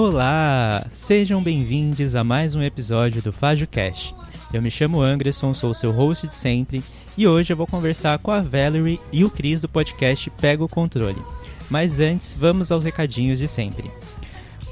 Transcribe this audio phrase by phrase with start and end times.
[0.00, 0.86] Olá!
[0.92, 4.14] Sejam bem-vindos a mais um episódio do FajoCast.
[4.52, 6.84] Eu me chamo Anderson, sou seu host de sempre
[7.16, 10.68] e hoje eu vou conversar com a Valerie e o Cris do podcast Pega o
[10.68, 11.20] Controle.
[11.68, 13.90] Mas antes, vamos aos recadinhos de sempre.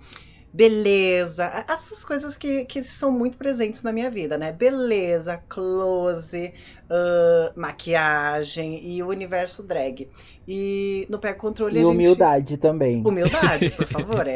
[0.52, 4.52] beleza, essas coisas que, que são muito presentes na minha vida, né?
[4.52, 6.54] Beleza, close,
[6.90, 10.10] ah, maquiagem e o universo drag.
[10.48, 11.96] E no Pego Controle E a gente...
[11.96, 13.04] humildade também.
[13.04, 14.34] Humildade, por favor, é,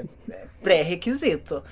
[0.00, 1.64] é- é pré-requisito.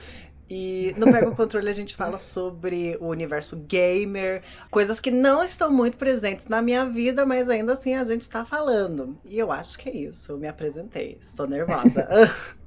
[0.49, 5.43] E no Pega o Controle a gente fala sobre o universo gamer, coisas que não
[5.43, 9.19] estão muito presentes na minha vida, mas ainda assim a gente está falando.
[9.25, 12.07] E eu acho que é isso, eu me apresentei, estou nervosa.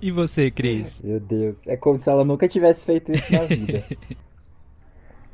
[0.00, 1.00] E você, Cris?
[1.02, 3.84] Meu Deus, é como se ela nunca tivesse feito isso na vida.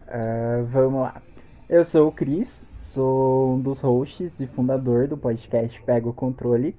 [0.06, 1.20] Ah, vamos lá.
[1.68, 6.76] Eu sou o Cris, sou um dos hosts e fundador do podcast Pega o Controle.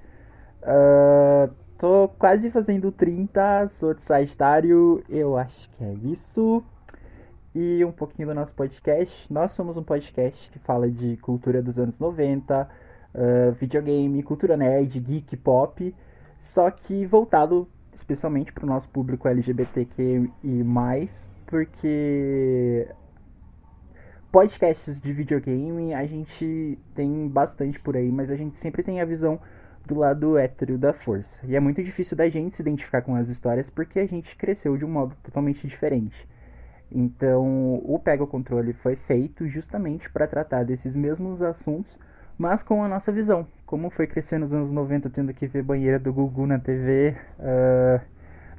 [0.64, 6.64] Ah, tô quase fazendo 30, sou de Sagitário, eu acho que é isso.
[7.54, 9.32] E um pouquinho do nosso podcast.
[9.34, 12.70] Nós somos um podcast que fala de cultura dos anos 90,
[13.14, 15.94] ah, videogame, cultura nerd, geek, pop,
[16.40, 17.68] só que voltado
[17.98, 22.88] especialmente para o nosso público LGBTQ e mais, porque
[24.32, 29.06] podcasts de videogame a gente tem bastante por aí, mas a gente sempre tem a
[29.06, 29.40] visão
[29.86, 31.40] do lado hétero da força.
[31.46, 34.76] E é muito difícil da gente se identificar com as histórias porque a gente cresceu
[34.78, 36.28] de um modo totalmente diferente.
[36.92, 42.00] Então, o Pega o Controle foi feito justamente para tratar desses mesmos assuntos,
[42.38, 43.48] mas com a nossa visão.
[43.66, 48.02] Como foi crescer nos anos 90 tendo que ver banheira do Gugu na TV, ah,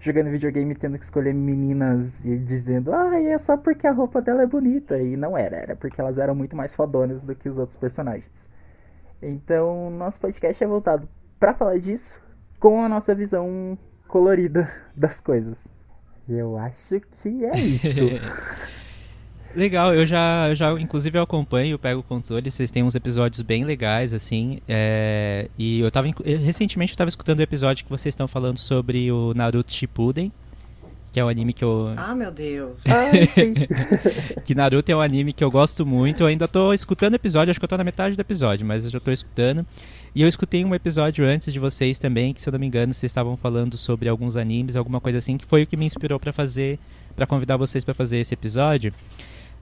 [0.00, 4.42] jogando videogame tendo que escolher meninas e dizendo, ah, é só porque a roupa dela
[4.42, 4.98] é bonita.
[4.98, 8.31] E não era, era porque elas eram muito mais fodonas do que os outros personagens.
[9.22, 11.08] Então, nosso podcast é voltado
[11.38, 12.20] para falar disso
[12.58, 15.69] com a nossa visão colorida das coisas.
[16.28, 18.00] Eu acho que é isso.
[19.55, 22.95] Legal, eu já, eu já inclusive eu acompanho, eu pego o controle, vocês têm uns
[22.95, 27.85] episódios bem legais, assim, é, e eu tava, eh, recentemente eu tava escutando o episódio
[27.85, 30.31] que vocês estão falando sobre o Naruto Shippuden,
[31.11, 32.85] que é um anime que eu, ah, meu Deus.
[34.45, 37.50] Que Naruto é um anime que eu gosto muito, eu ainda tô escutando o episódio,
[37.50, 39.67] acho que eu tô na metade do episódio, mas eu já tô escutando,
[40.15, 42.93] e eu escutei um episódio antes de vocês também, que se eu não me engano,
[42.93, 46.20] vocês estavam falando sobre alguns animes, alguma coisa assim, que foi o que me inspirou
[46.20, 46.79] pra fazer,
[47.15, 48.93] pra convidar vocês pra fazer esse episódio.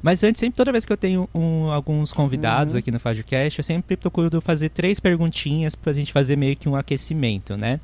[0.05, 2.79] Mas antes, sempre, toda vez que eu tenho um- alguns convidados Uhum.
[2.81, 6.77] aqui no FajoCast, eu sempre procuro fazer três perguntinhas pra gente fazer meio que um
[6.77, 7.81] aquecimento, né?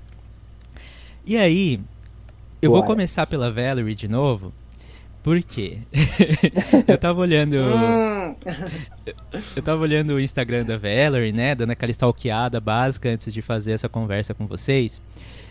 [1.25, 1.81] E aí,
[2.61, 4.53] eu vou começar pela Valerie de novo,
[5.23, 5.79] por quê?
[6.87, 7.55] eu tava olhando...
[7.57, 8.37] Hum,
[9.57, 11.55] Eu tava olhando o Instagram da Valerie, né?
[11.55, 15.01] Dando aquela stalkeada básica antes de fazer essa conversa com vocês.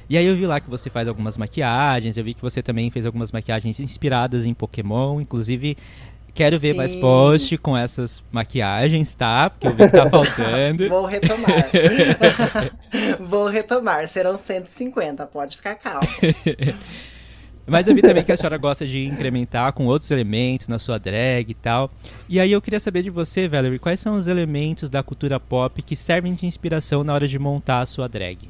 [0.07, 2.89] E aí eu vi lá que você faz algumas maquiagens, eu vi que você também
[2.91, 5.75] fez algumas maquiagens inspiradas em Pokémon, inclusive
[6.39, 7.01] Quero ver mais Sim.
[7.01, 9.49] post com essas maquiagens, tá?
[9.49, 10.87] Porque eu vi que tá faltando.
[10.87, 11.69] Vou retomar.
[13.19, 14.07] Vou retomar.
[14.07, 16.07] Serão 150, pode ficar calmo.
[17.67, 20.97] Mas eu vi também que a senhora gosta de incrementar com outros elementos na sua
[20.97, 21.91] drag e tal.
[22.29, 25.81] E aí eu queria saber de você, Valerie, quais são os elementos da cultura pop
[25.81, 28.49] que servem de inspiração na hora de montar a sua drag?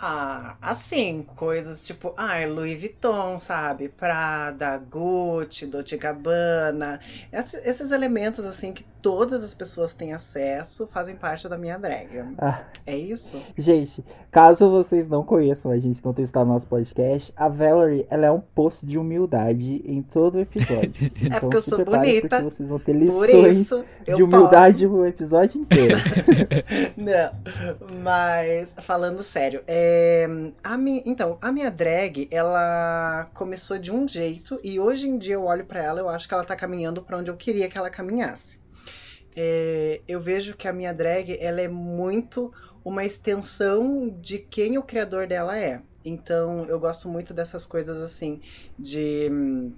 [0.00, 3.88] Ah, assim, coisas tipo, ah, Louis Vuitton, sabe?
[3.88, 7.00] Prada, Gucci, Dolce Gabbana.
[7.32, 12.08] Esses, esses elementos, assim, que todas as pessoas têm acesso, fazem parte da minha drag.
[12.38, 13.40] Ah, É isso?
[13.56, 18.06] gente, caso vocês não conheçam a gente, não tenham estado no nosso podcast, a Valerie,
[18.10, 20.92] ela é um post de humildade em todo o episódio.
[21.20, 24.86] Então porque eu sou bonita, Porque vocês vão ter Por lições isso, eu de humildade
[24.86, 25.96] o episódio inteiro.
[26.96, 27.30] Não,
[28.02, 29.87] mas falando sério, é,
[30.62, 35.34] a mi, então, a minha drag, ela começou de um jeito e hoje em dia
[35.34, 37.78] eu olho pra ela, eu acho que ela tá caminhando pra onde eu queria que
[37.78, 38.58] ela caminhasse.
[39.36, 42.52] É, eu vejo que a minha drag, ela é muito
[42.84, 45.80] uma extensão de quem o criador dela é.
[46.04, 48.40] Então, eu gosto muito dessas coisas assim,
[48.78, 49.74] de hum,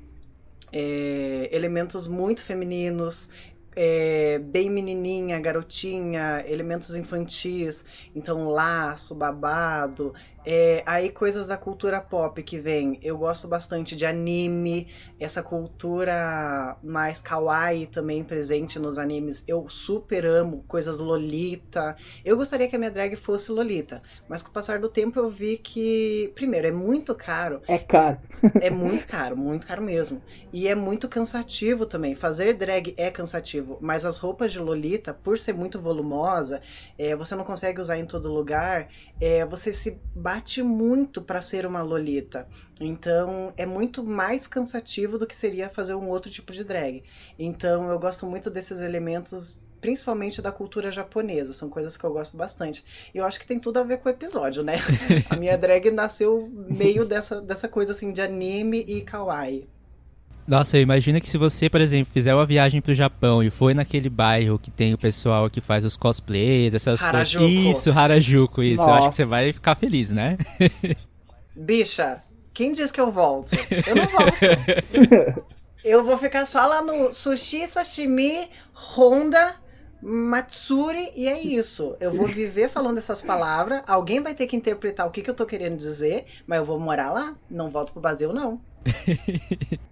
[0.72, 3.28] é, elementos muito femininos,
[3.76, 7.84] é, bem menininha, garotinha, elementos infantis,
[8.14, 10.14] então laço, babado,
[10.44, 12.98] é, aí coisas da cultura pop que vem.
[13.02, 14.88] Eu gosto bastante de anime,
[15.19, 19.44] essa cultura mais kawaii também presente nos animes.
[19.46, 21.94] Eu super amo coisas lolita.
[22.25, 25.31] Eu gostaria que a minha drag fosse lolita, mas com o passar do tempo eu
[25.31, 28.19] vi que, primeiro, é muito caro É caro.
[28.60, 30.22] é muito caro, muito caro mesmo.
[30.52, 32.14] E é muito cansativo também.
[32.14, 36.60] Fazer drag é cansativo, mas as roupas de Lolita, por ser muito volumosa,
[36.98, 38.88] é, você não consegue usar em todo lugar,
[39.20, 42.46] é, você se bate muito para ser uma Lolita.
[42.80, 47.02] Então é muito mais cansativo do que seria fazer um outro tipo de drag.
[47.36, 49.66] Então eu gosto muito desses elementos.
[49.80, 52.84] Principalmente da cultura japonesa, são coisas que eu gosto bastante.
[53.14, 54.74] E eu acho que tem tudo a ver com o episódio, né?
[55.30, 59.66] A minha drag nasceu meio dessa, dessa coisa assim de anime e kawaii.
[60.46, 63.72] Nossa, eu imagino que se você, por exemplo, fizer uma viagem pro Japão e foi
[63.72, 67.44] naquele bairro que tem o pessoal que faz os cosplays, essas Harajuku.
[67.44, 67.78] coisas.
[67.78, 68.82] Isso, Harajuku, isso.
[68.82, 69.08] Eu acho Nossa.
[69.10, 70.37] que você vai ficar feliz, né?
[71.54, 72.22] Bicha,
[72.52, 73.52] quem diz que eu volto?
[73.87, 75.50] Eu não volto.
[75.82, 79.54] Eu vou ficar só lá no sushi, sashimi, Honda,
[80.02, 81.96] Matsuri e é isso.
[81.98, 83.82] Eu vou viver falando essas palavras.
[83.87, 86.78] Alguém vai ter que interpretar o que, que eu tô querendo dizer, mas eu vou
[86.78, 87.34] morar lá.
[87.50, 88.60] Não volto pro Brasil, não.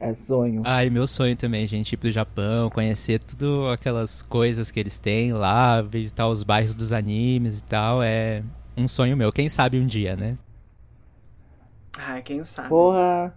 [0.00, 0.62] É sonho.
[0.64, 5.32] Ai, meu sonho também, gente, ir pro Japão, conhecer tudo aquelas coisas que eles têm
[5.34, 8.42] lá, visitar os bairros dos animes e tal, é
[8.76, 9.30] um sonho meu.
[9.30, 10.38] Quem sabe um dia, né?
[11.98, 12.68] Ai, quem sabe?
[12.68, 13.34] Porra.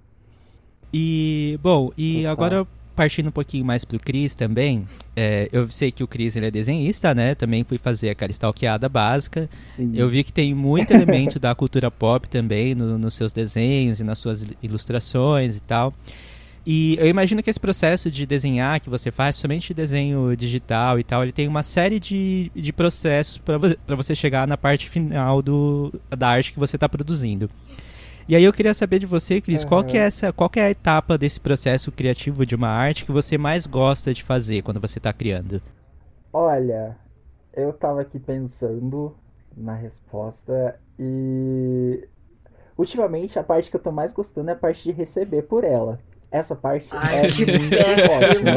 [0.94, 2.32] E, bom, e Opa.
[2.32, 6.46] agora partindo um pouquinho mais pro Cris também, é, eu sei que o Cris ele
[6.46, 7.34] é desenhista, né?
[7.34, 9.50] Também fui fazer aquela stalkeada básica.
[9.76, 9.92] Sim.
[9.96, 14.04] Eu vi que tem muito elemento da cultura pop também no- nos seus desenhos e
[14.04, 15.92] nas suas il- ilustrações e tal.
[16.66, 21.04] E eu imagino que esse processo de desenhar que você faz, principalmente desenho digital e
[21.04, 25.94] tal, ele tem uma série de, de processos para você chegar na parte final do,
[26.10, 27.50] da arte que você está produzindo.
[28.30, 30.64] E aí eu queria saber de você, Cris, qual que é essa, qual que é
[30.64, 34.80] a etapa desse processo criativo de uma arte que você mais gosta de fazer quando
[34.80, 35.62] você está criando?
[36.32, 36.98] Olha,
[37.54, 39.14] eu tava aqui pensando
[39.56, 42.08] na resposta e
[42.78, 46.00] ultimamente a parte que eu tô mais gostando é a parte de receber por ela.
[46.34, 48.50] Essa parte Ai, é que muito péssimo!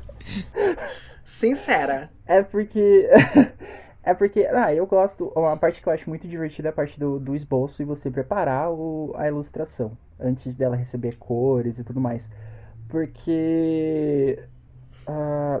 [1.22, 2.10] Sincera.
[2.26, 3.08] É porque.
[4.02, 5.30] É porque, ah, eu gosto.
[5.36, 8.10] Uma parte que eu acho muito divertida é a parte do, do esboço e você
[8.10, 12.30] preparar o, a ilustração antes dela receber cores e tudo mais.
[12.88, 14.42] Porque
[15.06, 15.60] ah,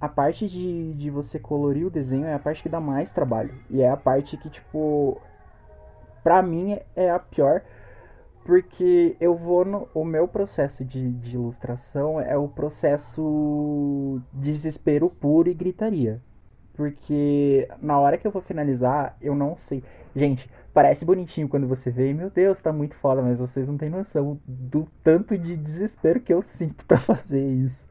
[0.00, 3.54] a parte de, de você colorir o desenho é a parte que dá mais trabalho.
[3.68, 5.20] E é a parte que, tipo,
[6.24, 7.60] pra mim é a pior.
[8.48, 9.90] Porque eu vou no.
[9.92, 16.22] O meu processo de, de ilustração é o processo desespero puro e gritaria.
[16.72, 19.84] Porque na hora que eu vou finalizar, eu não sei.
[20.16, 23.90] Gente, parece bonitinho quando você vê, meu Deus, tá muito foda, mas vocês não têm
[23.90, 27.86] noção do tanto de desespero que eu sinto pra fazer isso.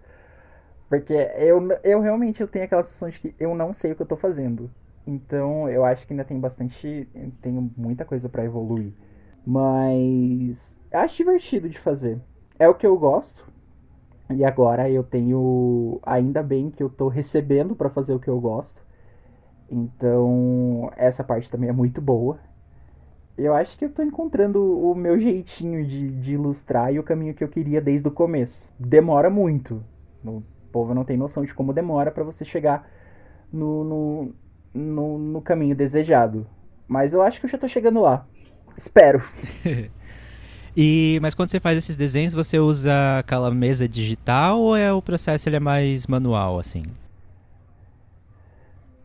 [0.90, 4.02] Porque eu, eu realmente eu tenho aquela sensação de que eu não sei o que
[4.02, 4.72] eu tô fazendo.
[5.06, 7.08] Então eu acho que ainda tem bastante.
[7.44, 8.92] Tenho muita coisa pra evoluir.
[9.50, 12.20] Mas acho divertido de fazer.
[12.60, 13.50] É o que eu gosto.
[14.30, 16.02] E agora eu tenho.
[16.04, 18.86] Ainda bem que eu tô recebendo pra fazer o que eu gosto.
[19.72, 22.40] Então, essa parte também é muito boa.
[23.38, 27.34] Eu acho que eu tô encontrando o meu jeitinho de, de ilustrar e o caminho
[27.34, 28.70] que eu queria desde o começo.
[28.78, 29.82] Demora muito.
[30.26, 32.90] O povo não tem noção de como demora pra você chegar
[33.54, 34.34] no, no,
[34.74, 36.46] no, no caminho desejado.
[36.86, 38.28] Mas eu acho que eu já tô chegando lá.
[38.78, 39.24] Espero.
[40.80, 45.02] E mas quando você faz esses desenhos, você usa aquela mesa digital ou é o
[45.02, 46.84] processo ele é mais manual assim?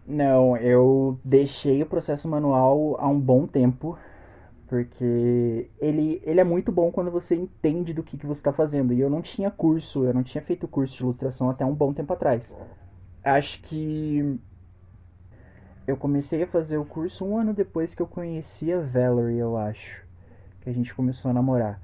[0.06, 3.96] Não, eu deixei o processo manual há um bom tempo,
[4.68, 8.92] porque ele, ele é muito bom quando você entende do que, que você está fazendo.
[8.92, 11.94] E eu não tinha curso, eu não tinha feito curso de ilustração até um bom
[11.94, 12.54] tempo atrás.
[13.24, 14.38] Acho que
[15.86, 19.56] eu comecei a fazer o curso um ano depois que eu conheci a Valerie, eu
[19.56, 20.02] acho.
[20.60, 21.80] Que a gente começou a namorar.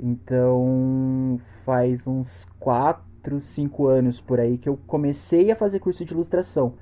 [0.00, 6.12] Então, faz uns 4, 5 anos por aí que eu comecei a fazer curso de
[6.12, 6.74] ilustração.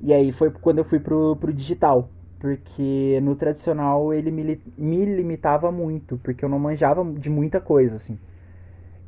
[0.00, 2.08] E aí foi quando eu fui pro, pro digital.
[2.38, 7.96] Porque no tradicional ele me, me limitava muito, porque eu não manjava de muita coisa,
[7.96, 8.18] assim.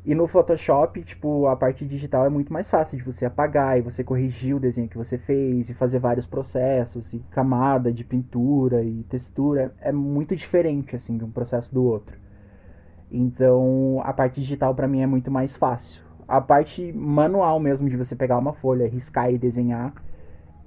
[0.05, 3.81] E no Photoshop, tipo, a parte digital é muito mais fácil de você apagar e
[3.81, 8.83] você corrigir o desenho que você fez e fazer vários processos e camada de pintura
[8.83, 12.19] e textura é muito diferente assim de um processo do outro.
[13.11, 16.03] Então, a parte digital pra mim é muito mais fácil.
[16.27, 19.91] A parte manual mesmo de você pegar uma folha, riscar e desenhar,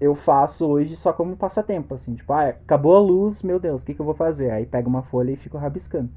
[0.00, 3.86] eu faço hoje só como passatempo, assim, tipo, ah, acabou a luz, meu Deus, o
[3.86, 4.50] que, que eu vou fazer?
[4.50, 6.10] Aí pego uma folha e fico rabiscando.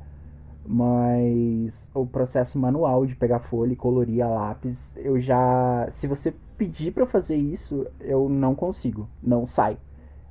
[0.66, 5.88] Mas o processo manual de pegar folha e colorir a lápis, eu já.
[5.92, 9.10] Se você pedir eu fazer isso, eu não consigo.
[9.22, 9.78] Não sai.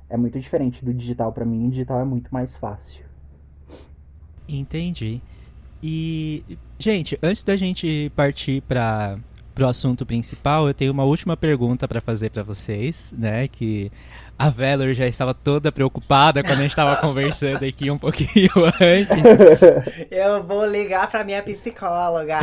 [0.09, 1.67] É muito diferente do digital pra mim.
[1.67, 3.03] O digital é muito mais fácil.
[4.47, 5.21] Entendi.
[5.83, 6.43] E,
[6.77, 9.17] gente, antes da gente partir para
[9.57, 13.47] o assunto principal, eu tenho uma última pergunta para fazer para vocês, né?
[13.47, 13.91] Que
[14.37, 19.23] a Valor já estava toda preocupada quando a gente estava conversando aqui um pouquinho antes.
[20.09, 22.39] Eu vou ligar pra minha psicóloga.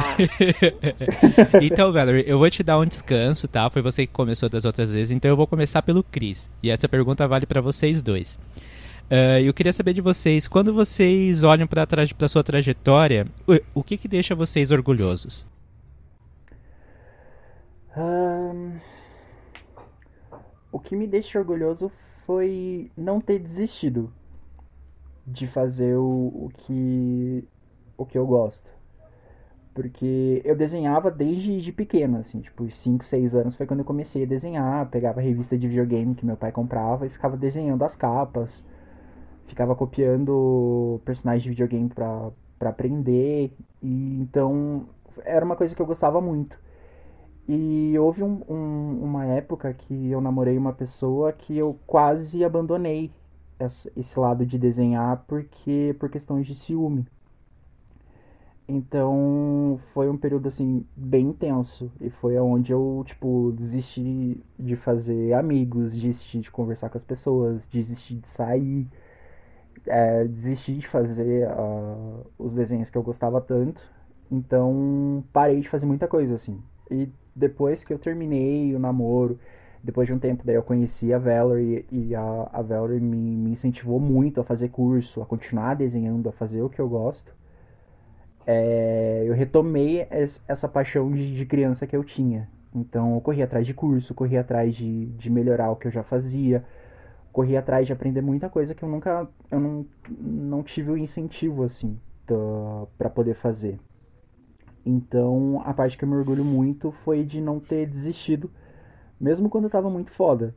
[1.61, 3.69] então, Valerie, eu vou te dar um descanso, tá?
[3.69, 6.49] Foi você que começou das outras vezes, então eu vou começar pelo Chris.
[6.62, 8.38] E essa pergunta vale para vocês dois.
[9.11, 11.87] Ah, eu queria saber de vocês, quando vocês olham para
[12.21, 15.47] a sua trajetória, o, o que que deixa vocês orgulhosos?
[17.99, 18.78] Ahn,
[20.71, 21.88] O que me deixa orgulhoso
[22.25, 24.12] foi não ter desistido
[25.26, 27.45] de fazer o, o que
[27.97, 28.71] o que eu gosto.
[29.75, 34.23] Porque eu desenhava desde de pequeno, assim, tipo, 5, 6 anos foi quando eu comecei
[34.23, 37.97] a desenhar, pegava a revista de videogame que meu pai comprava e ficava desenhando as
[37.97, 38.64] capas,
[39.47, 43.52] ficava copiando personagens de videogame pra, pra aprender,
[43.83, 44.87] e então
[45.25, 46.57] era uma coisa que eu gostava muito.
[47.49, 53.11] E houve um- um- uma época que eu namorei uma pessoa que eu quase abandonei
[53.97, 57.07] esse lado de desenhar porque por questões de ciúme.
[58.71, 65.33] Então foi um período assim bem intenso e foi onde eu tipo desisti de fazer
[65.33, 68.87] amigos, desisti de conversar com as pessoas, desisti de sair,
[69.87, 73.83] é, desisti de fazer ah, os desenhos que eu gostava tanto.
[74.31, 76.61] Então parei de fazer muita coisa assim.
[76.90, 79.38] E depois que eu terminei o namoro,
[79.83, 83.50] depois de um tempo daí eu conheci a Valerie e a, a Valerie me, me
[83.52, 87.33] incentivou muito a fazer curso, a continuar desenhando, a fazer o que eu gosto.
[88.47, 92.49] É, eu retomei es- essa paixão de, de criança que eu tinha.
[92.75, 96.02] Então eu corri atrás de curso, corri atrás de, de melhorar o que eu já
[96.02, 96.64] fazia,
[97.33, 101.64] corri atrás de aprender muita coisa que eu nunca, eu não, não tive o incentivo
[101.64, 101.99] assim
[102.99, 103.78] para poder fazer.
[104.88, 108.50] Então a parte que eu me orgulho muito foi de não ter desistido,
[109.21, 110.54] mesmo quando eu tava muito foda,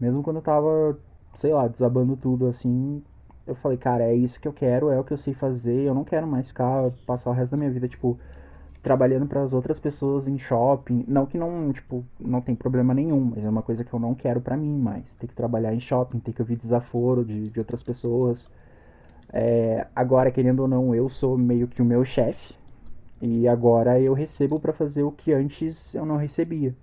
[0.00, 0.98] mesmo quando eu tava,
[1.36, 3.02] sei lá, desabando tudo assim,
[3.46, 5.94] eu falei, cara, é isso que eu quero, é o que eu sei fazer, eu
[5.94, 8.18] não quero mais ficar, passar o resto da minha vida, tipo,
[8.82, 11.04] trabalhando para as outras pessoas em shopping.
[11.08, 14.14] Não que não, tipo, não tem problema nenhum, mas é uma coisa que eu não
[14.14, 15.12] quero pra mim mais.
[15.14, 18.48] Ter que trabalhar em shopping, ter que ouvir desaforo de, de outras pessoas.
[19.32, 22.54] É, agora, querendo ou não, eu sou meio que o meu chefe.
[23.20, 26.74] E agora eu recebo pra fazer o que antes eu não recebia.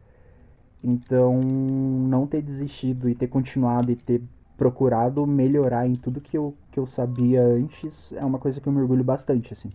[0.84, 4.22] Então, não ter desistido e ter continuado e ter
[4.58, 8.74] procurado melhorar em tudo que eu, que eu sabia antes é uma coisa que eu
[8.74, 9.70] me orgulho bastante, assim.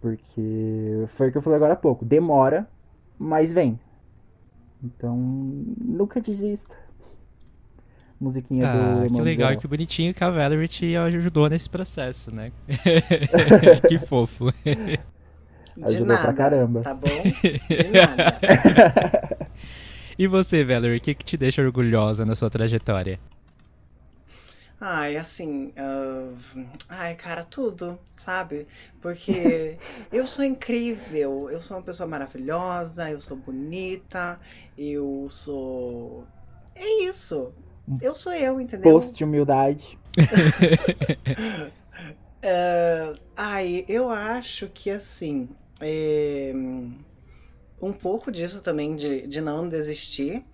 [0.00, 2.04] Porque foi o que eu falei agora há pouco.
[2.04, 2.68] Demora,
[3.18, 3.78] mas vem.
[4.82, 6.74] Então, nunca desista.
[8.20, 9.00] Musiquinha Ah, do.
[9.00, 12.52] que Irmão legal que bonitinho que a Valerie te ajudou nesse processo, né?
[13.88, 14.52] que fofo.
[15.76, 16.22] De Ajudou nada.
[16.22, 16.80] pra caramba.
[16.82, 17.08] Tá bom?
[17.68, 18.38] De nada.
[20.18, 23.18] E você, Valerie, o que, que te deixa orgulhosa na sua trajetória?
[24.84, 25.72] Ai, assim.
[25.76, 26.32] ah,
[26.88, 28.66] ai, cara, tudo, sabe?
[29.00, 29.78] Porque
[30.12, 34.40] eu sou incrível, eu sou uma pessoa maravilhosa, eu sou bonita,
[34.76, 36.26] eu sou.
[36.74, 37.52] É isso.
[38.00, 38.92] Eu sou eu, entendeu?
[38.92, 39.98] Post de humildade.
[42.40, 45.48] É, ai, eu acho que assim.
[45.82, 46.52] É,
[47.80, 50.44] um pouco disso também de, de não desistir,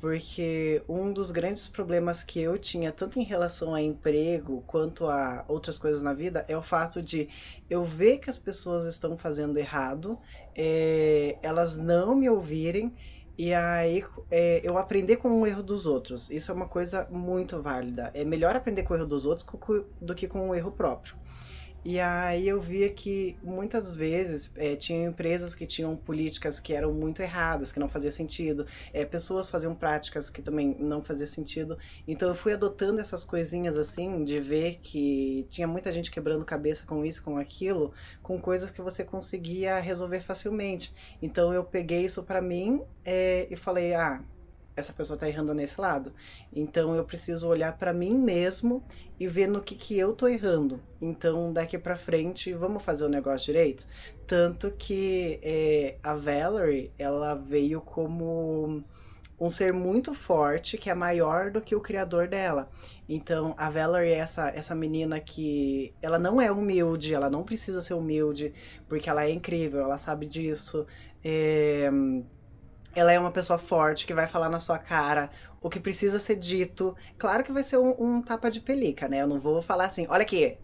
[0.00, 5.44] porque um dos grandes problemas que eu tinha, tanto em relação a emprego quanto a
[5.46, 7.28] outras coisas na vida, é o fato de
[7.68, 10.18] eu ver que as pessoas estão fazendo errado,
[10.56, 12.94] é, elas não me ouvirem.
[13.36, 16.30] E aí, é, eu aprender com o erro dos outros.
[16.30, 18.10] Isso é uma coisa muito válida.
[18.14, 19.46] É melhor aprender com o erro dos outros
[20.00, 21.14] do que com o erro próprio.
[21.82, 26.92] E aí eu via que muitas vezes eh, tinham empresas que tinham políticas que eram
[26.92, 31.78] muito erradas, que não fazia sentido, eh, pessoas faziam práticas que também não fazia sentido.
[32.06, 36.84] Então eu fui adotando essas coisinhas assim, de ver que tinha muita gente quebrando cabeça
[36.84, 40.92] com isso, com aquilo, com coisas que você conseguia resolver facilmente.
[41.22, 44.22] Então eu peguei isso pra mim eh, e falei, ah,
[44.80, 46.12] essa pessoa tá errando nesse lado.
[46.52, 48.84] Então eu preciso olhar pra mim mesmo
[49.18, 50.82] e ver no que, que eu tô errando.
[51.00, 53.86] Então, daqui pra frente, vamos fazer o negócio direito?
[54.26, 58.84] Tanto que é, a Valerie, ela veio como
[59.38, 62.70] um ser muito forte, que é maior do que o criador dela.
[63.08, 67.80] Então, a Valerie é essa, essa menina que ela não é humilde, ela não precisa
[67.80, 68.52] ser humilde,
[68.86, 70.86] porque ela é incrível, ela sabe disso.
[71.24, 71.90] É,
[72.94, 75.30] ela é uma pessoa forte que vai falar na sua cara
[75.60, 76.96] o que precisa ser dito.
[77.18, 79.22] Claro que vai ser um, um tapa de pelica, né?
[79.22, 80.58] Eu não vou falar assim, olha aqui,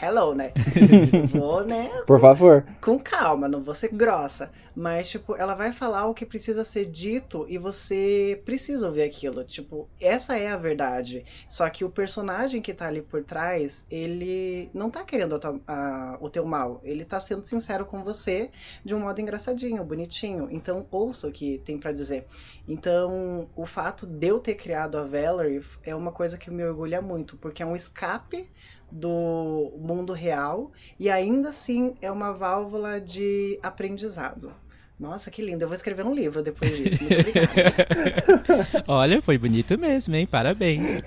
[0.00, 0.52] hello, né?
[1.32, 1.88] vou, né?
[2.06, 2.64] Por favor.
[2.80, 4.50] Com calma, não vou ser grossa.
[4.74, 9.44] Mas, tipo, ela vai falar o que precisa ser dito e você precisa ouvir aquilo.
[9.44, 11.24] Tipo, essa é a verdade.
[11.48, 16.18] Só que o personagem que tá ali por trás, ele não tá querendo a a-
[16.20, 16.80] o teu mal.
[16.82, 18.50] Ele tá sendo sincero com você
[18.84, 20.48] de um modo engraçadinho, bonitinho.
[20.50, 22.26] Então, ouça o que tem pra dizer.
[22.66, 27.00] Então, o fato de eu ter criado a Valerie é uma coisa que me orgulha
[27.02, 28.48] muito, porque é um escape
[28.92, 34.52] do mundo real e ainda assim é uma válvula de aprendizado.
[35.00, 35.64] Nossa, que lindo.
[35.64, 37.02] Eu vou escrever um livro depois disso.
[37.02, 38.84] Muito obrigada.
[38.86, 40.26] Olha, foi bonito mesmo, hein?
[40.26, 41.02] Parabéns.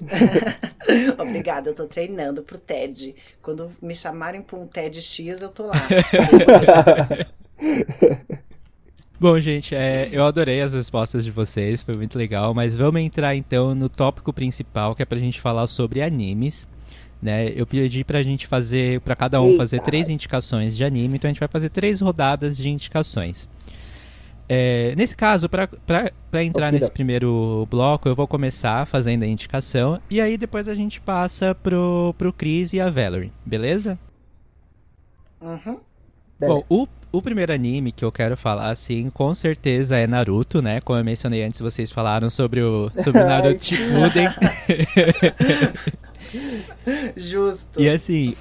[1.18, 3.14] Obrigada, eu tô treinando pro TED.
[3.40, 5.74] Quando me chamarem pra um TEDx, eu tô lá.
[9.18, 13.34] Bom, gente, é, eu adorei as respostas de vocês, foi muito legal, mas vamos entrar
[13.34, 16.68] então no tópico principal, que é pra gente falar sobre animes.
[17.24, 17.48] Né?
[17.56, 21.32] Eu pedi pra gente fazer, pra cada um fazer três indicações de anime, então a
[21.32, 23.48] gente vai fazer três rodadas de indicações.
[24.46, 25.70] É, nesse caso, pra
[26.44, 31.00] entrar nesse primeiro bloco, eu vou começar fazendo a indicação, e aí depois a gente
[31.00, 33.98] passa pro, pro Chris e a Valerie, beleza?
[35.40, 35.80] Uhum.
[36.46, 40.80] Bom, o, o primeiro anime que eu quero falar, assim, com certeza é Naruto, né?
[40.80, 43.64] Como eu mencionei antes, vocês falaram sobre o, sobre o Naruto.
[43.64, 44.28] Shippuden.
[47.16, 47.80] Justo.
[47.80, 48.34] e assim,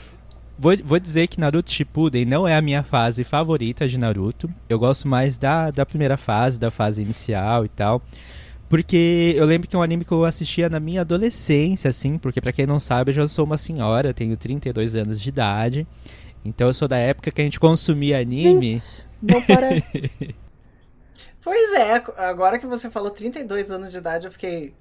[0.57, 4.49] vou, vou dizer que Naruto Shippuden não é a minha fase favorita de Naruto.
[4.67, 8.01] Eu gosto mais da, da primeira fase, da fase inicial e tal.
[8.69, 12.41] Porque eu lembro que é um anime que eu assistia na minha adolescência, assim, porque
[12.41, 15.87] pra quem não sabe, eu já sou uma senhora, tenho 32 anos de idade.
[16.45, 18.75] Então eu sou da época que a gente consumia anime.
[18.75, 20.11] Gente, não parece.
[21.43, 24.73] Pois é, agora que você falou 32 anos de idade, eu fiquei.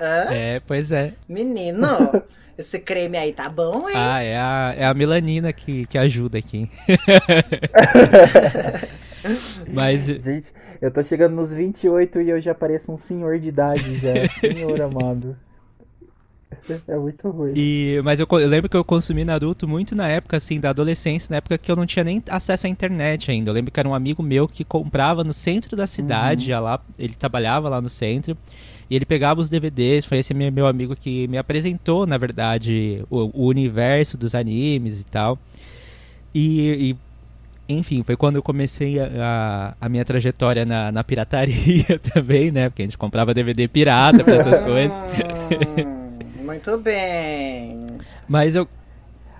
[0.00, 0.32] Hã?
[0.32, 1.14] É, pois é.
[1.28, 1.86] Menino,
[2.58, 3.94] esse creme aí tá bom, hein?
[3.96, 6.68] Ah, é a, é a melanina que, que ajuda aqui.
[9.72, 13.98] Mas, Gente, eu tô chegando nos 28 e eu já pareço um senhor de idade
[13.98, 14.28] já.
[14.40, 15.36] Senhor amado.
[16.88, 17.52] É muito ruim.
[17.54, 21.28] e, mas eu, eu lembro que eu consumi Naruto muito na época, assim, da adolescência,
[21.30, 23.50] na época que eu não tinha nem acesso à internet ainda.
[23.50, 26.80] Eu lembro que era um amigo meu que comprava no centro da cidade, ia lá,
[26.98, 28.36] ele trabalhava lá no centro,
[28.90, 33.04] e ele pegava os DVDs, foi esse meu meu amigo que me apresentou, na verdade,
[33.10, 35.38] o, o universo dos animes e tal.
[36.34, 36.96] E,
[37.68, 42.50] e, enfim, foi quando eu comecei a, a, a minha trajetória na, na pirataria também,
[42.50, 42.70] né?
[42.70, 44.96] Porque a gente comprava DVD pirata pra essas coisas.
[46.48, 47.86] Muito bem.
[48.26, 48.66] Mas eu.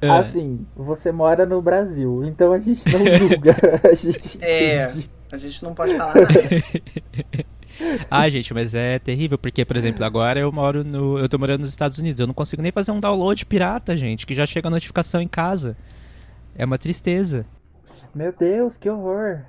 [0.02, 3.56] Ah, Assim, você mora no Brasil, então a gente não julga.
[3.82, 4.84] A gente É.
[4.90, 5.10] entende.
[5.32, 6.28] A gente não pode falar nada.
[8.10, 11.16] Ah, gente, mas é terrível, porque, por exemplo, agora eu moro no.
[11.18, 12.18] Eu tô morando nos Estados Unidos.
[12.20, 15.28] Eu não consigo nem fazer um download pirata, gente, que já chega a notificação em
[15.28, 15.76] casa.
[16.56, 17.46] É uma tristeza.
[18.16, 19.42] Meu Deus, que horror.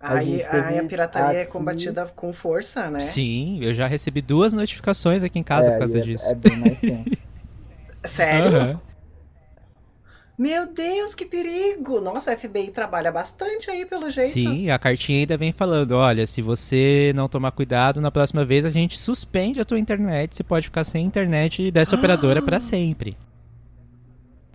[0.00, 3.00] E- A Aí, aí a pirataria é aqui- combatida com força, né?
[3.00, 6.24] Sim, eu já recebi duas notificações aqui em casa É, por causa é- disso.
[6.26, 7.16] É bem mais tenso.
[8.04, 8.56] Sério?
[8.56, 8.80] Aham.
[10.38, 12.00] Meu Deus, que perigo!
[12.00, 14.30] Nossa, o FBI trabalha bastante aí, pelo jeito.
[14.34, 18.64] Sim, a cartinha ainda vem falando, olha, se você não tomar cuidado, na próxima vez
[18.64, 23.16] a gente suspende a tua internet, você pode ficar sem internet dessa operadora pra sempre.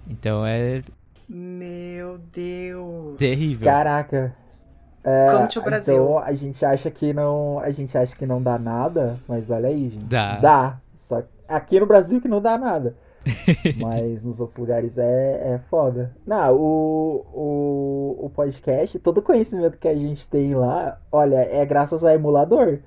[0.09, 0.81] Então é
[1.27, 3.19] Meu Deus.
[3.19, 3.65] terrível.
[3.67, 4.33] Caraca.
[5.03, 5.95] Conte o Brasil.
[5.95, 9.69] Então a gente acha que não, a gente acha que não dá nada, mas olha
[9.69, 10.05] aí, gente.
[10.05, 10.37] Dá.
[10.37, 10.79] Dá.
[10.95, 12.95] Só que aqui no Brasil que não dá nada.
[13.81, 16.13] mas nos outros lugares é, é foda.
[16.25, 21.65] Não, o, o, o podcast, todo o conhecimento que a gente tem lá, olha, é
[21.65, 22.79] graças a emulador.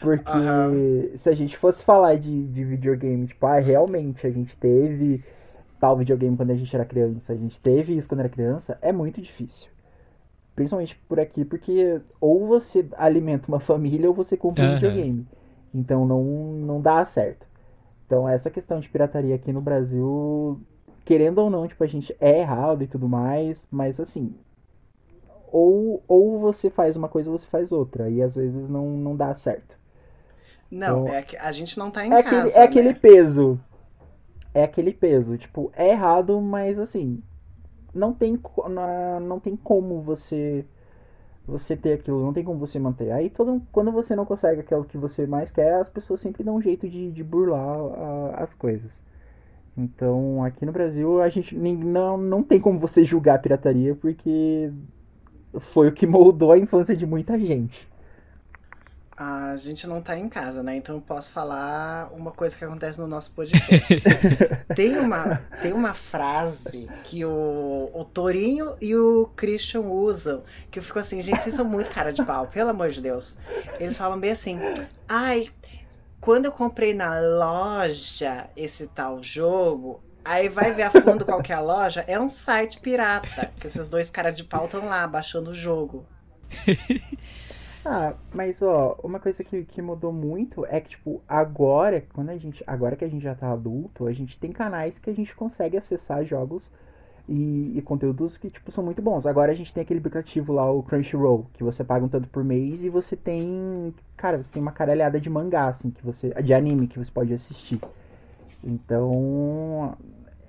[0.00, 0.72] Porque Aham.
[1.14, 5.22] se a gente fosse falar de, de videogame, tipo, ah, realmente a gente teve
[5.78, 8.90] tal videogame quando a gente era criança, a gente teve isso quando era criança, é
[8.90, 9.68] muito difícil.
[10.54, 14.70] Principalmente por aqui, porque ou você alimenta uma família ou você compra um Aham.
[14.70, 15.26] videogame.
[15.74, 17.46] Então não, não dá certo.
[18.06, 20.60] Então essa questão de pirataria aqui no Brasil,
[21.04, 24.34] querendo ou não, tipo, a gente é errado e tudo mais, mas assim,
[25.52, 29.16] ou, ou você faz uma coisa ou você faz outra, e às vezes não, não
[29.16, 29.78] dá certo.
[30.70, 32.48] Não, Então- é que a gente não tá em É casa.
[32.48, 32.98] aquele, é aquele né?
[33.00, 33.60] peso.
[34.52, 35.36] É aquele peso.
[35.36, 37.22] Tipo, é errado, mas assim,
[37.94, 38.38] não tem,
[39.22, 40.64] não tem como você
[41.46, 43.10] você ter aquilo, não tem como você manter.
[43.12, 46.56] Aí todo, quando você não consegue aquilo que você mais quer, as pessoas sempre dão
[46.56, 49.02] um jeito de, de burlar a- as coisas.
[49.76, 53.94] Então, aqui no Brasil, a gente nem- não, não tem como você julgar a pirataria,
[53.96, 54.72] porque
[55.60, 57.88] foi o que moldou a infância de muita gente.
[59.16, 60.76] A gente não tá em casa, né?
[60.76, 64.02] Então eu posso falar uma coisa que acontece no nosso podcast.
[64.74, 70.82] tem, uma, tem uma frase que o, o Torinho e o Christian usam, que eu
[70.82, 73.36] fico assim, gente, vocês são muito cara de pau, pelo amor de Deus.
[73.78, 74.58] Eles falam bem assim,
[75.08, 75.48] ai,
[76.20, 81.52] quando eu comprei na loja esse tal jogo, aí vai ver a fundo qual que
[81.52, 85.06] é a loja, é um site pirata, que esses dois caras de pau estão lá
[85.06, 86.04] baixando o jogo.
[87.84, 92.36] Ah, mas ó, uma coisa que, que mudou muito é que, tipo, agora, quando a
[92.38, 92.64] gente.
[92.66, 95.76] Agora que a gente já tá adulto, a gente tem canais que a gente consegue
[95.76, 96.70] acessar jogos
[97.28, 99.26] e, e conteúdos que, tipo, são muito bons.
[99.26, 102.42] Agora a gente tem aquele aplicativo lá, o Crunchyroll, que você paga um tanto por
[102.42, 103.94] mês e você tem.
[104.16, 106.30] Cara, você tem uma caralhada de mangá, assim, que você.
[106.42, 107.80] de anime que você pode assistir.
[108.62, 109.94] Então.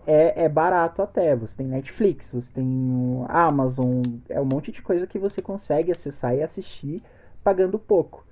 [0.08, 1.36] É, é barato até.
[1.36, 6.36] Você tem Netflix, você tem Amazon, é um monte de coisa que você consegue acessar
[6.36, 7.04] e assistir
[7.46, 8.26] pagando pouco.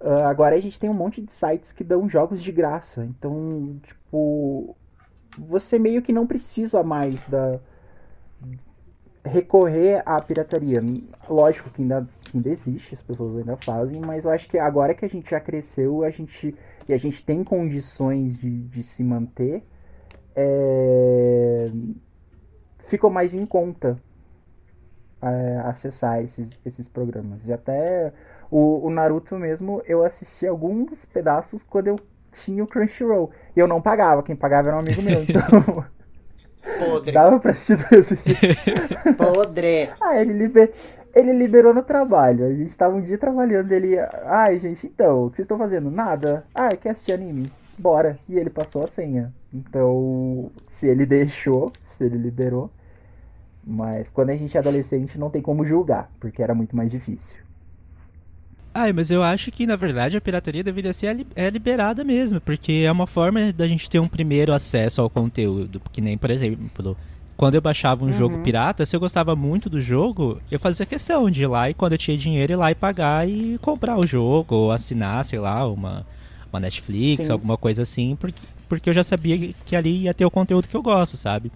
[0.00, 3.04] Ah, agora a gente tem um monte de sites que dão jogos de graça.
[3.04, 4.76] Então, tipo,
[5.36, 7.58] você meio que não precisa mais da
[9.24, 10.80] recorrer à pirataria.
[11.28, 14.94] Lógico que ainda, que ainda existe, as pessoas ainda fazem, mas eu acho que agora
[14.94, 16.54] que a gente já cresceu, a gente
[16.88, 19.62] e a gente tem condições de, de se manter,
[20.34, 21.70] é,
[22.78, 23.96] ficou mais em conta
[25.22, 27.46] é, acessar esses, esses programas.
[27.46, 28.12] E até
[28.50, 32.00] o, o Naruto mesmo, eu assisti alguns pedaços quando eu
[32.32, 33.30] tinha o Crunchyroll.
[33.54, 35.22] E eu não pagava, quem pagava era um amigo meu.
[35.22, 35.84] Então
[36.78, 37.12] Podre.
[37.14, 38.36] dava pra assistir, assistir.
[39.16, 39.90] Podre.
[40.00, 40.72] Ah, ele, liber...
[41.14, 42.46] ele liberou no trabalho.
[42.46, 43.96] A gente tava um dia trabalhando, ele.
[44.24, 45.90] Ai, gente, então, o que vocês estão fazendo?
[45.90, 46.44] Nada.
[46.54, 47.50] Ah, quer assistir anime?
[47.78, 48.18] Bora.
[48.28, 49.32] E ele passou a senha.
[49.52, 52.70] Então, se ele deixou, se ele liberou.
[53.64, 57.36] Mas quando a gente é adolescente, não tem como julgar, porque era muito mais difícil.
[58.72, 62.84] Ai, mas eu acho que na verdade a pirataria deveria ser é liberada mesmo, porque
[62.86, 65.82] é uma forma da gente ter um primeiro acesso ao conteúdo.
[65.92, 66.96] Que nem, por exemplo,
[67.36, 71.30] quando eu baixava um jogo pirata, se eu gostava muito do jogo, eu fazia questão
[71.30, 74.06] de ir lá e quando eu tinha dinheiro ir lá e pagar e comprar o
[74.06, 76.06] jogo, ou assinar, sei lá, uma,
[76.52, 77.32] uma Netflix, Sim.
[77.32, 80.76] alguma coisa assim, porque, porque eu já sabia que ali ia ter o conteúdo que
[80.76, 81.50] eu gosto, sabe?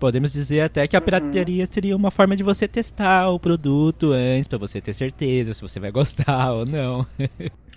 [0.00, 4.48] Podemos dizer até que a pirateria seria uma forma de você testar o produto antes,
[4.48, 7.06] pra você ter certeza se você vai gostar ou não.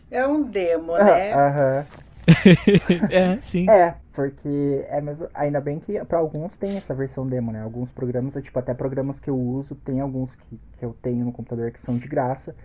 [0.10, 1.34] É um demo, né?
[1.34, 1.86] Aham.
[3.12, 3.70] é, sim.
[3.70, 7.62] É, porque é mesmo, ainda bem que para alguns tem essa versão demo, né?
[7.62, 11.34] Alguns programas, tipo, até programas que eu uso, tem alguns que, que eu tenho no
[11.34, 12.56] computador que são de graça,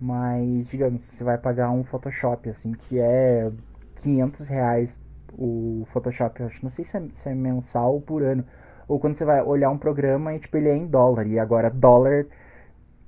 [0.00, 3.50] mas, digamos, você vai pagar um Photoshop, assim, que é
[3.96, 5.00] 500 reais
[5.36, 8.44] o Photoshop, eu acho, não sei se é, se é mensal ou por ano,
[8.88, 11.70] ou quando você vai olhar um programa e, tipo, ele é em dólar, e agora
[11.70, 12.26] dólar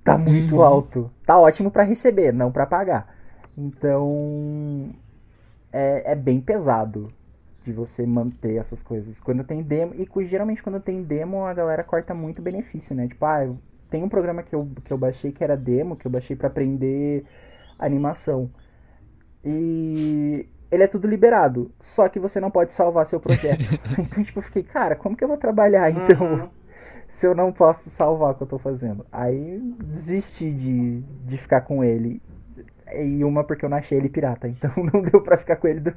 [0.04, 0.62] tá muito Uhum.
[0.62, 1.10] alto.
[1.26, 3.14] Tá ótimo para receber, não para pagar.
[3.56, 4.90] Então,
[5.72, 7.08] é, é bem pesado
[7.64, 9.20] de você manter essas coisas.
[9.20, 13.08] Quando tem demo, e geralmente quando tem demo a galera corta muito benefício, né?
[13.08, 13.48] Tipo, ah,
[13.90, 16.48] tem um programa que eu, que eu baixei que era demo, que eu baixei pra
[16.48, 17.24] aprender
[17.78, 18.50] animação.
[19.44, 23.62] E ele é tudo liberado, só que você não pode salvar seu projeto.
[23.98, 26.20] então, tipo, eu fiquei, cara, como que eu vou trabalhar então?
[26.34, 26.48] Uhum.
[27.08, 29.06] se eu não posso salvar o que eu tô fazendo.
[29.12, 32.20] Aí desisti de, de ficar com ele.
[32.94, 35.80] E uma porque eu não achei ele pirata, então não deu pra ficar com ele
[35.80, 35.94] do-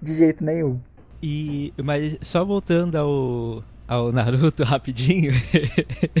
[0.00, 0.80] de jeito nenhum.
[1.22, 5.32] E, mas só voltando ao, ao Naruto rapidinho.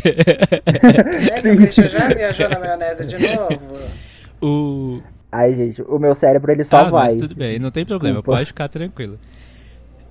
[0.04, 3.58] É que o bicho já viajou na maionese de novo.
[4.42, 5.00] o,
[5.32, 7.04] Ai, gente, o meu cérebro ele só ah, vai.
[7.06, 8.38] mas tudo bem, não tem problema, Desculpa.
[8.38, 9.18] pode ficar tranquilo.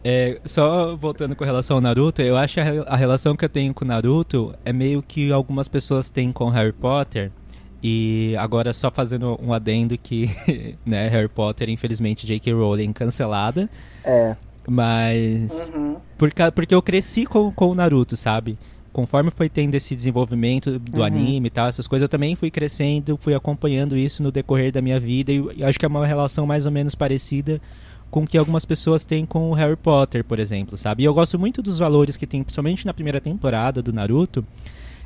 [0.04, 3.44] É, só voltando com relação ao Naruto, eu acho que a, re- a relação que
[3.44, 7.32] eu tenho com o Naruto é meio que algumas pessoas têm com Harry Potter.
[7.84, 10.30] E agora só fazendo um adendo que,
[10.86, 12.54] né, Harry Potter, infelizmente, J.K.
[12.54, 13.70] Rowling cancelada.
[14.04, 14.36] É,
[14.68, 15.98] Mas Uhum.
[16.18, 18.58] por ca- porque eu cresci com, com o Naruto, sabe?
[18.92, 21.04] Conforme foi tendo esse desenvolvimento do Uhum.
[21.06, 24.82] anime e tal, essas coisas, eu também fui crescendo, fui acompanhando isso no decorrer da
[24.82, 25.32] minha vida.
[25.32, 27.62] E acho que é uma relação mais ou menos parecida
[28.10, 31.04] com o que algumas pessoas têm com o Harry Potter, por exemplo, sabe?
[31.04, 34.44] E eu gosto muito dos valores que tem, principalmente na primeira temporada do Naruto,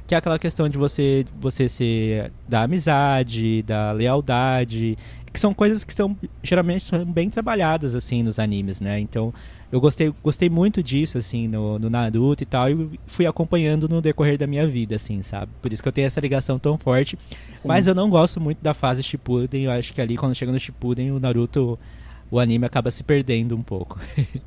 [0.07, 4.97] que é aquela questão de você você ser da amizade, da lealdade,
[5.31, 8.99] que são coisas que são geralmente são bem trabalhadas assim nos animes, né?
[8.99, 9.33] Então,
[9.73, 13.99] eu gostei, gostei muito disso assim no, no Naruto e tal, e fui acompanhando no
[14.01, 15.51] decorrer da minha vida assim, sabe?
[15.61, 17.17] Por isso que eu tenho essa ligação tão forte.
[17.55, 17.67] sim.
[17.67, 20.59] Mas eu não gosto muito da fase Shippuden, eu acho que ali quando chega no
[20.59, 21.79] Shippuden, o Naruto
[22.29, 23.99] o anime acaba se perdendo um pouco.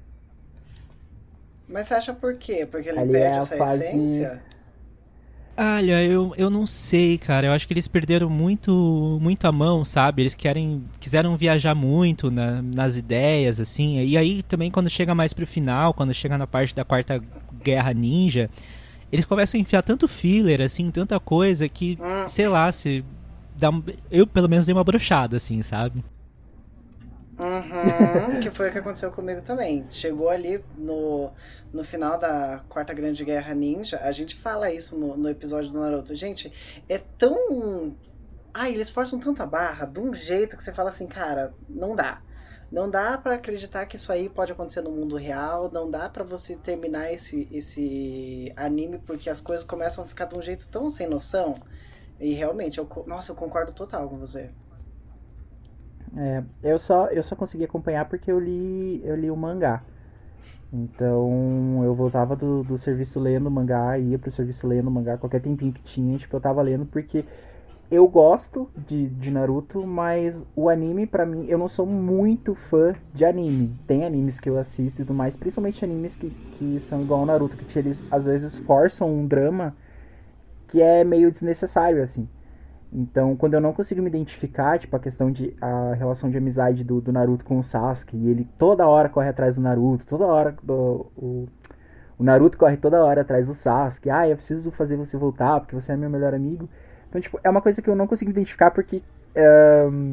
[1.69, 2.65] Mas você acha por quê?
[2.65, 4.43] Porque ele Ali perde é a essa fase- essência?
[5.59, 7.47] Olha, eu, eu não sei, cara.
[7.47, 10.21] Eu acho que eles perderam muito muito a mão, sabe?
[10.23, 13.99] Eles querem quiseram viajar muito na- nas ideias, assim.
[14.05, 17.23] E aí também quando chega mais pro final, quando chega na parte da quarta
[17.65, 18.51] guerra ninja,
[19.11, 22.29] eles começam a enfiar tanto filler, assim, tanta coisa que, Hum.
[22.29, 23.03] sei lá, se
[23.59, 26.05] dá, um- eu pelo menos dei uma brochada, assim, sabe?
[27.39, 29.87] Uhum, que foi o que aconteceu comigo também.
[29.91, 31.35] Chegou ali no,
[31.73, 35.79] no final da Quarta Grande Guerra Ninja, a gente fala isso no, no episódio do
[35.79, 36.15] Naruto.
[36.15, 36.51] Gente,
[36.89, 37.95] é tão.
[38.55, 42.23] Ai, eles forçam tanta barra de um jeito que você fala assim, cara, não dá.
[42.71, 46.25] Não dá pra acreditar que isso aí pode acontecer no mundo real, não dá pra
[46.25, 50.91] você terminar esse, esse anime porque as coisas começam a ficar de um jeito tão
[50.91, 51.55] sem noção.
[52.21, 54.53] E realmente, eu, nossa, eu concordo total com você.
[56.17, 59.83] É, eu só eu só consegui acompanhar porque eu li eu li o mangá.
[60.73, 65.73] Então eu voltava do, do serviço lendo mangá, ia pro serviço lendo mangá, qualquer tempinho
[65.73, 67.25] que tinha, tipo, eu tava lendo porque
[67.91, 72.95] eu gosto de, de Naruto, mas o anime pra mim, eu não sou muito fã
[73.15, 73.73] de anime.
[73.87, 77.27] Tem animes que eu assisto e tudo mais, principalmente animes que, que são igual ao
[77.27, 79.75] Naruto, que eles às vezes forçam um drama
[80.69, 82.29] que é meio desnecessário, assim.
[82.93, 86.85] Então, quando eu não consigo me identificar, tipo, a questão de a relação de amizade
[86.85, 90.25] do, do Naruto com o Sasuke, e ele toda hora corre atrás do Naruto, toda
[90.25, 91.49] hora do, o,
[92.19, 94.09] o Naruto corre toda hora atrás do Sasuke.
[94.09, 96.69] Ah, eu preciso fazer você voltar porque você é meu melhor amigo.
[97.09, 99.03] Então, tipo, é uma coisa que eu não consigo me identificar porque.
[99.37, 100.11] ahn,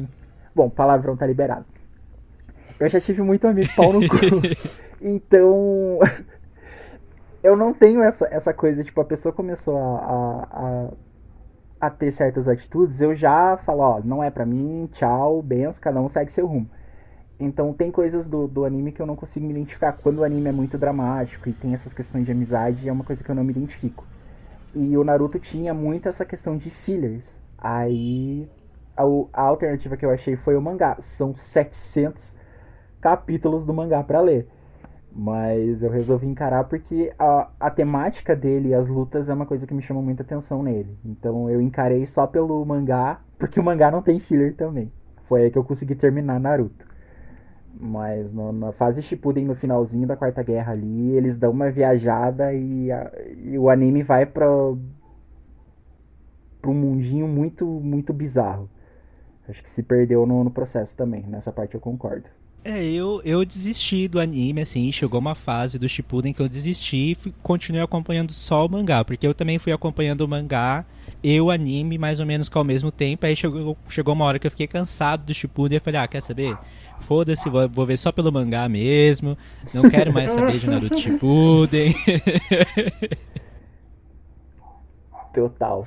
[0.54, 1.64] bom, palavrão tá liberado.
[2.78, 4.16] Eu já tive muito amigo pau no cu.
[5.06, 5.98] Então.
[7.44, 10.88] eu não tenho essa, essa coisa, tipo, a pessoa começou a, a, a,
[11.86, 16.00] a ter certas atitudes, eu já falo, ó, não é pra mim, tchau, benção, cada
[16.00, 16.68] um segue seu rumo.
[17.38, 19.92] Então tem coisas do, do anime que eu não consigo me identificar.
[19.92, 23.22] Quando o anime é muito dramático e tem essas questões de amizade, é uma coisa
[23.24, 24.06] que eu não me identifico.
[24.74, 27.38] E o Naruto tinha muito essa questão de fillers.
[27.58, 28.48] Aí
[28.96, 30.96] a, a alternativa que eu achei foi o mangá.
[31.00, 32.36] São 700
[33.00, 34.48] capítulos do mangá pra ler.
[35.16, 39.74] Mas eu resolvi encarar porque a, a temática dele as lutas é uma coisa que
[39.74, 40.98] me chama muita atenção nele.
[41.04, 44.90] Então eu encarei só pelo mangá, porque o mangá não tem filler também.
[45.24, 46.84] Foi aí que eu consegui terminar Naruto.
[47.78, 52.52] Mas no- na fase Shippuden, no finalzinho da Quarta Guerra ali, eles dão uma viajada
[52.54, 53.10] e, a-
[53.44, 54.46] e o anime vai pra,
[56.60, 58.68] pra um mundinho muito, muito bizarro.
[59.48, 61.22] Acho que se perdeu no, no processo também.
[61.24, 62.28] Nessa parte eu concordo.
[62.66, 67.12] É, eu, eu desisti do anime, assim, chegou uma fase do Shippuden que eu desisti
[67.12, 70.82] e continuei acompanhando só o mangá, porque eu também fui acompanhando o mangá
[71.22, 74.38] e o anime mais ou menos que ao mesmo tempo, aí chegou, chegou uma hora
[74.38, 76.56] que eu fiquei cansado do Shippuden e falei, ah, quer saber?
[77.00, 79.36] Foda-se, vou, vou ver só pelo mangá mesmo,
[79.74, 81.94] não quero mais saber de Naruto Shippuden.
[85.34, 85.86] Total.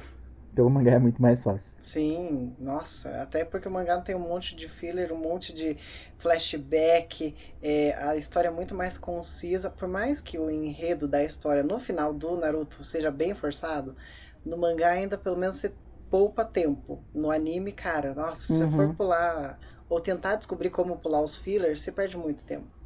[0.58, 1.78] Pelo mangá é muito mais fácil.
[1.80, 5.76] Sim, nossa, até porque o mangá tem um monte de filler, um monte de
[6.17, 11.63] flashback, é, a história é muito mais concisa, por mais que o enredo da história
[11.63, 13.96] no final do Naruto seja bem forçado,
[14.46, 15.76] No mangá ainda pelo menos você
[16.10, 17.06] poupa tempo.
[17.13, 18.70] No anime, cara, nossa, se você Uhum.
[18.70, 22.77] for pular ou tentar descobrir como pular os fillers, você perde muito tempo.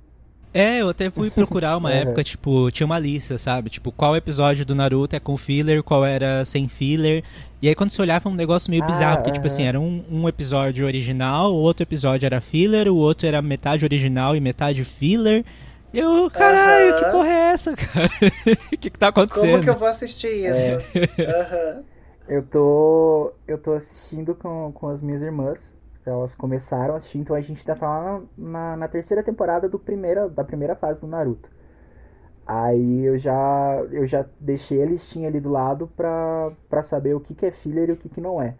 [0.54, 1.96] É, eu até fui procurar uma Uhum.
[2.02, 3.70] época, tipo, tinha uma lista, sabe?
[3.70, 7.24] Tipo, qual episódio do Naruto é com filler, qual era sem filler.
[7.62, 9.54] E aí quando você olhava um negócio meio Ah, bizarro, porque, tipo aham.
[9.54, 13.86] assim, era um, um episódio original, o outro episódio era filler, o outro era metade
[13.86, 15.46] original e metade filler.
[15.94, 17.12] Eu, caralho, que Aham.
[17.12, 18.10] porra é essa, cara?
[18.74, 19.52] O que que tá acontecendo?
[19.52, 20.72] Como que eu vou assistir isso?
[21.18, 21.26] É.
[21.26, 21.84] Aham.
[22.28, 23.34] Eu tô.
[23.48, 25.74] Eu tô assistindo com, com as minhas irmãs.
[26.06, 29.78] Elas começaram a assistir, então a gente ainda tá lá na, na terceira temporada do
[29.80, 31.50] primeira, da primeira fase do Naruto.
[32.46, 37.20] Aí eu já, eu já deixei a listinha ali do lado pra, pra saber o
[37.20, 38.56] que, que é filler e o que, que não é.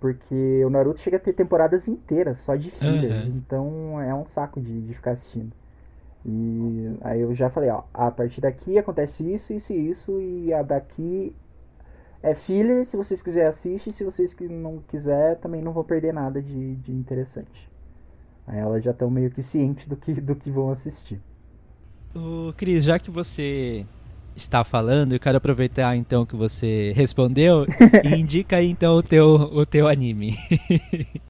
[0.00, 3.12] Porque o Naruto chega a ter temporadas inteiras só de filler.
[3.12, 3.26] Aham.
[3.28, 5.52] Então é um saco de, de ficar assistindo.
[6.24, 10.52] E aí eu já falei, ó, a partir daqui acontece isso, isso e isso, e
[10.54, 11.34] a daqui
[12.22, 16.12] é filler, se vocês quiserem assistem, se vocês que não quiser, também não vou perder
[16.12, 17.68] nada de, de interessante.
[18.46, 21.20] Aí elas já estão meio que cientes do que, do que vão assistir.
[22.14, 23.86] Ô, Cris, já que você
[24.36, 27.66] está falando, eu quero aproveitar então que você respondeu
[28.04, 30.36] e indica aí então o teu, o teu anime.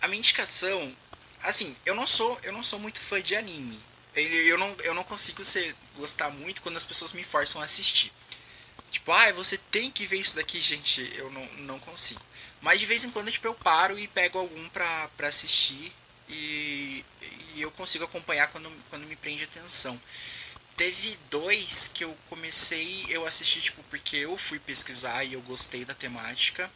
[0.00, 0.88] A minha indicação,
[1.42, 3.76] assim, eu não sou, eu não sou muito fã de anime.
[4.14, 8.12] Eu não, eu não consigo ser, gostar muito quando as pessoas me forçam a assistir.
[8.90, 11.10] Tipo, ah, você tem que ver isso daqui, gente.
[11.16, 12.20] Eu não, não consigo.
[12.60, 15.92] Mas de vez em quando tipo, eu paro e pego algum pra, pra assistir
[16.28, 17.04] e,
[17.54, 20.00] e eu consigo acompanhar quando, quando me prende atenção.
[20.76, 25.84] Teve dois que eu comecei, eu assisti tipo porque eu fui pesquisar e eu gostei
[25.84, 26.70] da temática.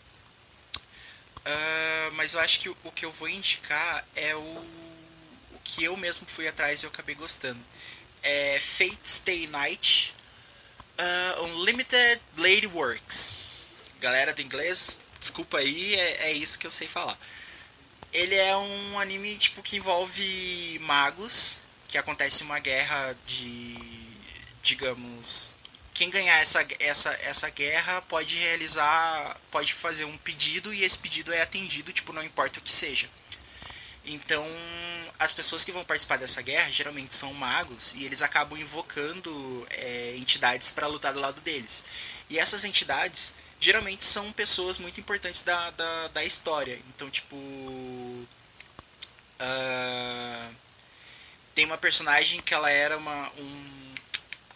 [1.44, 5.85] Ah, mas eu acho que o, o que eu vou indicar é o, o que
[5.85, 7.61] eu mesmo fui atrás e eu acabei gostando.
[8.23, 10.14] É Fate Stay Night
[11.00, 13.36] ah, Unlimited Blade Works.
[14.00, 17.18] Galera do inglês, desculpa aí, é, é isso que eu sei falar.
[18.12, 21.58] Ele é um anime tipo que envolve magos,
[21.88, 23.78] que acontece uma guerra de,
[24.62, 25.56] digamos,
[25.94, 31.32] quem ganhar essa, essa, essa guerra pode realizar, pode fazer um pedido e esse pedido
[31.32, 33.08] é atendido, tipo, não importa o que seja.
[34.04, 34.46] Então,
[35.20, 40.14] as pessoas que vão participar dessa guerra geralmente são magos e eles acabam invocando é,
[40.16, 41.85] entidades para lutar do lado deles.
[42.30, 46.80] E essas entidades geralmente são pessoas muito importantes da, da, da história.
[46.88, 47.37] Então, tipo.
[49.38, 50.48] ah,
[51.54, 53.94] tem uma personagem que ela era uma, um,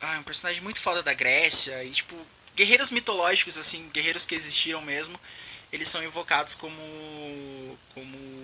[0.01, 2.17] ah, um personagem muito foda da Grécia e tipo
[2.57, 5.21] guerreiros mitológicos assim, guerreiros que existiram mesmo,
[5.73, 8.44] eles são invocados como como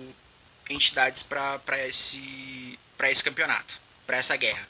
[0.69, 4.67] entidades para esse para esse campeonato, para essa guerra.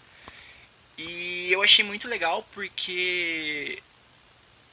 [0.98, 3.82] E eu achei muito legal porque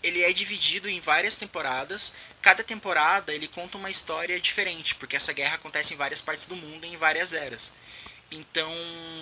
[0.03, 2.15] ele é dividido em várias temporadas.
[2.41, 6.55] Cada temporada ele conta uma história diferente, porque essa guerra acontece em várias partes do
[6.57, 7.73] mundo, em várias eras.
[8.31, 8.71] Então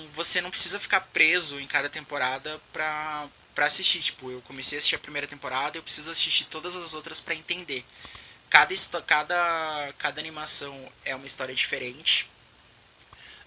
[0.09, 4.03] você não precisa ficar preso em cada temporada pra, pra assistir.
[4.03, 7.35] Tipo, eu comecei a assistir a primeira temporada, eu preciso assistir todas as outras pra
[7.35, 7.85] entender.
[8.49, 12.29] Cada, cada, cada animação é uma história diferente.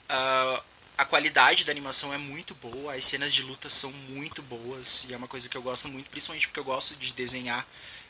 [0.08, 0.64] Ah,
[1.00, 5.14] a qualidade da animação é muito boa, as cenas de luta são muito boas, e
[5.14, 7.66] é uma coisa que eu gosto muito, principalmente porque eu gosto de desenhar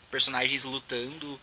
[0.10, 1.40] personagens lutando.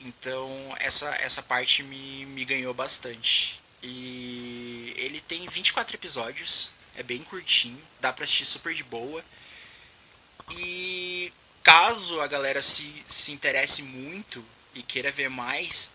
[0.00, 3.62] Então essa, essa parte me, me ganhou bastante.
[3.82, 9.24] E ele tem 24 episódios, é bem curtinho, dá pra assistir super de boa.
[10.58, 11.32] E
[11.62, 15.92] caso a galera se, se interesse muito e queira ver mais,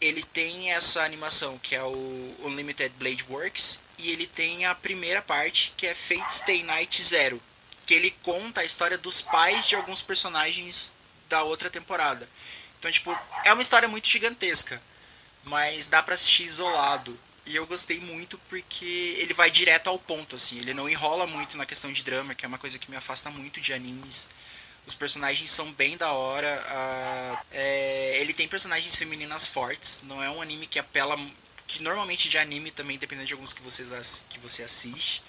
[0.00, 5.20] ele tem essa animação que é o Unlimited Blade Works e ele tem a primeira
[5.20, 7.40] parte que é Fate Stay Night Zero,
[7.84, 10.94] que ele conta a história dos pais de alguns personagens
[11.28, 12.28] da outra temporada.
[12.78, 14.82] Então, tipo, é uma história muito gigantesca,
[15.44, 17.18] mas dá pra assistir isolado.
[17.44, 20.58] E eu gostei muito porque ele vai direto ao ponto, assim.
[20.58, 23.30] Ele não enrola muito na questão de drama, que é uma coisa que me afasta
[23.30, 24.30] muito de animes.
[24.86, 26.62] Os personagens são bem da hora.
[26.68, 30.00] ah, é, ele tem personagens femininas fortes.
[30.04, 31.18] Não é um anime que apela.
[31.66, 35.22] Que normalmente de anime também, dependendo de alguns que, vocês, que você assiste.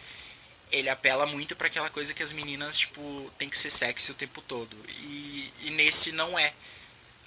[0.72, 4.16] Ele apela muito pra aquela coisa que as meninas, tipo, tem que ser sexy o
[4.16, 4.76] tempo todo.
[4.90, 6.54] E, e nesse não é.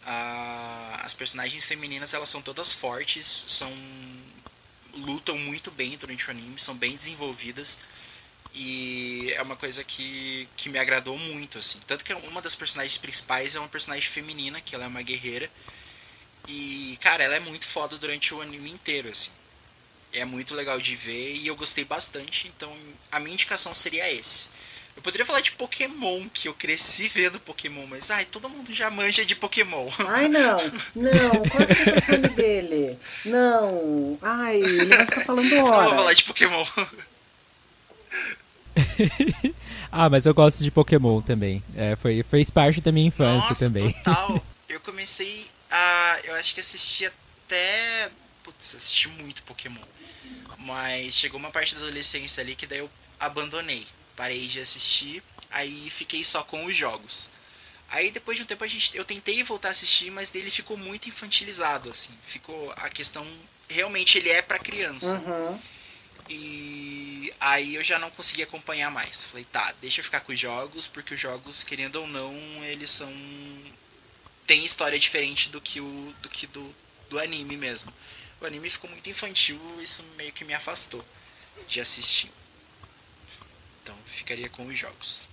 [0.06, 3.72] Ah, as personagens femininas elas são todas fortes, são
[4.96, 7.78] lutam muito bem durante o anime, são bem desenvolvidas
[8.54, 11.80] e é uma coisa que, que me agradou muito assim.
[11.86, 15.50] Tanto que uma das personagens principais é uma personagem feminina, que ela é uma guerreira
[16.46, 19.30] e cara, ela é muito foda durante o anime inteiro assim.
[20.12, 22.72] É muito legal de ver e eu gostei bastante, então
[23.10, 24.48] a minha indicação seria esse.
[24.96, 28.88] Eu poderia falar de Pokémon, que eu cresci vendo Pokémon, mas ai, todo mundo já
[28.90, 29.88] manja de Pokémon.
[30.06, 30.58] Ai, não,
[30.94, 32.98] não, qual que é o dele?
[33.24, 36.18] Não, ai, ele vai ficar falando Não vou falar horas.
[36.18, 36.64] de Pokémon.
[39.96, 41.62] Ah, mas eu gosto de Pokémon também.
[41.76, 43.92] É, foi, fez parte da minha infância Nossa, também.
[43.92, 44.44] total.
[44.68, 46.18] Eu comecei a.
[46.24, 48.10] Eu acho que assisti até.
[48.42, 49.80] Putz, assisti muito Pokémon.
[50.58, 53.86] Mas chegou uma parte da adolescência ali que daí eu abandonei.
[54.16, 57.30] Parei de assistir, aí fiquei só com os jogos.
[57.90, 60.76] Aí depois de um tempo a gente, eu tentei voltar a assistir, mas dele ficou
[60.76, 62.14] muito infantilizado, assim.
[62.24, 63.24] Ficou a questão.
[63.68, 65.14] Realmente ele é pra criança.
[65.14, 65.60] Uhum.
[66.28, 69.24] E aí eu já não consegui acompanhar mais.
[69.24, 72.90] Falei, tá, deixa eu ficar com os jogos, porque os jogos, querendo ou não, eles
[72.90, 73.12] são.
[74.46, 76.14] tem história diferente do que o.
[76.22, 76.74] do que do,
[77.10, 77.92] do anime mesmo.
[78.40, 81.04] O anime ficou muito infantil, isso meio que me afastou
[81.68, 82.30] de assistir.
[83.82, 85.28] Então ficaria com os jogos.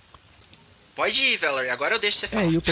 [0.94, 2.44] Pode ir, Valerie, agora eu deixo você falar.
[2.44, 2.70] É, e o Po-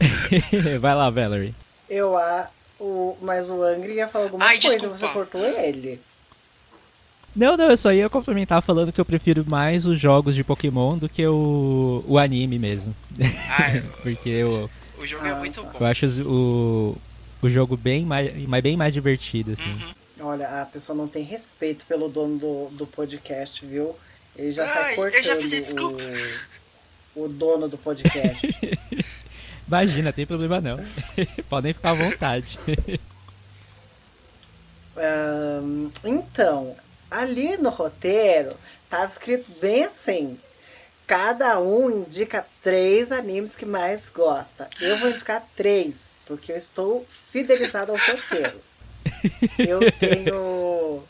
[0.80, 1.54] Vai lá, Valerie.
[1.88, 4.96] Eu, a, o, mas o Angry ia falar alguma Ai, coisa, desculpa.
[4.98, 6.00] você cortou ele.
[7.36, 10.96] Não, não, eu só ia complementar falando que eu prefiro mais os jogos de Pokémon
[10.96, 12.96] do que o, o anime mesmo.
[13.20, 13.72] Ah,
[14.02, 15.68] Porque eu, o jogo é Ah, muito tá.
[15.68, 15.78] bom.
[15.78, 16.96] eu acho o,
[17.42, 19.70] o jogo bem mais, mais- bem mais divertido, assim.
[19.70, 20.28] Uhum.
[20.28, 23.94] Olha, a pessoa não tem respeito pelo dono do, do podcast, viu?
[24.34, 26.02] Ele já sai Ai, eu cortando já pedi desculpa.
[27.14, 28.48] o, o dono do podcast.
[29.68, 30.78] Imagina, tem problema não.
[31.50, 32.58] Podem ficar à vontade.
[34.96, 36.74] Ahn, então,
[37.18, 38.56] ali no roteiro,
[38.88, 40.38] tava escrito bem assim.
[41.06, 44.68] Cada um indica três animes que mais gosta.
[44.80, 48.60] Eu vou indicar três, porque eu estou fidelizado ao roteiro.
[49.58, 51.04] Eu tenho.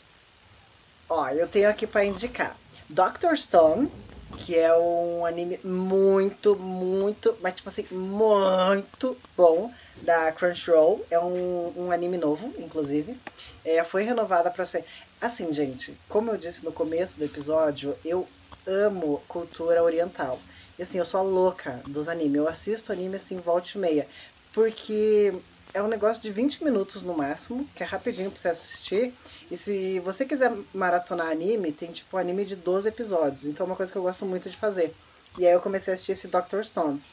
[1.09, 2.55] Ó, eu tenho aqui para indicar.
[2.87, 3.91] Doctor Stone,
[4.37, 11.03] que é um anime muito, muito, mas tipo assim, muito bom da Crunchyroll.
[11.09, 13.17] É um, um anime novo, inclusive.
[13.65, 14.85] É, foi renovada para ser.
[15.19, 20.45] Assim, gente, como eu disse no começo do episódio, eu amo cultura oriental.
[20.77, 22.35] E assim, eu sou a louca dos animes.
[22.35, 24.07] Eu assisto anime assim, volta e meia.
[24.51, 25.43] Porque
[25.73, 29.17] é um negócio de 20 minutos no máximo, que é rapidinho pra você assistir.
[29.49, 33.45] E se você quiser maratonar anime, tem tipo anime de 12 episódios.
[33.45, 34.95] Então é uma coisa que eu gosto muito de fazer.
[35.35, 37.03] E aí eu comecei a assistir esse Doctor Stone.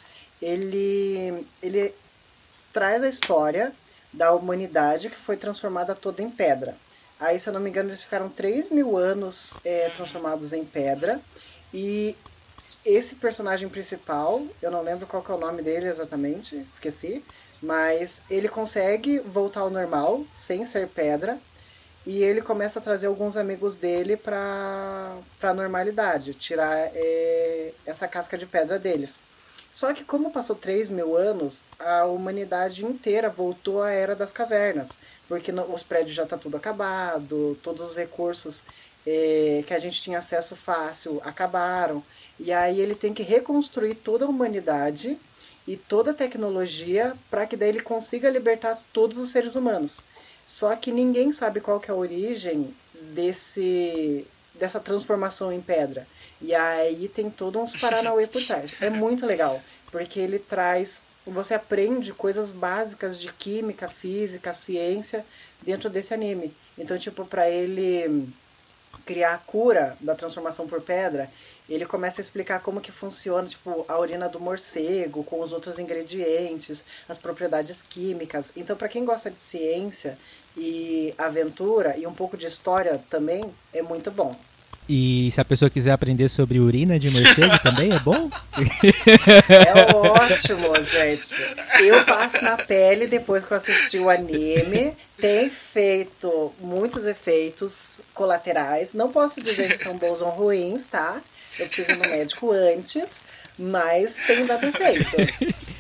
[0.41, 1.95] Ele, ele
[2.73, 3.79] traz a história
[4.13, 6.84] da humanidade que foi transformada toda em pedra.
[7.25, 11.19] Aí, se eu não me engano, eles ficaram 3 mil anos é, transformados em pedra.
[11.73, 12.15] E
[12.85, 17.25] esse personagem principal, eu não lembro qual é o nome dele exatamente, esqueci.
[17.63, 21.39] Mas ele consegue voltar ao normal, sem ser pedra.
[22.05, 28.37] E ele começa a trazer alguns amigos dele para a normalidade, tirar é, essa casca
[28.37, 29.23] de pedra deles.
[29.75, 35.01] Só que como passou 3 mil anos, a humanidade inteira voltou à Era das Cavernas.
[35.27, 38.63] Porque os prédios já tá tudo acabado, todos os recursos
[39.05, 42.05] eh, que a gente tinha acesso fácil acabaram.
[42.39, 45.19] E aí ele tem que reconstruir toda a humanidade
[45.67, 50.05] e toda a tecnologia para que daí ele consiga libertar todos os seres humanos.
[50.47, 52.73] Só que ninguém sabe qual que é a origem
[53.13, 56.07] desse dessa transformação em pedra.
[56.41, 58.75] E aí tem todos uns paranauê por trás.
[58.83, 65.25] É muito legal, porque ele traz você aprende coisas básicas de química, física, ciência
[65.63, 66.55] dentro desse anime.
[66.77, 68.29] Então, tipo, para ele
[69.07, 71.31] criar a cura da transformação por pedra,
[71.69, 75.79] ele começa a explicar como que funciona, tipo, a urina do morcego com os outros
[75.79, 78.53] ingredientes, as propriedades químicas.
[78.55, 80.19] Então, para quem gosta de ciência
[80.57, 84.37] e aventura e um pouco de história também, é muito bom.
[84.89, 88.31] E se a pessoa quiser aprender sobre urina de morcego também é bom?
[89.49, 91.35] É ótimo, gente.
[91.83, 94.95] Eu passo na pele depois que eu assisti o anime.
[95.19, 98.93] Tem feito muitos efeitos colaterais.
[98.93, 101.19] Não posso dizer se são bons ou ruins, tá?
[101.59, 103.23] Eu preciso ir no médico antes,
[103.59, 105.75] mas tem dado efeito.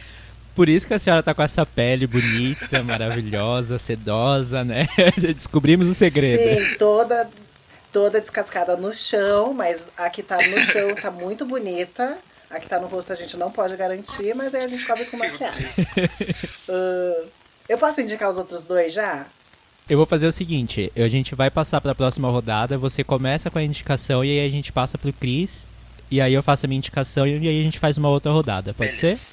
[0.55, 4.86] Por isso que a senhora tá com essa pele bonita, maravilhosa, sedosa, né?
[5.18, 6.62] Descobrimos o segredo.
[6.62, 7.28] Sim, toda,
[7.95, 12.18] toda descascada no chão, mas a que tá no chão tá muito bonita.
[12.51, 15.05] A que tá no rosto a gente não pode garantir, mas aí a gente cobre
[15.05, 15.86] com maquiagem.
[16.68, 17.24] Ah,
[17.68, 19.26] eu posso indicar os outros dois já?
[19.88, 23.51] Eu vou fazer o seguinte, a gente vai passar para a próxima rodada, você começa
[23.51, 25.66] com a indicação e aí a gente passa pro Cris,
[26.11, 28.74] e aí eu faço a minha indicação e aí a gente faz uma outra rodada,
[28.74, 29.09] pode ser?
[29.09, 29.32] Beleza.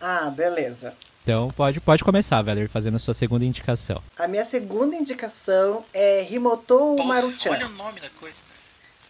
[0.00, 0.94] Ah, beleza.
[1.26, 4.00] Então pode, pode começar, Valerie, fazendo a sua segunda indicação.
[4.16, 7.50] A minha segunda indicação é Himoto Pô, Maruchan.
[7.50, 8.36] olha o nome da coisa.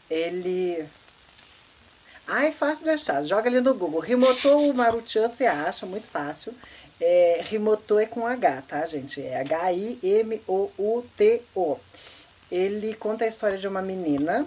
[0.08, 0.82] Ele.
[2.26, 3.22] Ai, fácil de achar.
[3.22, 4.00] Joga ali no Google.
[4.00, 6.54] Rimoto Maruchan, você acha, muito fácil.
[6.98, 9.20] É, Rimoto é com H, tá, gente?
[9.20, 10.48] É H-I-M-O-U-T-O.
[12.50, 14.46] Ele conta a história de uma menina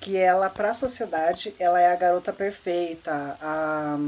[0.00, 3.98] que ela, para a sociedade, ela é a garota perfeita, a,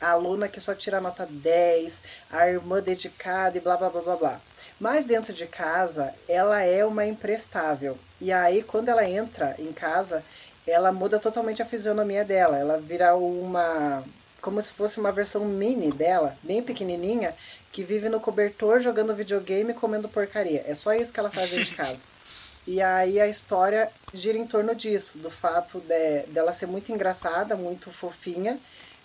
[0.00, 4.16] a aluna que só tira nota 10, a irmã dedicada e blá blá blá blá
[4.16, 4.40] blá.
[4.78, 7.98] Mas dentro de casa, ela é uma imprestável.
[8.20, 10.24] E aí, quando ela entra em casa,
[10.66, 12.58] ela muda totalmente a fisionomia dela.
[12.58, 14.04] Ela vira uma.
[14.40, 17.34] como se fosse uma versão mini dela, bem pequenininha,
[17.72, 20.64] que vive no cobertor jogando videogame e comendo porcaria.
[20.66, 22.02] É só isso que ela faz dentro de casa.
[22.70, 27.56] E aí a história gira em torno disso, do fato de, dela ser muito engraçada,
[27.56, 28.60] muito fofinha,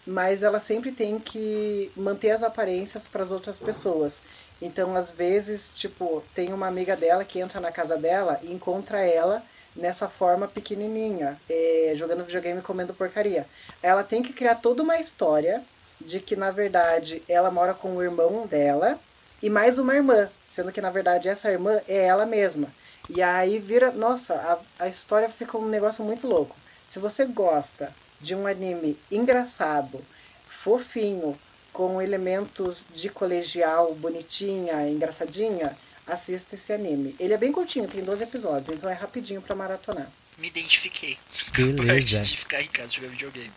[0.06, 4.22] mas ela sempre tem que manter as aparências para as outras pessoas.
[4.62, 9.02] Então, às vezes, tipo, tem uma amiga dela que entra na casa dela e encontra
[9.02, 9.44] ela
[9.76, 13.48] nessa forma pequenininha, é, jogando videogame e comendo porcaria.
[13.82, 15.64] Ela tem que criar toda uma história
[16.00, 19.00] de que, na verdade, ela mora com o irmão dela
[19.42, 22.68] e mais uma irmã, sendo que, na verdade, essa irmã é ela mesma.
[23.10, 24.36] E aí vira, nossa,
[24.80, 26.56] a, a história fica um negócio muito louco.
[26.88, 27.92] Se você gosta
[28.24, 30.02] de um anime engraçado,
[30.50, 31.38] fofinho,
[31.74, 35.76] com elementos de colegial, bonitinha, engraçadinha,
[36.08, 37.16] assista esse anime.
[37.20, 40.10] Ele é bem curtinho, tem 12 episódios, então é rapidinho pra maratonar.
[40.38, 41.18] Me identifiquei.
[41.54, 42.22] Beleza.
[42.22, 43.52] de ficar em casa jogando videogame.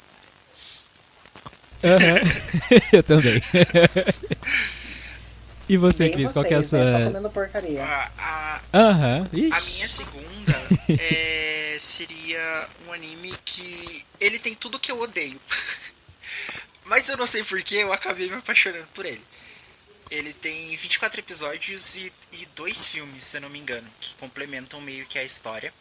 [1.84, 2.18] Aham.
[2.92, 3.42] Eu também.
[5.68, 6.90] e você, Cris, qual que é a vocês, né?
[6.90, 7.06] Só sua.
[7.06, 7.84] comendo porcaria.
[7.84, 9.28] A, a, Aham.
[9.32, 15.40] Ih, a minha segunda é, seria um anime que ele tem tudo que eu odeio.
[16.84, 19.22] Mas eu não sei porquê, eu acabei me apaixonando por ele.
[20.10, 24.80] Ele tem 24 episódios e, e dois filmes, se eu não me engano, que complementam
[24.80, 25.74] meio que a história.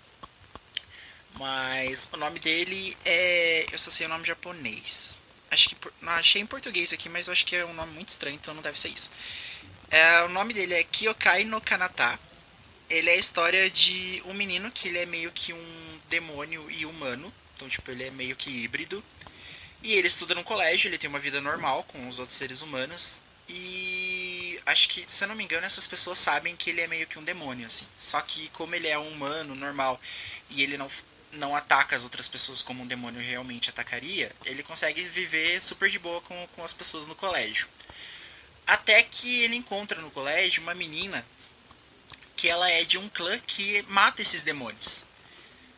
[1.35, 3.65] Mas o nome dele é.
[3.71, 5.17] Eu só sei o nome japonês.
[5.51, 5.75] Acho que.
[6.01, 8.53] Não, achei em português aqui, mas eu acho que é um nome muito estranho, então
[8.53, 9.11] não deve ser isso.
[9.91, 12.19] É, o nome dele é Kyokai no Kanata.
[12.89, 16.85] Ele é a história de um menino que ele é meio que um demônio e
[16.85, 17.33] humano.
[17.55, 19.03] Então, tipo, ele é meio que híbrido.
[19.81, 23.21] E ele estuda no colégio, ele tem uma vida normal com os outros seres humanos.
[23.47, 27.07] E acho que, se eu não me engano, essas pessoas sabem que ele é meio
[27.07, 27.85] que um demônio, assim.
[27.99, 29.99] Só que como ele é um humano normal
[30.49, 30.89] e ele não,
[31.33, 35.99] não ataca as outras pessoas como um demônio realmente atacaria, ele consegue viver super de
[35.99, 37.67] boa com, com as pessoas no colégio.
[38.65, 41.23] Até que ele encontra no colégio uma menina
[42.35, 45.05] que ela é de um clã que mata esses demônios.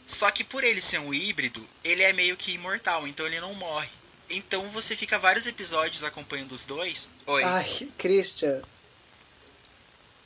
[0.06, 3.54] Só que por ele ser um híbrido, ele é meio que imortal, então ele não
[3.56, 3.90] morre.
[4.30, 7.12] Então você fica vários episódios acompanhando os dois.
[7.26, 7.44] Oi.
[7.44, 8.62] Ai, Christian,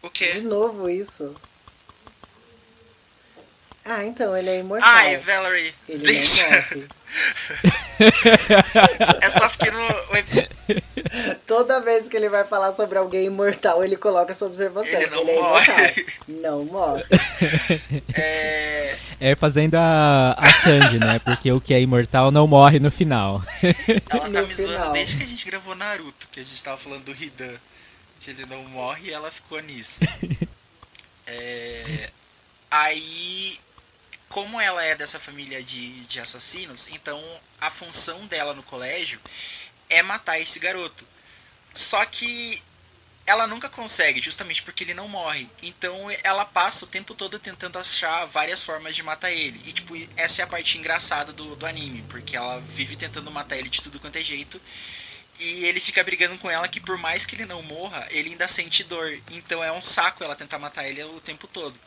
[0.01, 0.41] o de quê?
[0.41, 1.35] novo isso.
[3.83, 4.87] Ah, então, ele é imortal.
[4.89, 6.43] Ai, Valerie, ele deixa.
[9.21, 9.77] É só porque no.
[11.47, 14.99] Toda vez que ele vai falar sobre alguém imortal, ele coloca essa observação.
[14.99, 15.65] Ele não é morre.
[15.65, 15.85] imortal.
[16.27, 17.03] Não morre.
[18.15, 21.19] É, É fazendo a, a Sandy, né?
[21.19, 23.43] Porque o que é imortal não morre no final.
[24.09, 24.91] ela tá No me zoando final.
[24.93, 27.53] desde que a gente gravou Naruto, que a gente tava falando do Hidan.
[28.19, 29.99] Que ele não morre e ela ficou nisso.
[31.27, 32.09] É,
[32.69, 33.57] aí,
[34.27, 37.21] como ela é dessa família de, de assassinos, então
[37.61, 39.19] a função dela no colégio
[39.91, 41.05] é matar esse garoto.
[41.73, 42.61] Só que
[43.25, 45.47] ela nunca consegue, justamente porque ele não morre.
[45.61, 49.61] Então ela passa o tempo todo tentando achar várias formas de matar ele.
[49.65, 53.57] E tipo, essa é a parte engraçada do, do anime, porque ela vive tentando matar
[53.57, 54.59] ele de tudo quanto é jeito.
[55.39, 58.47] E ele fica brigando com ela que por mais que ele não morra, ele ainda
[58.47, 59.17] sente dor.
[59.31, 61.79] Então é um saco ela tentar matar ele o tempo todo.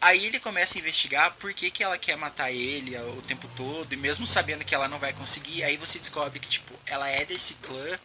[0.00, 3.92] Aí ele começa a investigar por que, que ela quer matar ele o tempo todo,
[3.92, 7.24] e mesmo sabendo que ela não vai conseguir, aí você descobre que tipo, ela é
[7.26, 7.98] desse clã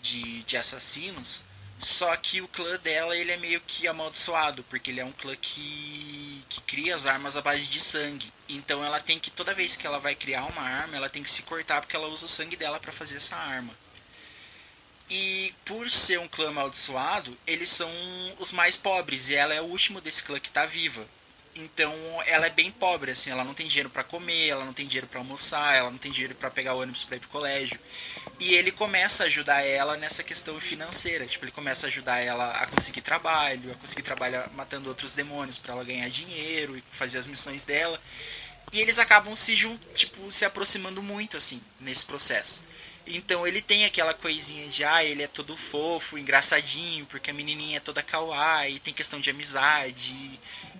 [0.00, 1.44] de, de assassinos,
[1.78, 5.34] só que o clã dela ele é meio que amaldiçoado, porque ele é um clã
[5.36, 8.32] que, que cria as armas à base de sangue.
[8.48, 11.30] Então ela tem que, toda vez que ela vai criar uma arma, ela tem que
[11.30, 13.74] se cortar porque ela usa o sangue dela para fazer essa arma.
[15.14, 17.90] E por ser um clã amaldiçoado, eles são
[18.38, 21.06] os mais pobres e ela é o último desse clã que tá viva.
[21.54, 21.92] Então
[22.24, 25.06] ela é bem pobre, assim, ela não tem dinheiro para comer, ela não tem dinheiro
[25.06, 27.78] para almoçar, ela não tem dinheiro para pegar ônibus para ir pro colégio.
[28.40, 32.50] E ele começa a ajudar ela nessa questão financeira, tipo, ele começa a ajudar ela
[32.52, 37.18] a conseguir trabalho, a conseguir trabalhar matando outros demônios para ela ganhar dinheiro e fazer
[37.18, 38.00] as missões dela.
[38.72, 39.54] E eles acabam se
[39.94, 42.71] tipo, se aproximando muito assim nesse processo.
[43.06, 47.78] Então ele tem aquela coisinha de ah, ele é todo fofo, engraçadinho, porque a menininha
[47.78, 50.14] é toda kawaii, tem questão de amizade,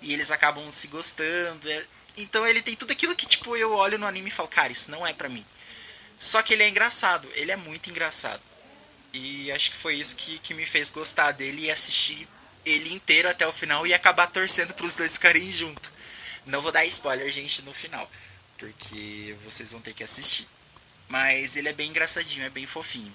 [0.00, 1.68] e eles acabam se gostando.
[1.70, 4.72] é- Então ele tem tudo aquilo que tipo eu olho no anime e falo, cara,
[4.72, 5.44] isso não é pra mim.
[6.18, 8.42] Só que ele é engraçado, ele é muito engraçado.
[9.12, 12.28] E acho que foi isso que, que me fez gostar dele e assistir
[12.64, 15.92] ele inteiro até o final e acabar torcendo pros dois ficarem junto.
[16.46, 18.08] Não vou dar spoiler, gente, no final,
[18.56, 20.46] porque vocês vão ter que assistir.
[21.12, 23.12] Mas ele é bem engraçadinho, é bem fofinho.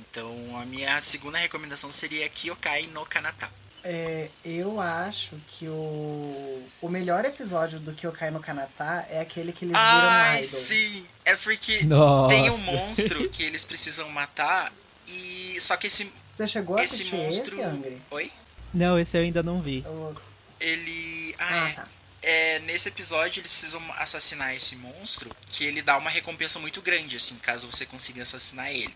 [0.00, 3.50] Então a minha segunda recomendação seria Kyokai no Kanata.
[3.84, 9.66] É, eu acho que o, o melhor episódio do Kyokai no Kanata é aquele que
[9.66, 10.60] eles viram Ai, idol.
[10.60, 11.06] sim!
[11.24, 12.34] É porque Nossa.
[12.34, 14.72] tem um monstro que eles precisam matar
[15.06, 15.58] e.
[15.60, 17.54] Só que esse, Você chegou a esse assistir monstro.
[17.54, 18.02] esse, Angry?
[18.10, 18.32] Oi?
[18.74, 19.84] Não, esse eu ainda não vi.
[19.86, 20.28] Os-
[20.58, 21.34] Ele.
[21.38, 21.72] Ah, Ah, é.
[21.74, 21.88] tá.
[22.26, 27.16] É, nesse episódio eles precisam assassinar esse monstro, que ele dá uma recompensa muito grande,
[27.16, 28.94] assim, caso você consiga assassinar ele.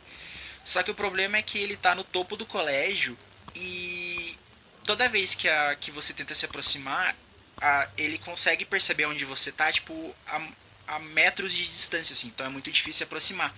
[0.65, 3.17] Só que o problema é que ele tá no topo do colégio
[3.55, 4.37] e
[4.85, 7.15] toda vez que, a, que você tenta se aproximar,
[7.61, 10.49] a, ele consegue perceber onde você tá, tipo, a,
[10.89, 13.55] a metros de distância, assim, então é muito difícil se aproximar.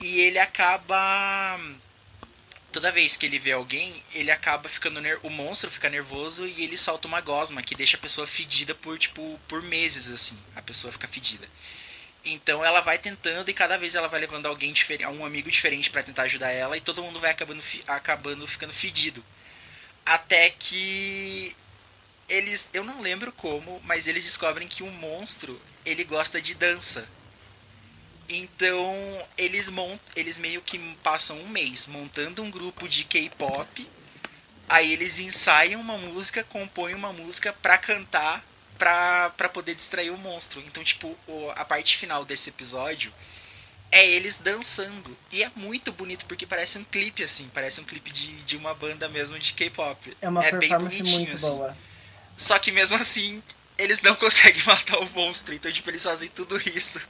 [0.00, 1.60] E ele acaba.
[2.72, 6.62] Toda vez que ele vê alguém, ele acaba ficando ner o monstro fica nervoso e
[6.62, 10.38] ele solta uma gosma que deixa a pessoa fedida por tipo por meses assim.
[10.54, 11.48] A pessoa fica fedida.
[12.24, 15.90] Então ela vai tentando e cada vez ela vai levando alguém diferente, um amigo diferente
[15.90, 19.24] pra tentar ajudar ela e todo mundo vai acabando fi- acabando ficando fedido.
[20.04, 21.56] Até que
[22.28, 27.08] eles, eu não lembro como, mas eles descobrem que um monstro, ele gosta de dança.
[28.30, 33.90] Então, eles mont, eles meio que passam um mês montando um grupo de K-pop.
[34.68, 38.44] Aí eles ensaiam uma música, compõem uma música pra cantar,
[38.78, 40.62] pra, pra poder distrair o monstro.
[40.64, 41.16] Então, tipo,
[41.56, 43.12] a parte final desse episódio
[43.90, 45.16] é eles dançando.
[45.32, 47.50] E é muito bonito, porque parece um clipe, assim.
[47.52, 50.16] Parece um clipe de, de uma banda mesmo de K-pop.
[50.22, 51.50] É uma bem performance bonitinho, muito assim.
[51.50, 51.76] boa.
[52.36, 53.42] Só que mesmo assim,
[53.76, 55.52] eles não conseguem matar o monstro.
[55.52, 57.00] Então, tipo, eles fazem tudo isso.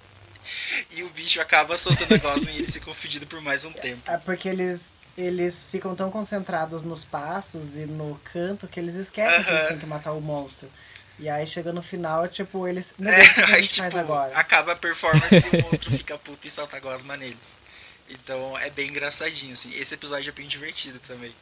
[0.91, 4.03] E o bicho acaba soltando a gosma e eles ficam fedidos por mais um tempo.
[4.07, 9.45] É porque eles, eles ficam tão concentrados nos passos e no canto que eles esquecem
[9.45, 10.71] que eles têm que matar o monstro.
[11.19, 12.95] E aí chega no final, tipo, eles.
[12.99, 14.33] Meu É, Deus, o que a aí, gente faz tipo, agora?
[14.33, 17.57] acaba a performance e o monstro fica puto e solta a gosma neles.
[18.09, 19.73] Então é bem engraçadinho, assim.
[19.75, 21.35] Esse episódio é bem divertido também.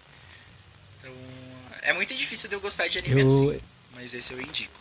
[0.98, 1.12] Então,
[1.82, 3.60] é muito difícil de eu gostar de anime Eu- assim,
[3.94, 4.78] mas esse eu indico.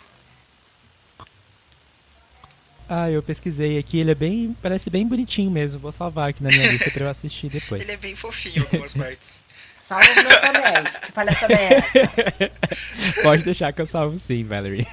[2.89, 4.55] Ah, eu pesquisei aqui, ele é bem.
[4.61, 5.77] Parece bem bonitinho mesmo.
[5.79, 7.81] Vou salvar aqui na minha lista pra eu assistir depois.
[7.81, 9.41] Ele é bem fofinho em algumas partes.
[9.83, 10.83] Salva o meu também.
[11.05, 13.21] Que palhaçada é essa?
[13.23, 14.85] Pode deixar que eu salvo sim, Valerie.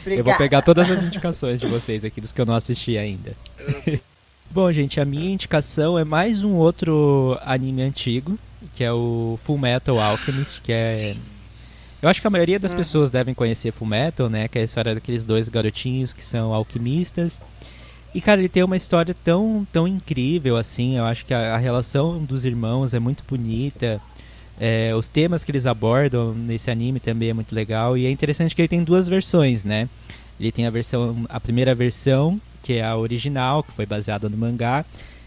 [0.00, 0.20] Obrigada.
[0.20, 3.34] Eu vou pegar todas as indicações de vocês aqui, dos que eu não assisti ainda.
[4.50, 8.38] Bom, gente, a minha indicação é mais um outro anime antigo,
[8.74, 10.96] que é o Full Metal Alchemist, que é.
[10.96, 11.20] Sim.
[12.06, 14.46] Eu acho que a maioria das pessoas devem conhecer Full Metal, né?
[14.46, 17.40] Que é a história daqueles dois garotinhos que são alquimistas.
[18.14, 20.98] E, cara, ele tem uma história tão, tão incrível, assim.
[20.98, 24.00] Eu acho que a, a relação dos irmãos é muito bonita.
[24.60, 27.98] É, os temas que eles abordam nesse anime também é muito legal.
[27.98, 29.88] E é interessante que ele tem duas versões, né?
[30.38, 34.36] Ele tem a versão, a primeira versão, que é a original, que foi baseada no
[34.36, 34.84] mangá,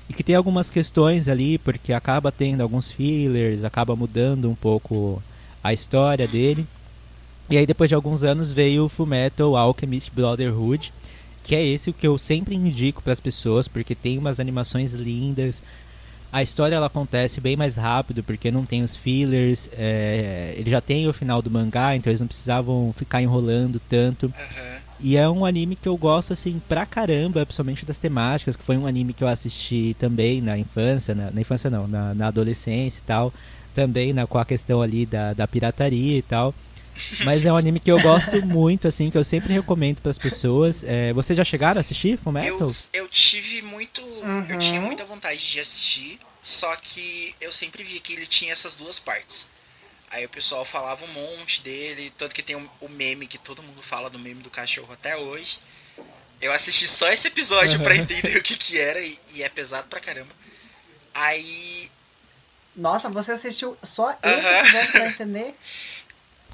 [0.09, 5.21] e que tem algumas questões ali, porque acaba tendo alguns fillers, acaba mudando um pouco
[5.63, 6.65] a história dele.
[7.49, 10.93] E aí depois de alguns anos veio o Fullmetal Alchemist Brotherhood,
[11.43, 14.93] que é esse o que eu sempre indico para as pessoas, porque tem umas animações
[14.93, 15.63] lindas.
[16.31, 19.67] A história ela acontece bem mais rápido, porque não tem os fillers.
[19.73, 24.27] é, ele já tem o final do mangá, então eles não precisavam ficar enrolando tanto.
[24.27, 24.79] Aham.
[25.01, 28.77] E é um anime que eu gosto, assim, pra caramba, principalmente das temáticas, que foi
[28.77, 32.99] um anime que eu assisti também na infância, na, na infância não, na, na adolescência
[32.99, 33.33] e tal,
[33.75, 36.53] também na, com a questão ali da, da pirataria e tal.
[37.23, 40.83] Mas é um anime que eu gosto muito, assim, que eu sempre recomendo pras pessoas.
[40.83, 42.59] É, vocês já chegaram a assistir Fullmetal?
[42.59, 44.01] Eu, eu tive muito.
[44.01, 44.59] Eu Uhum.
[44.59, 48.99] tinha muita vontade de assistir, só que eu sempre vi que ele tinha essas duas
[48.99, 49.47] partes.
[50.11, 53.61] Aí o pessoal falava um monte dele, tanto que tem o, o meme que todo
[53.63, 55.59] mundo fala do meme do cachorro até hoje.
[56.41, 58.01] Eu assisti só esse episódio pra Aham.
[58.01, 60.31] entender o que que era e, e é pesado pra caramba.
[61.13, 61.78] Aí.
[62.79, 64.59] Nossa, você assistiu só esse Aham.
[64.59, 65.55] episódio pra entender?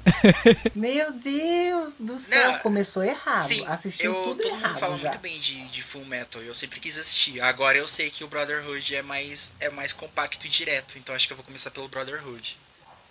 [0.74, 3.38] Meu Deus do céu, Não, começou errado.
[3.38, 5.02] sim, Assistiu eu, tudo todo mundo errado fala já.
[5.08, 7.40] muito bem de, de Full Metal e eu sempre quis assistir.
[7.40, 11.26] Agora eu sei que o Brotherhood é mais, é mais compacto e direto, então acho
[11.26, 12.56] que eu vou começar pelo Brotherhood.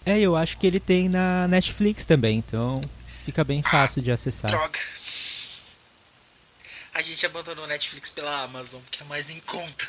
[0.05, 2.79] É, eu acho que ele tem na Netflix também, então
[3.25, 4.51] fica bem fácil de acessar.
[4.51, 4.79] Droga.
[6.93, 9.85] A gente abandonou o Netflix pela Amazon, que é mais em conta.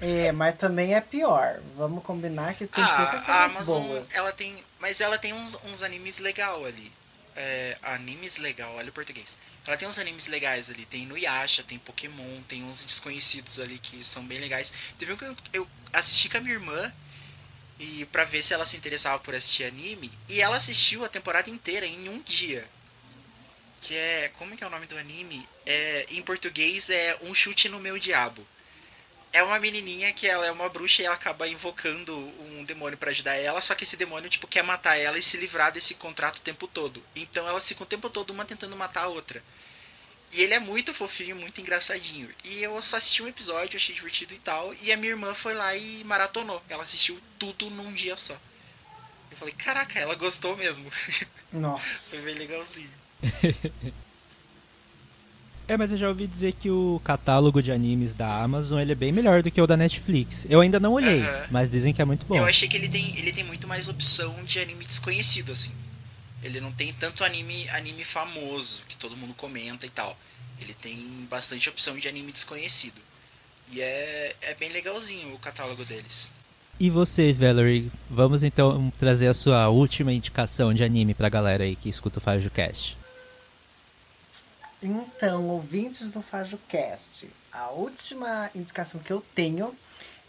[0.00, 1.60] É, mas também é pior.
[1.76, 4.14] Vamos combinar que tem poucas ah, a séries Amazon, boas.
[4.14, 4.62] ela tem.
[4.78, 6.92] Mas ela tem uns, uns animes legal ali.
[7.36, 9.36] é, animes legal, olha o português.
[9.66, 14.04] Ela tem uns animes legais ali, tem Inuyasha, tem Pokémon, tem uns desconhecidos ali que
[14.04, 14.74] são bem legais.
[14.98, 16.92] Teve um que eu, eu assisti com a minha irmã
[17.78, 21.50] e para ver se ela se interessava por assistir anime, e ela assistiu a temporada
[21.50, 22.64] inteira em um dia.
[23.80, 25.46] Que é, como é que é o nome do anime?
[25.66, 28.46] É, em português é Um Chute no Meu Diabo.
[29.34, 33.10] É uma menininha que ela é uma bruxa e ela acaba invocando um demônio para
[33.10, 36.38] ajudar ela, só que esse demônio tipo quer matar ela e se livrar desse contrato
[36.38, 37.02] o tempo todo.
[37.16, 39.42] Então ela fica o tempo todo uma tentando matar a outra.
[40.32, 42.28] E ele é muito fofinho, muito engraçadinho.
[42.44, 44.72] E eu só assisti um episódio, achei divertido e tal.
[44.82, 46.62] E a minha irmã foi lá e maratonou.
[46.68, 48.40] Ela assistiu tudo num dia só.
[49.32, 50.88] Eu falei, caraca, ela gostou mesmo.
[51.50, 52.16] Foi Nossa.
[52.18, 52.90] bem legalzinho.
[55.66, 58.94] É, mas eu já ouvi dizer que o catálogo de animes da Amazon ele é
[58.94, 60.46] bem melhor do que o da Netflix.
[60.48, 61.46] Eu ainda não olhei, Aham.
[61.50, 62.36] mas dizem que é muito bom.
[62.36, 65.72] Eu achei que ele tem, ele tem muito mais opção de anime desconhecido, assim.
[66.42, 70.14] Ele não tem tanto anime, anime famoso, que todo mundo comenta e tal.
[70.60, 73.00] Ele tem bastante opção de anime desconhecido.
[73.72, 76.30] E é, é bem legalzinho o catálogo deles.
[76.78, 81.74] E você, Valerie, vamos então trazer a sua última indicação de anime pra galera aí
[81.74, 82.98] que escuta o FajoCast.
[84.84, 89.74] Então, ouvintes do FajoCast, a última indicação que eu tenho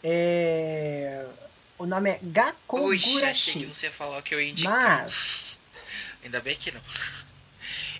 [0.01, 1.25] é.
[1.77, 3.65] O nome é Ui, achei que Gakogurashi.
[3.65, 5.03] você falou que eu ia indicar.
[5.03, 5.57] Mas.
[6.23, 6.79] Ainda bem que não.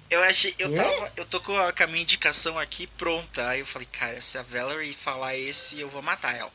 [0.10, 0.56] Eu achei.
[0.58, 0.76] Eu, Quê?
[0.78, 3.50] tava, eu tô com a, com a minha indicação aqui pronta.
[3.50, 6.52] Aí eu falei, cara, se a Valerie falar esse, eu vou matar ela.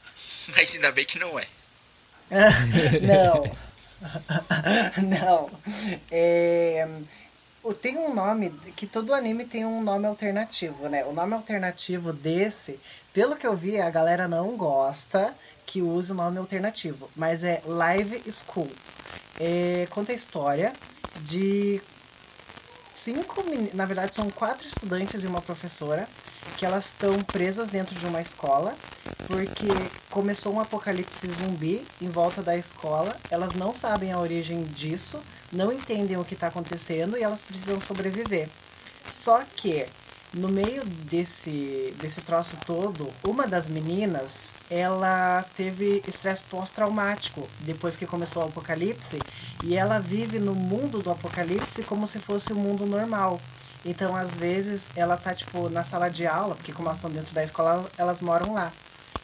[0.54, 1.46] Mas ainda bem que não é.
[3.00, 3.56] não.
[5.08, 5.50] não.
[6.10, 6.86] É,
[7.74, 11.04] tem um nome, que todo anime tem um nome alternativo, né?
[11.04, 12.78] O nome alternativo desse,
[13.12, 15.34] pelo que eu vi, a galera não gosta
[15.66, 18.68] que use o nome alternativo, mas é Live School.
[19.38, 20.72] É, conta a história
[21.22, 21.80] de
[22.94, 23.44] cinco,
[23.74, 26.08] na verdade são quatro estudantes e uma professora,
[26.56, 28.74] que elas estão presas dentro de uma escola,
[29.26, 29.68] porque
[30.10, 35.20] começou um apocalipse zumbi em volta da escola, elas não sabem a origem disso,
[35.52, 38.48] não entendem o que está acontecendo e elas precisam sobreviver.
[39.06, 39.86] Só que
[40.34, 48.06] no meio desse, desse troço todo, uma das meninas, ela teve estresse pós-traumático depois que
[48.06, 49.18] começou o apocalipse
[49.64, 53.40] e ela vive no mundo do apocalipse como se fosse o mundo normal.
[53.84, 57.32] Então, às vezes, ela tá, tipo, na sala de aula, porque como elas estão dentro
[57.32, 58.70] da escola, elas moram lá.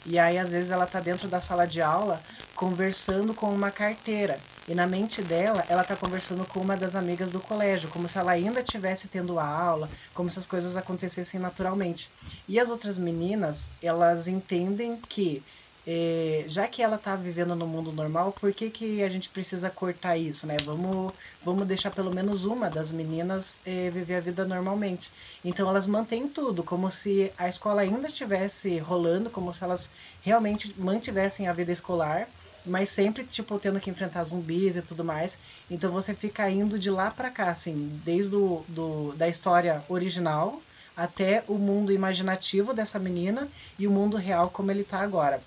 [0.06, 2.22] E aí, às vezes, ela tá dentro da sala de aula
[2.54, 4.38] conversando com uma carteira.
[4.66, 8.16] E na mente dela, ela tá conversando com uma das amigas do colégio, como se
[8.16, 12.08] ela ainda estivesse tendo a aula, como se as coisas acontecessem naturalmente.
[12.48, 15.42] E as outras meninas, elas entendem que,
[15.86, 19.68] eh, já que ela tá vivendo no mundo normal, por que, que a gente precisa
[19.68, 20.56] cortar isso, né?
[20.64, 21.12] Vamos,
[21.42, 25.12] vamos deixar pelo menos uma das meninas eh, viver a vida normalmente.
[25.44, 29.90] Então elas mantêm tudo, como se a escola ainda estivesse rolando, como se elas
[30.22, 32.26] realmente mantivessem a vida escolar,
[32.64, 35.38] mas sempre, tipo, tendo que enfrentar zumbis e tudo mais.
[35.70, 40.60] Então você fica indo de lá pra cá, assim, desde o, do, da história original
[40.96, 43.48] até o mundo imaginativo dessa menina
[43.78, 45.40] e o mundo real como ele tá agora.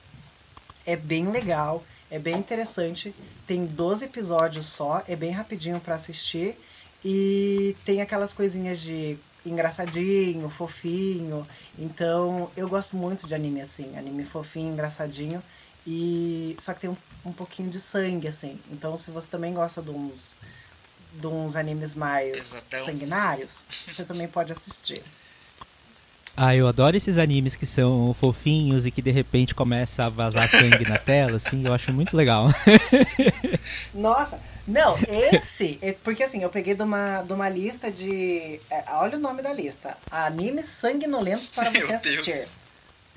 [0.86, 3.14] É bem legal, é bem interessante.
[3.46, 6.58] Tem 12 episódios só, é bem rapidinho pra assistir.
[7.04, 11.48] E tem aquelas coisinhas de engraçadinho, fofinho.
[11.78, 15.42] Então, eu gosto muito de anime assim, anime fofinho, engraçadinho.
[15.90, 18.60] E só que tem um, um pouquinho de sangue assim.
[18.70, 20.36] Então, se você também gosta de uns
[21.14, 22.86] de uns animes mais Pesadão.
[22.86, 25.02] sanguinários, você também pode assistir.
[26.36, 30.48] Ah, eu adoro esses animes que são fofinhos e que de repente começa a vazar
[30.48, 32.50] sangue na tela, assim, eu acho muito legal.
[33.92, 38.60] Nossa, não, esse, é porque assim, eu peguei de uma, de uma lista de.
[38.70, 42.34] é, olha o nome da lista: Animes sanguinolentos para Meu você assistir.
[42.34, 42.67] Deus.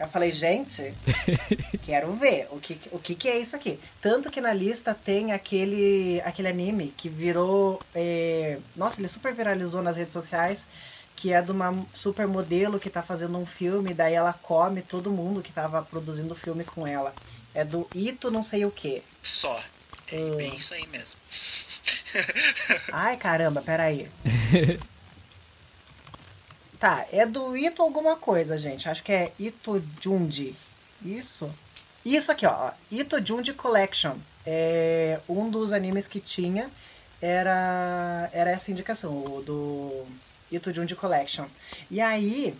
[0.01, 0.95] Eu falei, gente,
[1.85, 3.79] quero ver o que, o que, que é isso aqui.
[4.01, 7.83] Tanto que na lista tem aquele, aquele anime que virou.
[7.95, 10.67] é, Nossa, ele super viralizou nas redes sociais.
[11.15, 15.43] Que é de uma supermodelo que tá fazendo um filme, daí ela come todo mundo
[15.43, 17.15] que tava produzindo o filme com ela.
[17.53, 19.03] É do Ito não sei o que.
[19.23, 19.63] Só.
[20.11, 21.21] É bem isso aí mesmo.
[22.91, 24.09] Ai, caramba, peraí.
[26.81, 28.89] Tá, é do Ito alguma coisa, gente.
[28.89, 30.57] Acho que é Ito Jundi.
[31.05, 31.55] Isso?
[32.03, 32.73] Isso aqui, ó.
[32.91, 34.17] Ito Jundi Collection.
[34.47, 36.71] É um dos animes que tinha
[37.21, 40.07] era, era essa indicação, o do
[40.51, 41.45] Ito Jundi Collection.
[41.91, 42.57] E aí,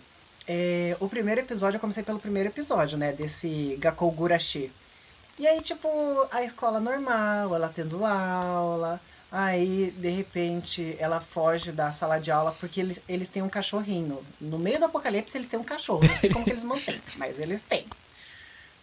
[0.47, 3.11] é, o primeiro episódio, eu comecei pelo primeiro episódio, né?
[3.11, 4.71] Desse Gakogurashi.
[5.39, 5.87] E aí, tipo,
[6.29, 9.01] a escola normal, ela tendo aula,
[9.31, 14.21] Aí, de repente, ela foge da sala de aula porque eles, eles têm um cachorrinho.
[14.41, 16.05] No meio do apocalipse, eles têm um cachorro.
[16.05, 17.85] Não sei como que eles mantêm, mas eles têm.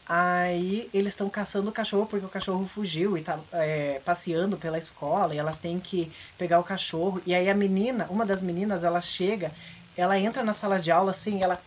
[0.09, 4.79] Aí eles estão caçando o cachorro porque o cachorro fugiu e tá é, passeando pela
[4.79, 7.21] escola e elas têm que pegar o cachorro.
[7.27, 9.53] E aí a menina, uma das meninas, ela chega,
[9.95, 11.61] ela entra na sala de aula assim, ela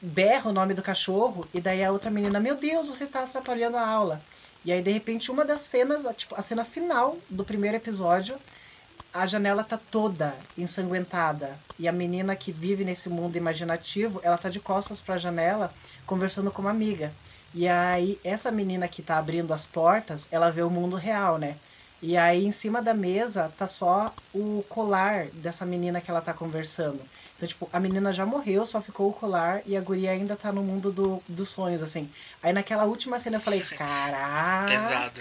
[0.00, 3.76] berra o nome do cachorro e daí a outra menina, meu Deus, você está atrapalhando
[3.76, 4.20] a aula.
[4.68, 8.36] E aí de repente uma das cenas, a, tipo, a cena final do primeiro episódio,
[9.14, 14.50] a janela tá toda ensanguentada e a menina que vive nesse mundo imaginativo, ela tá
[14.50, 15.72] de costas para a janela
[16.04, 17.10] conversando com uma amiga.
[17.54, 21.56] E aí, essa menina que tá abrindo as portas, ela vê o mundo real, né?
[22.02, 26.34] E aí, em cima da mesa, tá só o colar dessa menina que ela tá
[26.34, 27.00] conversando.
[27.38, 30.50] Então, tipo, a menina já morreu, só ficou o colar e a guria ainda tá
[30.50, 32.10] no mundo do, dos sonhos, assim.
[32.42, 34.66] Aí, naquela última cena, eu falei: caraca!
[34.66, 35.20] Pesado.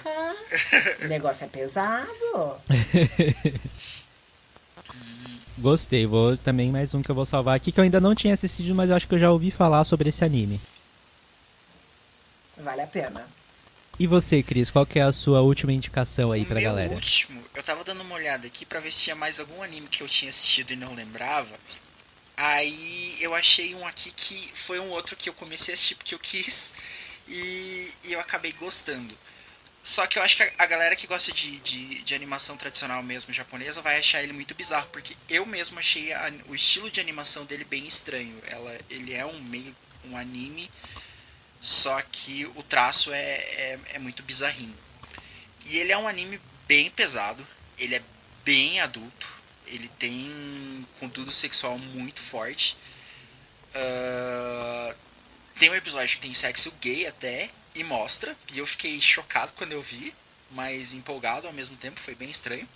[1.04, 2.08] O negócio é pesado.
[5.60, 8.34] Gostei, vou também mais um que eu vou salvar aqui, que eu ainda não tinha
[8.34, 10.60] assistido, mas eu acho que eu já ouvi falar sobre esse anime.
[12.58, 13.28] Vale a pena.
[14.00, 16.94] E você, Cris, qual que é a sua última indicação aí o pra meu galera?
[16.94, 20.02] último, eu tava dando uma olhada aqui pra ver se tinha mais algum anime que
[20.02, 21.56] eu tinha assistido e não lembrava.
[22.38, 26.14] Aí eu achei um aqui que foi um outro que eu comecei a assistir porque
[26.16, 26.74] eu quis
[27.28, 29.18] e, e eu acabei gostando.
[29.84, 33.04] Só que eu acho que a, a galera que gosta de, de, de animação tradicional
[33.04, 37.00] mesmo japonesa vai achar ele muito bizarro, porque eu mesmo achei a- o estilo de
[37.02, 38.38] animação dele bem estranho.
[38.48, 39.76] Ela, ele é um meio
[40.06, 40.72] um anime,
[41.62, 44.78] só que o traço é, é, é muito bizarrinho.
[45.66, 47.46] E ele é um anime bem pesado,
[47.78, 48.04] ele é
[48.46, 49.28] bem adulto,
[49.68, 52.78] ele tem conteúdo sexual muito forte.
[53.74, 54.96] Ah,
[55.60, 59.72] tem um episódio que tem sexo gay até, e mostra, e eu fiquei chocado quando
[59.72, 60.14] eu vi,
[60.52, 62.68] mas empolgado ao mesmo tempo, foi bem estranho.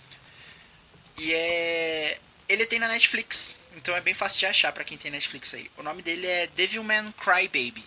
[1.18, 2.18] E é.
[2.48, 5.70] Ele tem na Netflix, então é bem fácil de achar pra quem tem Netflix aí.
[5.76, 7.84] O nome dele é Devilman Crybaby.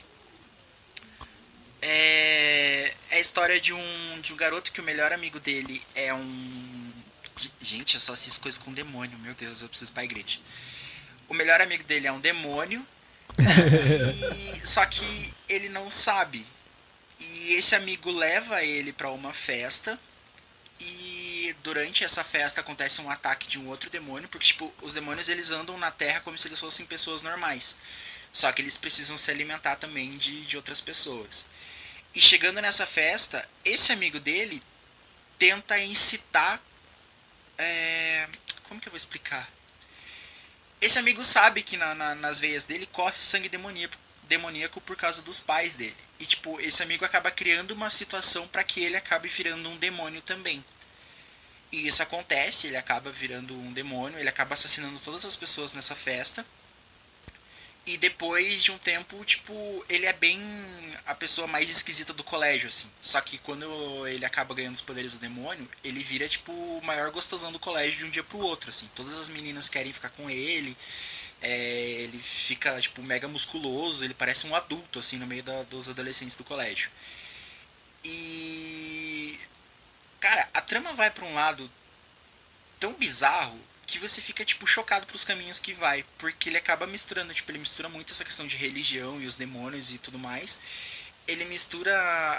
[1.82, 6.14] É, é a história de um, de um garoto que o melhor amigo dele é
[6.14, 6.74] um.
[7.59, 10.39] Gente, eu só assisto coisas com demônio, meu Deus, eu preciso ir pra igreja.
[11.27, 12.86] O melhor amigo dele é um demônio,
[13.38, 16.45] e- só que ele não sabe.
[17.19, 19.99] E esse amigo leva ele pra uma festa,
[20.79, 25.29] e durante essa festa acontece um ataque de um outro demônio, porque tipo, os demônios
[25.29, 27.77] eles andam na Terra como se eles fossem pessoas normais.
[28.31, 31.47] Só que eles precisam se alimentar também de, de outras pessoas.
[32.13, 34.61] E chegando nessa festa, esse amigo dele
[35.39, 36.61] tenta incitar.
[37.58, 38.28] É,
[38.64, 39.49] Como que eu vou explicar?
[40.82, 45.22] Esse amigo sabe que na- na- nas veias dele corre sangue demoníaco, demoníaco por causa
[45.22, 45.95] dos pais dele.
[46.20, 50.22] E tipo, esse amigo acaba criando uma situação para que ele acabe virando um demônio
[50.22, 50.64] também.
[51.72, 55.95] E isso acontece, ele acaba virando um demônio, ele acaba assassinando todas as pessoas nessa
[55.95, 56.45] festa.
[57.86, 59.53] E depois de um tempo, tipo,
[59.88, 60.39] ele é bem
[61.05, 62.89] a pessoa mais esquisita do colégio, assim.
[62.99, 67.11] Só que quando ele acaba ganhando os poderes do demônio, ele vira, tipo, o maior
[67.11, 68.89] gostosão do colégio de um dia pro outro, assim.
[68.95, 70.75] Todas as meninas querem ficar com ele.
[71.41, 71.59] é,
[72.03, 76.36] ele fica, tipo, mega musculoso, ele parece um adulto, assim, no meio da- dos adolescentes
[76.36, 76.89] do colégio.
[78.03, 79.39] E.
[80.19, 81.69] Cara, a trama vai pra um lado
[82.79, 86.03] tão bizarro que você fica, tipo, chocado pros caminhos que vai.
[86.17, 89.91] Porque ele acaba misturando, tipo, ele mistura muito essa questão de religião e os demônios
[89.91, 90.59] e tudo mais.
[91.27, 91.93] Ele mistura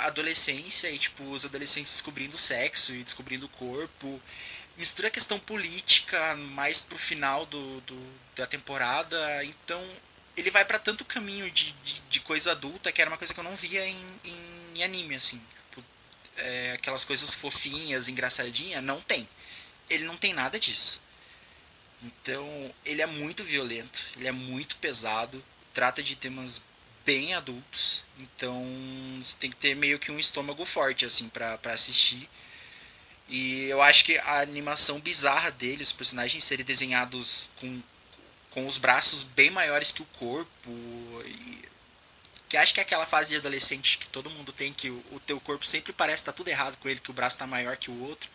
[0.06, 4.20] adolescência e, tipo, os adolescentes descobrindo sexo e descobrindo o corpo.
[4.76, 9.44] Mistura a questão política mais pro final do, do- da temporada.
[9.44, 9.82] Então,
[10.36, 13.40] ele vai pra tanto caminho de, de, de coisa adulta que era uma coisa que
[13.40, 14.20] eu não via em,
[14.74, 15.40] em anime, assim.
[15.70, 15.84] Tipo,
[16.36, 19.28] é, aquelas coisas fofinhas, engraçadinhas, não tem.
[19.90, 21.02] Ele não tem nada disso.
[22.02, 25.42] Então, ele é muito violento, ele é muito pesado,
[25.72, 26.62] trata de temas
[27.04, 28.64] bem adultos, então
[29.22, 32.28] você tem que ter meio que um estômago forte assim pra assistir.
[33.28, 37.82] E eu acho que a animação bizarra dele, os personagens serem desenhados com,
[38.50, 40.70] com os braços bem maiores que o corpo,
[41.26, 41.64] e-
[42.48, 45.20] que acho que é aquela fase de adolescente que todo mundo tem, que o, o
[45.20, 47.90] teu corpo sempre parece estar tudo errado com ele, que o braço tá maior que
[47.90, 48.30] o outro.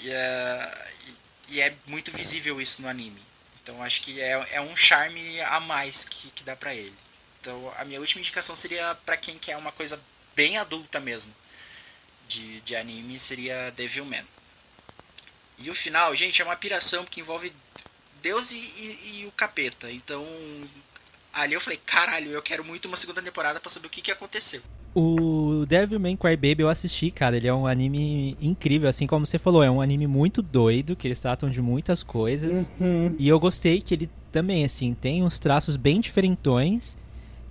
[0.00, 3.20] E e- e é muito visível isso no anime.
[3.62, 6.94] Então acho que é, é um charme a mais que, que dá pra ele.
[7.40, 10.00] Então a minha última indicação seria pra quem quer uma coisa
[10.36, 11.34] bem adulta mesmo
[12.28, 14.24] de, de anime seria Devilman.
[15.58, 17.52] E o final, gente, é uma piração que envolve
[18.22, 19.90] Deus e, e- e o capeta.
[19.90, 20.24] Então
[21.32, 24.12] ali eu falei, caralho, eu quero muito uma segunda temporada pra saber o que, que
[24.12, 24.62] aconteceu.
[25.00, 27.36] O Devil May Cry Baby eu assisti, cara.
[27.36, 29.62] Ele é um anime incrível, assim como você falou.
[29.62, 32.68] É um anime muito doido, que eles tratam de muitas coisas.
[32.80, 33.14] Uhum.
[33.18, 36.96] E eu gostei que ele também, assim, tem uns traços bem diferentões.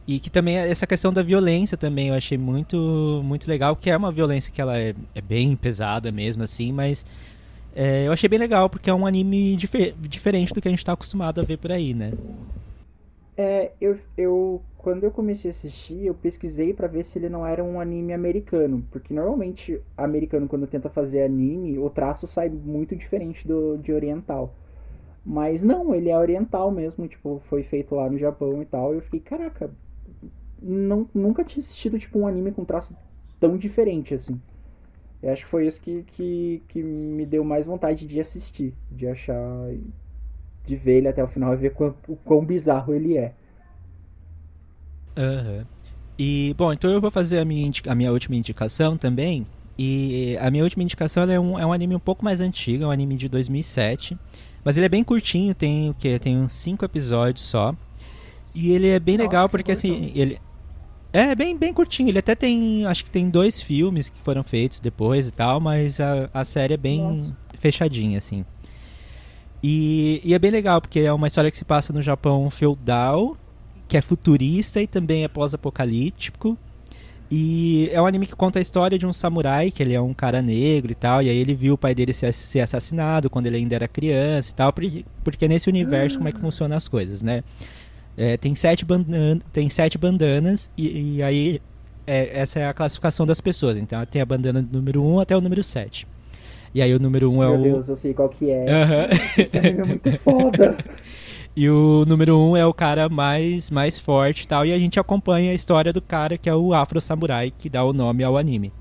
[0.05, 3.95] E que também essa questão da violência também eu achei muito, muito legal, que é
[3.97, 7.05] uma violência que ela é, é bem pesada mesmo, assim, mas
[7.75, 10.85] é, eu achei bem legal, porque é um anime dife- diferente do que a gente
[10.85, 12.11] tá acostumado a ver por aí, né?
[13.37, 17.45] É, eu, eu quando eu comecei a assistir, eu pesquisei pra ver se ele não
[17.45, 22.95] era um anime americano, porque normalmente americano quando tenta fazer anime, o traço sai muito
[22.95, 24.53] diferente do de oriental.
[25.25, 28.93] Mas não, ele é oriental mesmo, tipo, foi feito lá no Japão e tal.
[28.93, 29.71] E eu fiquei, caraca,
[30.61, 32.95] não, nunca tinha assistido tipo um anime com traço
[33.39, 34.41] tão diferente assim.
[35.21, 39.07] Eu acho que foi isso que, que, que me deu mais vontade de assistir, de
[39.07, 39.69] achar
[40.67, 43.33] de ver ele até o final e ver quão- o quão bizarro ele é.
[45.15, 45.65] Aham.
[46.19, 49.45] E, bom, então eu vou fazer a minha, a minha última indicação também.
[49.77, 52.83] E a minha última indicação ela é, um, é um anime um pouco mais antigo,
[52.83, 54.17] é um anime de 2007.
[54.63, 56.17] Mas ele é bem curtinho, tem o quê?
[56.19, 57.75] Tem uns 5 episódios só.
[58.55, 60.39] E ele é bem Nossa, legal que porque, assim, ele...
[61.13, 64.79] É bem, bem curtinho, ele até tem, acho que tem dois filmes que foram feitos
[64.79, 67.35] depois e tal, mas a, a série é bem Nossa.
[67.57, 68.45] fechadinha, assim.
[69.61, 73.35] E, e é bem legal, porque é uma história que se passa no Japão feudal,
[73.87, 76.57] que é futurista e também é pós-apocalíptico.
[77.29, 80.13] E é um anime que conta a história de um samurai, que ele é um
[80.13, 83.47] cara negro e tal, e aí ele viu o pai dele ser, ser assassinado quando
[83.47, 87.21] ele ainda era criança e tal, porque, nesse universo como é que funcionam as coisas,
[87.21, 87.43] né?
[88.15, 91.61] É, tem, sete bandan tem sete bandanas, e, e aí
[92.07, 93.75] é, essa é a classificação das pessoas.
[93.77, 96.07] Então tem a bandana do número 1 até o número 7.
[96.73, 97.63] E aí o número 1 é Meu o.
[97.63, 98.65] Deus, eu sei qual que é.
[98.69, 99.07] Aham.
[99.37, 100.77] Esse anime é muito foda.
[101.59, 104.63] E o número um é o cara mais, mais forte e tal.
[104.63, 107.83] E a gente acompanha a história do cara que é o Afro Samurai, que dá
[107.83, 108.71] o nome ao anime.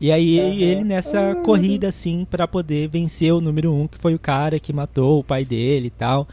[0.00, 0.54] E aí Aham.
[0.54, 1.34] ele nessa Ah.
[1.34, 5.24] corrida, assim, pra poder vencer o número um, que foi o cara que matou o
[5.24, 6.26] pai dele e tal.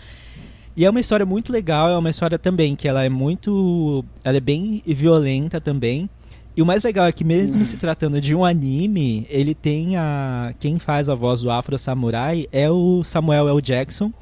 [0.77, 4.05] E é uma história muito legal, é uma história também que ela é muito.
[4.23, 6.09] Ela é bem violenta também.
[6.55, 10.53] E o mais legal é que mesmo se tratando de um anime, ele tem a.
[10.59, 13.61] Quem faz a voz do Afro Samurai é o Samuel L.
[13.61, 14.13] Jackson,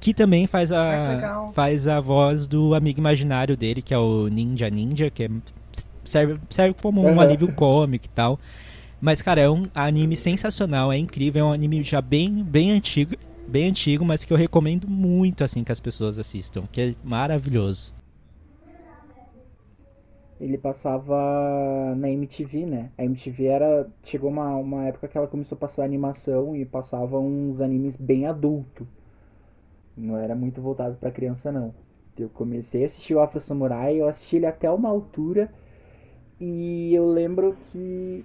[0.00, 1.50] que também faz a.
[1.54, 5.30] faz a voz do amigo imaginário dele, que é o Ninja Ninja, que é,
[6.04, 7.20] serve, serve como um Aham.
[7.20, 8.40] alívio cômico e tal.
[8.98, 13.14] Mas, cara, é um anime sensacional, é incrível, é um anime já bem, bem antigo,
[13.46, 17.94] bem antigo, mas que eu recomendo muito assim que as pessoas assistam, que é maravilhoso.
[20.40, 22.90] Ele passava na MTV, né?
[22.98, 23.88] A MTV era.
[24.02, 28.26] Chegou uma, uma época que ela começou a passar animação e passava uns animes bem
[28.26, 28.86] adulto.
[29.96, 31.72] Não era muito voltado pra criança, não.
[32.18, 35.50] Eu comecei a assistir o Afro Samurai, eu assisti ele até uma altura
[36.40, 38.24] e eu lembro que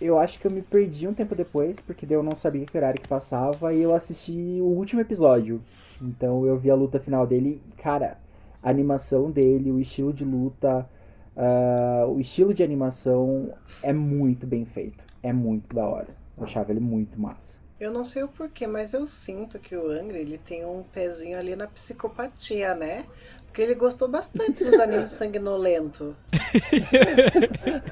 [0.00, 3.00] eu acho que eu me perdi um tempo depois, porque eu não sabia que horário
[3.00, 5.60] que passava, e eu assisti o último episódio.
[6.02, 8.18] Então eu vi a luta final dele, cara,
[8.62, 10.88] a animação dele, o estilo de luta,
[11.36, 15.02] ah, o estilo de animação é muito bem feito.
[15.22, 16.08] É muito da hora.
[16.36, 17.58] Eu achava ele muito massa.
[17.78, 21.38] Eu não sei o porquê, mas eu sinto que o Angry ele tem um pezinho
[21.38, 23.04] ali na psicopatia, né?
[23.46, 26.14] Porque ele gostou bastante dos animes sanguinolento.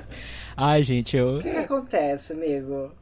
[0.56, 1.36] Ai, gente, eu.
[1.36, 2.92] O que, que acontece, amigo?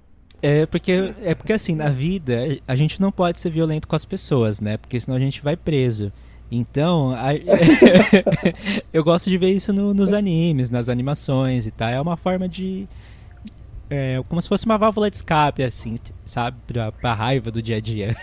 [0.43, 4.07] É porque, é porque assim, na vida, a gente não pode ser violento com as
[4.07, 4.79] pessoas, né?
[4.79, 6.11] Porque senão a gente vai preso.
[6.51, 7.35] Então, a-
[8.93, 11.89] eu gosto de ver isso no- nos animes, nas animações e tal.
[11.89, 12.89] É uma forma de.
[13.89, 16.57] É, como se fosse uma válvula de escape, assim, sabe?
[16.67, 18.17] Pra, pra raiva do dia a dia.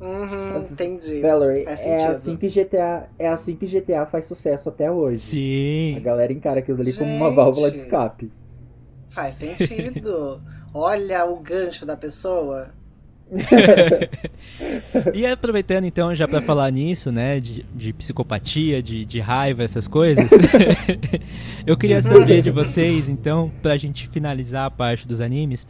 [0.00, 1.20] Uhum, entendi.
[1.20, 2.10] Valerie, é sentido.
[2.10, 5.16] assim que GTA, é assim que GTA faz sucesso até hoje.
[5.16, 6.00] A Sim.
[6.02, 7.36] galera encara aquilo ali como uma Gente.
[7.36, 8.30] válvula de escape.
[9.08, 10.40] Faz sentido.
[10.74, 12.68] Olha o gancho da pessoa.
[15.14, 19.88] E aproveitando então já pra falar nisso, né, de, de psicopatia, de, de raiva, essas
[19.88, 20.30] coisas,
[21.66, 25.66] eu queria saber de vocês, então, pra gente finalizar a parte dos animes,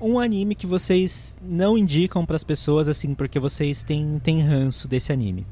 [0.00, 5.12] um anime que vocês não indicam pras pessoas, assim, porque vocês têm, têm ranço desse
[5.12, 5.46] anime.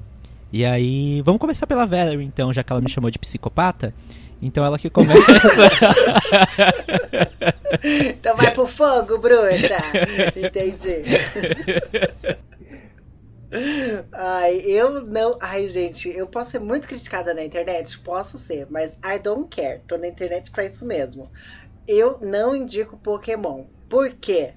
[0.52, 3.92] E aí, vamos começar pela Valerie, então, já que ela me chamou de psicopata.
[4.40, 5.62] Então ela que começa.
[8.96, 9.78] Fogo, bruxa.
[10.34, 11.04] Entendi.
[14.12, 15.36] Ai, eu não.
[15.40, 17.98] Ai, gente, eu posso ser muito criticada na internet?
[18.00, 19.82] Posso ser, mas I don't care.
[19.86, 21.30] Tô na internet pra isso mesmo.
[21.86, 23.66] Eu não indico Pokémon.
[23.88, 24.56] Por quê?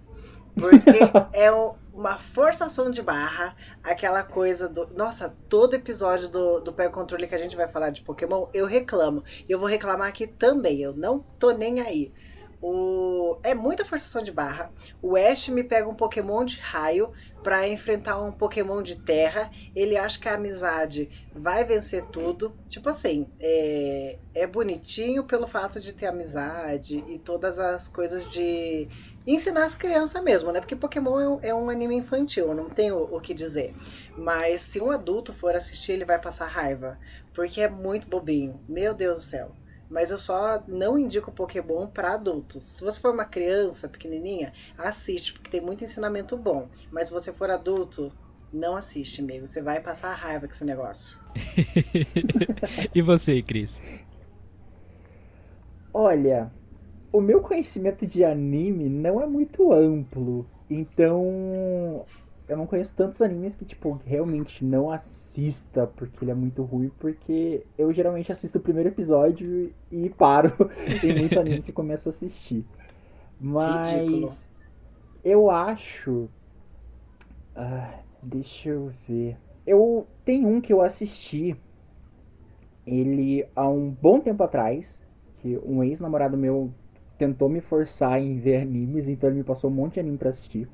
[0.58, 4.88] Porque é um- uma forçação de barra, aquela coisa do.
[4.96, 8.66] Nossa, todo episódio do, do Pega Controle que a gente vai falar de Pokémon, eu
[8.66, 9.24] reclamo.
[9.48, 12.14] E eu vou reclamar aqui também, eu não tô nem aí.
[12.62, 13.38] O...
[13.44, 14.72] É muita forçação de barra.
[15.02, 19.50] O Ash me pega um Pokémon de raio para enfrentar um Pokémon de terra.
[19.74, 22.54] Ele acha que a amizade vai vencer tudo.
[22.68, 28.90] Tipo assim, é, é bonitinho pelo fato de ter amizade e todas as coisas de
[29.26, 30.60] ensinar as crianças mesmo, né?
[30.60, 33.74] Porque Pokémon é um, é anime infantil, não tem o que dizer.
[34.18, 37.00] Mas se um adulto for assistir, ele vai passar raiva.
[37.34, 38.60] Porque é muito bobinho.
[38.68, 39.56] Meu Deus do céu.
[39.90, 42.64] Mas eu só não indico Pokémon para adultos.
[42.64, 46.70] Se você for uma criança pequenininha, assiste, porque tem muito ensinamento bom.
[46.92, 48.12] Mas se você for adulto,
[48.54, 49.48] não assiste, amigo.
[49.48, 51.18] Você vai passar raiva com esse negócio.
[52.94, 53.82] e você, Cris?
[55.92, 56.52] Olha,
[57.12, 60.48] o meu conhecimento de anime não é muito amplo.
[60.70, 62.06] Então,
[62.50, 66.90] eu não conheço tantos animes que, tipo, realmente não assista porque ele é muito ruim,
[67.00, 70.52] porque eu geralmente assisto o primeiro episódio e paro.
[71.00, 72.66] Tem muito anime que começo a assistir.
[73.40, 74.28] Mas Ridículo.
[75.24, 76.30] eu acho.
[77.56, 79.38] Ah, deixa eu ver.
[79.66, 81.56] Eu tenho um que eu assisti.
[82.86, 85.00] Ele há um bom tempo atrás.
[85.38, 86.74] Que um ex-namorado meu
[87.18, 90.30] tentou me forçar em ver animes, então ele me passou um monte de anime pra
[90.32, 90.68] assistir.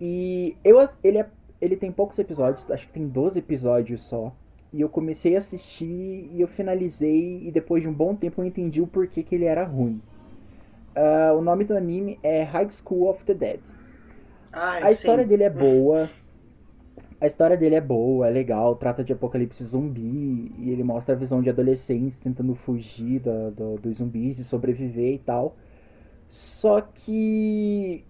[0.00, 1.26] E eu, ele, é,
[1.60, 4.32] ele tem poucos episódios, acho que tem 12 episódios só.
[4.72, 8.46] E eu comecei a assistir e eu finalizei, e depois de um bom tempo eu
[8.46, 10.00] entendi o porquê que ele era ruim.
[10.94, 13.60] Ah, o nome do anime é High School of the Dead.
[14.52, 15.28] Ai, A história sim.
[15.28, 16.08] dele é boa.
[17.20, 21.18] A história dele é boa, é legal, trata de apocalipse zumbi e ele mostra a
[21.18, 25.54] visão de adolescentes tentando fugir da- do- dos zumbis e sobreviver e tal.
[26.28, 28.04] Só que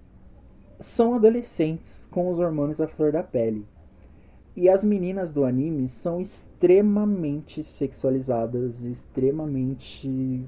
[0.81, 3.67] são adolescentes com os hormônios à flor da pele.
[4.55, 10.47] E as meninas do anime são extremamente sexualizadas, extremamente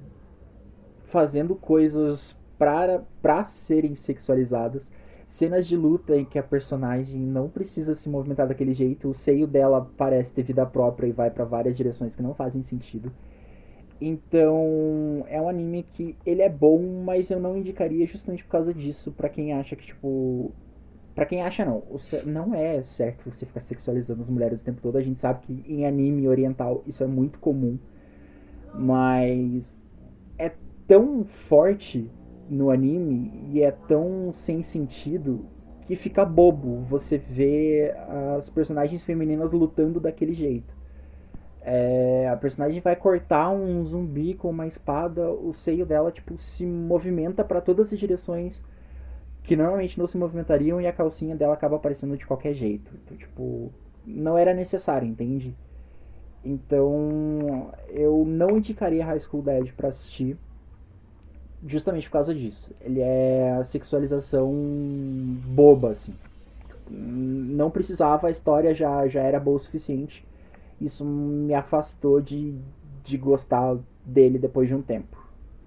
[1.04, 4.90] fazendo coisas para para serem sexualizadas.
[5.26, 9.46] Cenas de luta em que a personagem não precisa se movimentar daquele jeito, o seio
[9.46, 13.10] dela parece ter vida própria e vai para várias direções que não fazem sentido.
[14.06, 18.74] Então, é um anime que ele é bom, mas eu não indicaria justamente por causa
[18.74, 20.52] disso pra quem acha que tipo
[21.14, 21.82] Pra quem acha não,
[22.26, 24.98] não é certo você ficar sexualizando as mulheres o tempo todo.
[24.98, 27.78] A gente sabe que em anime oriental isso é muito comum,
[28.74, 29.80] mas
[30.36, 30.52] é
[30.88, 32.10] tão forte
[32.50, 35.46] no anime e é tão sem sentido
[35.86, 37.94] que fica bobo você ver
[38.36, 40.74] as personagens femininas lutando daquele jeito.
[41.66, 46.66] É, a personagem vai cortar um zumbi com uma espada, o seio dela tipo se
[46.66, 48.62] movimenta para todas as direções
[49.44, 52.90] que normalmente não se movimentariam e a calcinha dela acaba aparecendo de qualquer jeito.
[53.04, 53.70] Então, tipo,
[54.06, 55.54] não era necessário, entende?
[56.42, 60.36] Então, eu não indicaria High School Dead pra assistir,
[61.66, 62.74] justamente por causa disso.
[62.80, 64.52] Ele é a sexualização
[65.46, 66.14] boba, assim.
[66.90, 70.24] Não precisava, a história já, já era boa o suficiente.
[70.84, 72.54] Isso me afastou de,
[73.04, 75.16] de gostar dele depois de um tempo.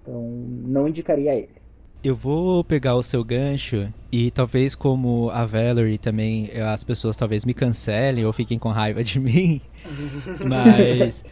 [0.02, 0.22] Então,
[0.66, 1.58] não indicaria ele.
[2.04, 7.44] Eu vou pegar o seu gancho e talvez como a Valerie também, as pessoas talvez
[7.44, 9.60] me cancelem ou fiquem com raiva de mim,
[10.48, 11.24] mas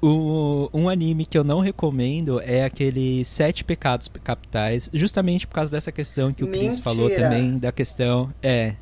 [0.00, 5.70] o- um anime que eu não recomendo é aquele Sete Pecados Capitais, justamente por causa
[5.70, 7.28] dessa questão que o Chris falou Mentira.
[7.28, 8.74] também, da questão, é,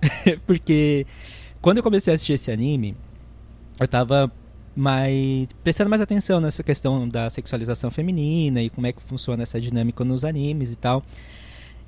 [0.46, 1.06] porque
[1.62, 2.96] quando eu comecei a assistir esse anime,
[3.80, 4.30] eu tava
[4.74, 9.60] mais prestando mais atenção nessa questão da sexualização feminina e como é que funciona essa
[9.60, 11.02] dinâmica nos animes e tal.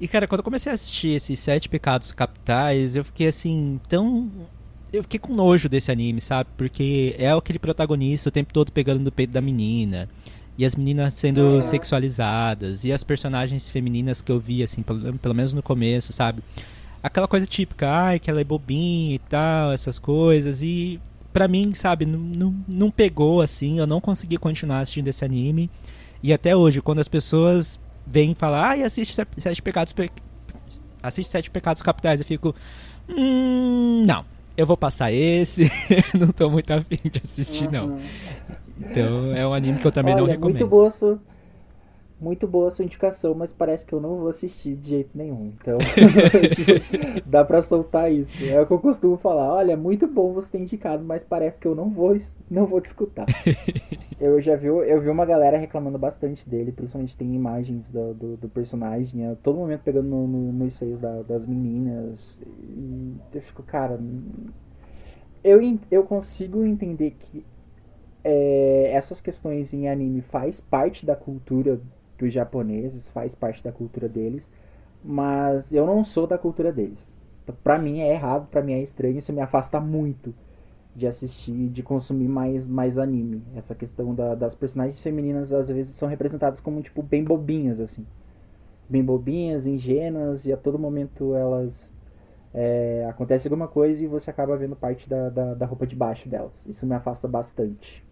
[0.01, 4.31] E cara, quando eu comecei a assistir esses Sete Pecados Capitais, eu fiquei assim, tão
[4.93, 6.49] eu fiquei com nojo desse anime, sabe?
[6.57, 10.09] Porque é aquele protagonista o tempo todo pegando no peito da menina.
[10.57, 12.85] E as meninas sendo sexualizadas.
[12.85, 16.43] E as personagens femininas que eu vi, assim, pelo, pelo menos no começo, sabe?
[17.05, 20.63] Aquela coisa típica, ai, que ela é bobinha e tal, essas coisas.
[20.63, 20.99] E
[21.35, 23.79] pra mim, sabe, não, não, não pegou, assim.
[23.79, 25.71] Eu não consegui continuar assistindo esse anime.
[26.23, 29.93] E até hoje, quando as pessoas vêm falar, ai, assiste Sete Pecados...
[29.93, 30.11] Pe...
[31.03, 32.55] Assiste Sete Pecados Capitais, eu fico...
[33.07, 34.25] Hum, não.
[34.57, 35.71] Eu vou passar esse,
[36.19, 37.89] não tô muito afim de assistir, não.
[37.89, 38.01] Uhum.
[38.81, 40.69] Então é um anime que eu também Olha, não muito recomendo.
[40.69, 41.21] boa, su-
[42.21, 45.53] muito boa a sua indicação, mas parece que eu não vou assistir de jeito nenhum.
[45.61, 45.79] Então,
[47.27, 48.33] dá pra soltar isso.
[48.45, 49.53] É o que eu costumo falar.
[49.53, 52.17] Olha, muito bom você ter indicado, mas parece que eu não vou,
[52.51, 53.27] não vou te escutar.
[54.21, 58.37] eu já vi, eu vi uma galera reclamando bastante dele, principalmente tem imagens do, do,
[58.37, 62.41] do personagem, a todo momento pegando no, no, nos seios da- das meninas.
[62.63, 63.99] E eu fico, cara.
[65.43, 65.61] Eu,
[65.91, 67.45] eu consigo entender que
[68.25, 71.79] é, essas questões em anime faz parte da cultura
[72.19, 74.51] dos japoneses, faz parte da cultura deles,
[75.05, 77.13] mas eu não sou da cultura deles.
[77.63, 80.35] Pra mim é errado, pra mim é estranho, isso me afasta muito
[80.97, 83.43] de assistir, de consumir mais, mais anime.
[83.57, 88.07] Essa questão da- das personagens femininas às vezes são representadas como tipo bem bobinhas assim,
[88.89, 91.91] bem bobinhas, ingênuas e a todo momento elas
[92.55, 96.29] é, acontece alguma coisa e você acaba vendo parte da, da, da roupa de baixo
[96.29, 96.67] delas.
[96.67, 98.05] Isso me afasta bastante.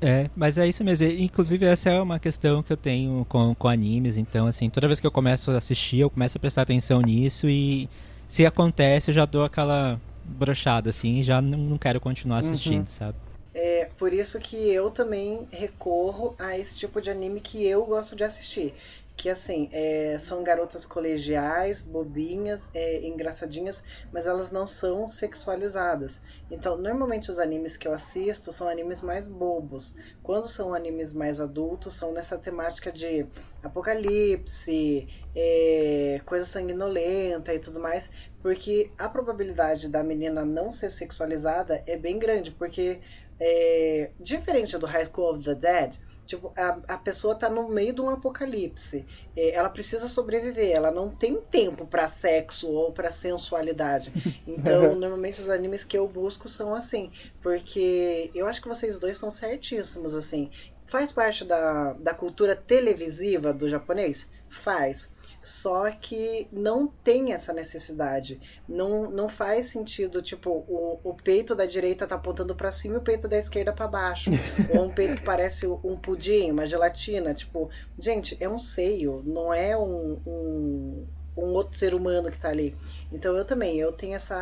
[0.00, 1.06] É, mas é isso mesmo.
[1.06, 4.16] Inclusive, essa é uma questão que eu tenho com, com animes.
[4.16, 7.48] Então, assim, toda vez que eu começo a assistir, eu começo a prestar atenção nisso.
[7.48, 7.88] E
[8.26, 12.86] se acontece, eu já dou aquela brochada, assim, e já não, não quero continuar assistindo,
[12.86, 13.16] sabe?
[13.52, 18.14] É por isso que eu também recorro a esse tipo de anime que eu gosto
[18.14, 18.72] de assistir.
[19.20, 26.22] Que assim, é, são garotas colegiais, bobinhas, é, engraçadinhas, mas elas não são sexualizadas.
[26.50, 29.94] Então, normalmente os animes que eu assisto são animes mais bobos.
[30.22, 33.26] Quando são animes mais adultos, são nessa temática de
[33.62, 35.06] apocalipse,
[35.36, 38.10] é, coisa sanguinolenta e tudo mais.
[38.40, 43.02] Porque a probabilidade da menina não ser sexualizada é bem grande, porque
[43.38, 45.98] é, diferente do High School of the Dead,
[46.30, 49.04] tipo, a, a pessoa tá no meio de um apocalipse.
[49.36, 54.12] É, ela precisa sobreviver, ela não tem tempo para sexo ou para sensualidade.
[54.46, 59.12] Então, normalmente os animes que eu busco são assim, porque eu acho que vocês dois
[59.14, 60.50] estão certíssimos, assim.
[60.86, 64.28] Faz parte da, da cultura televisiva do japonês?
[64.48, 65.10] Faz.
[65.40, 68.40] Só que não tem essa necessidade.
[68.68, 72.98] Não, não faz sentido, tipo, o, o peito da direita tá apontando para cima e
[72.98, 74.30] o peito da esquerda para baixo.
[74.74, 77.32] Ou um peito que parece um pudim, uma gelatina.
[77.32, 82.50] Tipo, gente, é um seio, não é um, um, um outro ser humano que tá
[82.50, 82.76] ali.
[83.10, 84.38] Então eu também, eu tenho essa,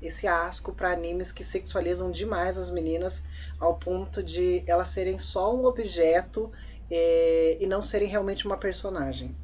[0.00, 3.22] esse asco para animes que sexualizam demais as meninas
[3.58, 6.52] ao ponto de elas serem só um objeto
[6.88, 9.34] eh, e não serem realmente uma personagem.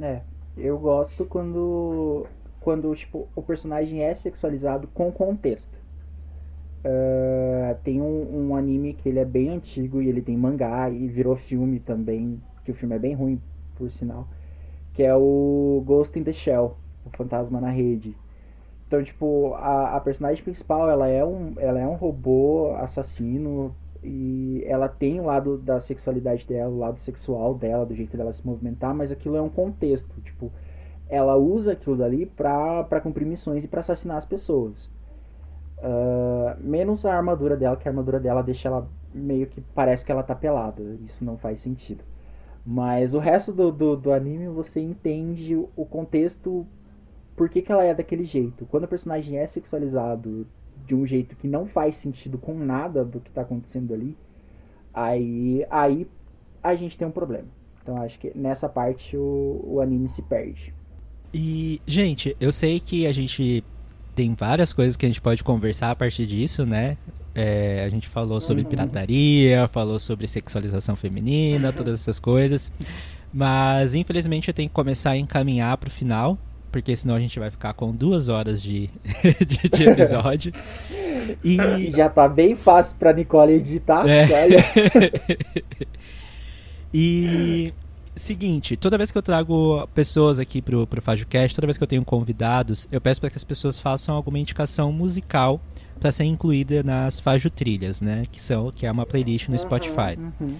[0.00, 0.20] É,
[0.56, 2.26] eu gosto quando
[2.60, 5.82] quando tipo o personagem é sexualizado com contexto.
[6.84, 11.08] Ah, tem um, um anime que ele é bem antigo e ele tem mangá e
[11.08, 13.40] virou filme também, que o filme é bem ruim,
[13.76, 14.26] por sinal,
[14.94, 18.16] que é o Ghost in the Shell, o Fantasma na Rede.
[18.86, 24.62] Então, tipo, a, a personagem principal, ela é um, ela é um robô assassino e
[24.66, 28.46] ela tem o lado da sexualidade dela, o lado sexual dela, do jeito dela se
[28.46, 30.50] movimentar, mas aquilo é um contexto, tipo,
[31.08, 34.90] ela usa aquilo dali pra, pra cumprir missões e pra assassinar as pessoas.
[35.82, 40.12] Ah, menos a armadura dela, que a armadura dela deixa ela meio que parece que
[40.12, 42.04] ela tá pelada, isso não faz sentido.
[42.64, 46.64] Mas o resto do, do, do anime você entende o contexto,
[47.36, 48.64] por que, que ela é daquele jeito.
[48.66, 50.46] Quando o personagem é sexualizado
[50.92, 54.14] de um jeito que não faz sentido com nada do que tá acontecendo ali,
[54.92, 56.06] aí, aí
[56.62, 57.46] a gente tem um problema.
[57.82, 60.74] Então acho que nessa parte o, o anime se perde.
[61.32, 63.64] E, gente, eu sei que a gente
[64.14, 66.98] tem várias coisas que a gente pode conversar a partir disso, né?
[67.34, 68.68] É, a gente falou sobre Uhum.
[68.68, 72.70] pirataria, falou sobre sexualização feminina, todas essas coisas.
[73.32, 76.36] Mas, infelizmente, eu tenho que começar a encaminhar pro final,
[76.72, 78.90] porque senão a gente vai ficar com duas horas de,
[79.46, 80.52] de, de episódio.
[81.44, 84.04] E já tá bem fácil pra Nicole editar.
[84.08, 84.26] É.
[86.94, 87.72] E
[88.14, 91.88] seguinte, toda vez que eu trago pessoas aqui pro, pro FajoCast, toda vez que eu
[91.88, 95.58] tenho convidados, eu peço para que as pessoas façam alguma indicação musical
[95.98, 98.24] para ser incluída nas Fajo Trilhas, né?
[98.30, 100.18] Que, são, que é uma playlist no Spotify.
[100.18, 100.56] Uhum.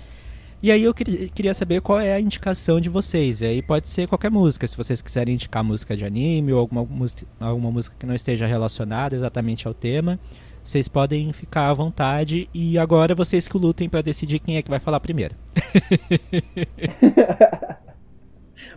[0.62, 3.40] E aí eu queria saber qual é a indicação de vocês.
[3.40, 6.84] E aí pode ser qualquer música, se vocês quiserem indicar música de anime ou alguma,
[6.84, 10.20] música- alguma música que não esteja relacionada exatamente ao tema.
[10.62, 14.70] Vocês podem ficar à vontade e agora vocês que lutem para decidir quem é que
[14.70, 15.34] vai falar primeiro.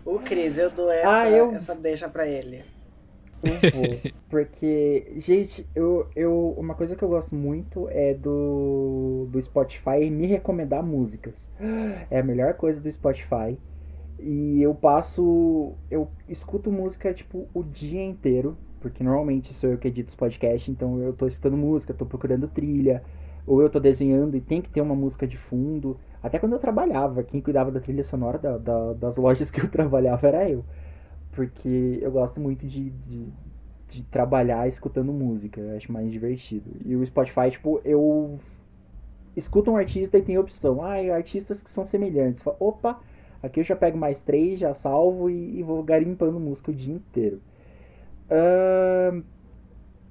[0.04, 2.64] O Cris, eu dou essa, Ah, eu- essa deixa pra ele.
[4.30, 10.26] Porque, gente, eu, eu, uma coisa que eu gosto muito é do, do Spotify me
[10.26, 11.52] recomendar músicas.
[12.10, 13.58] É a melhor coisa do Spotify.
[14.20, 15.74] E eu passo.
[15.92, 18.58] Eu escuto música, tipo, o dia inteiro.
[18.82, 22.48] Porque normalmente sou eu que edito os podcasts, então eu tô escutando música, tô procurando
[22.48, 23.04] trilha.
[23.48, 25.98] Ou eu tô desenhando e tem que ter uma música de fundo.
[26.22, 29.70] Até quando eu trabalhava, quem cuidava da trilha sonora da- da- das lojas que eu
[29.72, 30.64] trabalhava era eu.
[31.36, 33.28] Porque eu gosto muito de, de,
[33.90, 36.72] de trabalhar escutando música, eu acho mais divertido.
[36.86, 38.40] E o Spotify, tipo, eu
[39.36, 40.82] escuto um artista e tem opção.
[40.82, 42.42] Ah, artistas que são semelhantes.
[42.42, 43.02] Fala, Opa,
[43.44, 46.96] aqui eu já pego mais três, já salvo e, e vou garimpando música o dia
[46.96, 47.42] inteiro.
[48.32, 49.22] Ahn,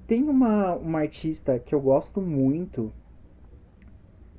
[0.07, 2.93] tem uma, uma artista que eu gosto muito,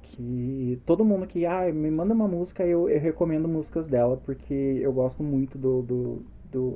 [0.03, 4.55] que todo mundo que ah, me manda uma música, eu, eu recomendo músicas dela, porque
[4.55, 6.23] eu gosto muito do, do,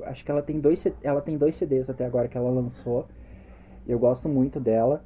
[0.04, 3.06] Acho que ela tem, dois, ela tem dois CDs até agora que ela lançou.
[3.86, 5.02] Eu gosto muito dela.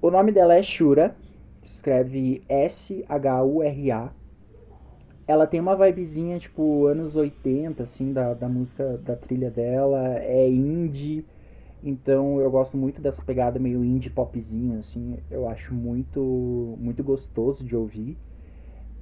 [0.00, 1.14] O nome dela é Shura,
[1.64, 4.12] escreve S-H-U-R-A.
[5.26, 10.18] Ela tem uma vibezinha, tipo, anos 80, assim, da, da música, da trilha dela.
[10.18, 11.24] É indie.
[11.82, 15.18] Então eu gosto muito dessa pegada meio indie popzinho, assim.
[15.30, 18.16] Eu acho muito, muito gostoso de ouvir.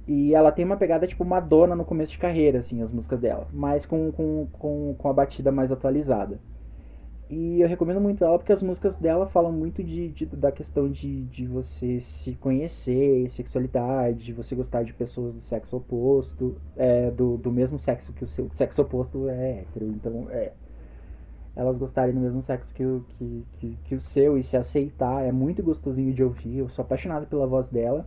[0.07, 3.47] E ela tem uma pegada tipo Madonna no começo de carreira, assim, as músicas dela.
[3.53, 6.39] Mas com, com, com, com a batida mais atualizada.
[7.29, 10.89] E eu recomendo muito ela porque as músicas dela falam muito de, de- da questão
[10.89, 17.09] de, de você se conhecer, sexualidade, de você gostar de pessoas do sexo oposto, é,
[17.09, 19.87] do, do mesmo sexo que o seu sexo oposto é hétero.
[19.87, 20.51] Então, é,
[21.55, 25.23] elas gostarem do mesmo sexo que o, que, que, que o seu e se aceitar.
[25.23, 26.57] É muito gostosinho de ouvir.
[26.59, 28.05] Eu sou apaixonado pela voz dela.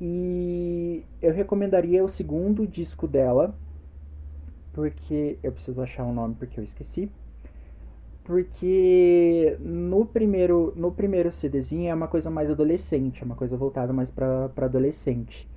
[0.00, 3.54] E eu recomendaria o segundo disco dela,
[4.72, 7.10] porque eu preciso achar o nome porque eu esqueci.
[8.22, 13.92] Porque no primeiro, no primeiro CDzinho é uma coisa mais adolescente, é uma coisa voltada
[13.92, 15.48] mais pra adolescente.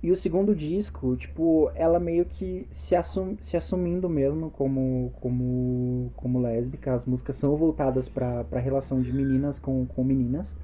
[0.00, 6.12] E o segundo disco, tipo, ela meio que se, assum, se assumindo mesmo como, como,
[6.14, 6.94] como lésbica.
[6.94, 10.56] As músicas são voltadas pra, pra relação de meninas com, com meninas.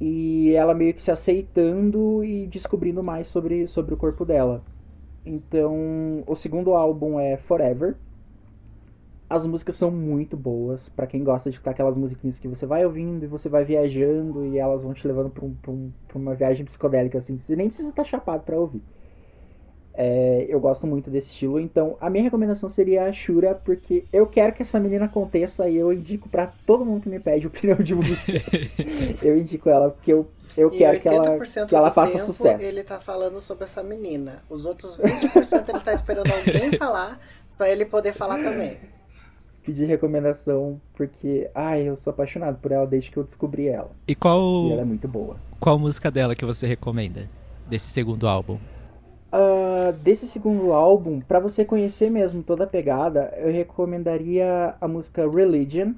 [0.00, 4.62] E ela meio que se aceitando e descobrindo mais sobre, sobre o corpo dela.
[5.24, 7.96] Então, o segundo álbum é Forever.
[9.28, 12.84] As músicas são muito boas, pra quem gosta de escutar aquelas musiquinhas que você vai
[12.84, 16.18] ouvindo e você vai viajando e elas vão te levando pra, um, pra, um, pra
[16.18, 17.38] uma viagem psicodélica, assim.
[17.38, 18.82] Você nem precisa estar chapado pra ouvir.
[19.92, 24.26] É, eu gosto muito desse estilo, então a minha recomendação seria a Shura, porque eu
[24.26, 27.76] quero que essa menina aconteça e eu indico pra todo mundo que me pede opinião
[27.78, 28.40] de música.
[29.22, 32.24] eu indico ela porque eu, eu E quero que ela, 80% que ela faça tempo
[32.26, 32.62] sucesso.
[32.64, 34.42] ele tá falando sobre essa menina.
[34.48, 37.20] Os outros 20% ele tá esperando alguém falar
[37.58, 38.78] pra ele poder falar também.
[39.64, 43.90] Pedir recomendação porque, ai, eu sou apaixonado por ela desde que eu descobri ela.
[44.08, 45.36] E qual, E ela é muito boa.
[45.58, 47.28] qual música dela que você recomenda?
[47.68, 48.58] Desse segundo álbum?
[49.32, 55.28] Ah, desse segundo álbum, pra você conhecer mesmo toda a pegada, eu recomendaria a música
[55.28, 55.94] Religion,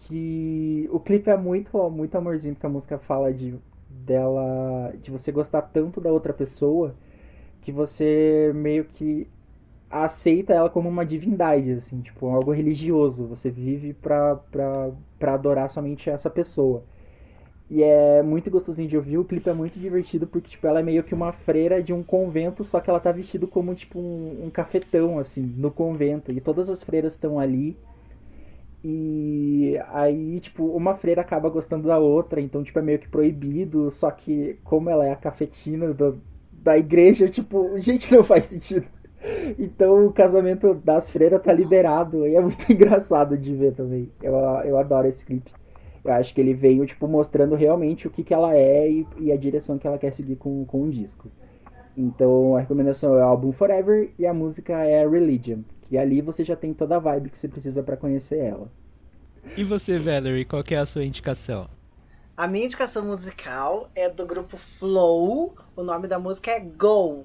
[0.00, 3.54] que o clipe é muito, muito amorzinho, porque a música fala de
[3.90, 6.94] dela, de você gostar tanto da outra pessoa
[7.62, 9.28] que você meio que
[9.90, 13.26] aceita ela como uma divindade, assim, tipo, algo religioso.
[13.26, 14.36] Você vive pra,
[15.18, 16.84] pra adorar somente essa pessoa.
[17.68, 20.82] E é muito gostosinho de ouvir, o clipe é muito divertido porque, tipo, ela é
[20.82, 24.44] meio que uma freira de um convento, só que ela tá vestida como, tipo, um,
[24.46, 26.32] um cafetão, assim, no convento.
[26.32, 27.76] E todas as freiras estão ali.
[28.84, 33.90] E aí, tipo, uma freira acaba gostando da outra, então, tipo, é meio que proibido,
[33.90, 36.20] só que como ela é a cafetina do,
[36.52, 38.86] da igreja, tipo, gente, não faz sentido.
[39.58, 44.08] Então o casamento das freiras tá liberado e é muito engraçado de ver também.
[44.22, 44.34] Eu,
[44.64, 45.50] eu adoro esse clipe.
[46.06, 49.32] Eu acho que ele veio, tipo, mostrando realmente o que, que ela é e, e
[49.32, 51.30] a direção que ela quer seguir com, com o disco.
[51.96, 55.60] Então a recomendação é o álbum Forever e a música é Religion.
[55.82, 58.70] Que ali você já tem toda a vibe que você precisa pra conhecer ela.
[59.56, 61.68] E você, Valerie, qual que é a sua indicação?
[62.36, 65.54] A minha indicação musical é do grupo Flow.
[65.74, 67.24] O nome da música é Go.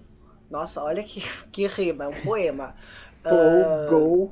[0.49, 1.21] Nossa, olha que,
[1.51, 2.75] que rima, é um poema.
[3.21, 4.31] Flow, Ah, Go.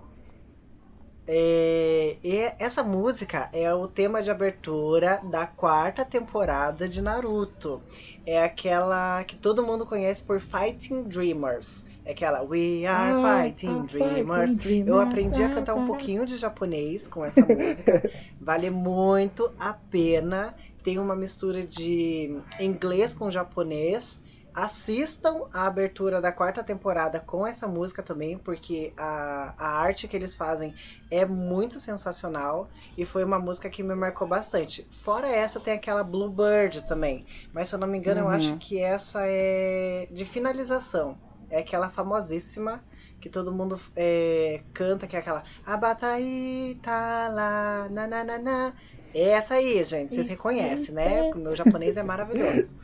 [1.32, 7.84] É, e essa música é o tema de abertura da quarta temporada de Naruto.
[8.26, 11.86] É aquela que todo mundo conhece por Fighting Dreamers.
[12.04, 14.52] É aquela We Are Ah, Fighting ah, Dreamers.
[14.54, 15.88] Fighting Eu aprendi a cantar um Dreamers.
[15.88, 18.10] pouquinho de japonês com essa música.
[18.42, 20.56] Vale muito a pena.
[20.84, 24.20] Tem uma mistura de inglês com japonês.
[24.62, 30.18] Assistam a abertura da quarta temporada com essa música também, porque a, a arte que
[30.18, 30.76] eles fazem
[31.10, 34.86] é muito sensacional e foi uma música que me marcou bastante.
[34.92, 38.30] Fora essa, tem aquela Bluebird também, mas se eu não me engano, eu Uhum.
[38.30, 41.18] acho que essa é de finalização.
[41.50, 42.84] É aquela famosíssima
[43.20, 48.74] que todo mundo é, canta, que é aquela Abatai tá lá, na na na na.
[49.14, 51.24] É essa aí, gente, vocês reconhecem, né?
[51.24, 52.76] Porque o meu japonês é maravilhoso.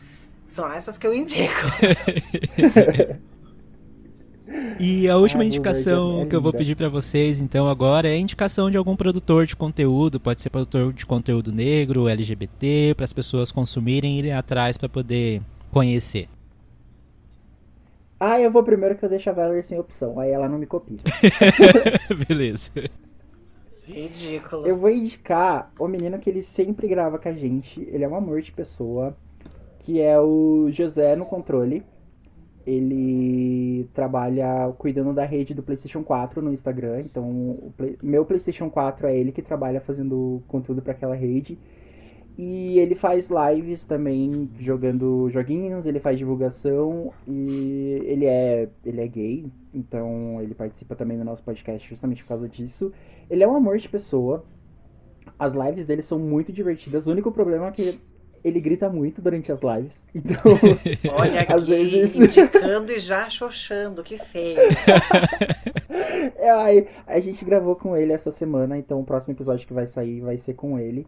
[0.47, 1.53] São essas que eu indico.
[4.79, 8.17] E a última Ah, indicação é que eu vou pedir pra vocês, então, agora é
[8.17, 13.13] indicação de algum produtor de conteúdo, pode ser produtor de conteúdo negro, LGBT, para as
[13.13, 15.41] pessoas consumirem e irem atrás pra poder
[15.71, 16.27] conhecer.
[18.19, 20.65] Ah, eu vou primeiro que eu deixo a Valerie sem opção, aí ela não me
[20.65, 20.97] copia.
[22.27, 22.71] Beleza.
[23.87, 24.65] Ridículo.
[24.65, 27.81] Eu vou indicar o menino que ele sempre grava com a gente.
[27.81, 29.15] Ele é um amor de pessoa.
[29.85, 31.83] Que é o José no controle.
[32.65, 37.01] Ele trabalha cuidando da rede do PlayStation 4 no Instagram.
[37.01, 41.59] Então, Play- meu PlayStation 4 é ele que trabalha fazendo conteúdo para aquela rede.
[42.37, 49.07] E ele faz lives também jogando joguinhos, ele faz divulgação e ele é, ele é
[49.07, 52.91] gay, então ele participa também do nosso podcast justamente por causa disso.
[53.29, 54.43] Ele é um amor de pessoa.
[55.39, 57.07] As lives dele são muito divertidas.
[57.07, 57.97] O único problema é que
[58.45, 60.05] ele grita muito durante as lives.
[60.13, 60.41] Então,
[61.17, 64.59] Olha aqui, às vezes indicando e já xoxando, que feio.
[66.37, 69.87] É, aí, a gente gravou com ele essa semana, então o próximo episódio que vai
[69.87, 71.07] sair vai ser com ele.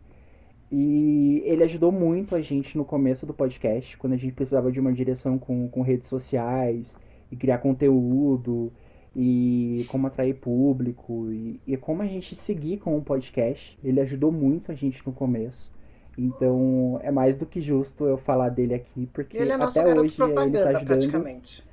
[0.72, 4.80] E ele ajudou muito a gente no começo do podcast, quando a gente precisava de
[4.80, 6.98] uma direção com, com redes sociais,
[7.32, 8.72] e criar conteúdo,
[9.16, 13.78] e como atrair público, e, e como a gente seguir com o podcast.
[13.84, 15.77] Ele ajudou muito a gente no começo.
[16.18, 19.90] Então é mais do que justo eu falar dele aqui, porque Ele é nosso até
[19.94, 20.86] hoje ele tá propaganda, ajudando.
[20.86, 21.64] praticamente.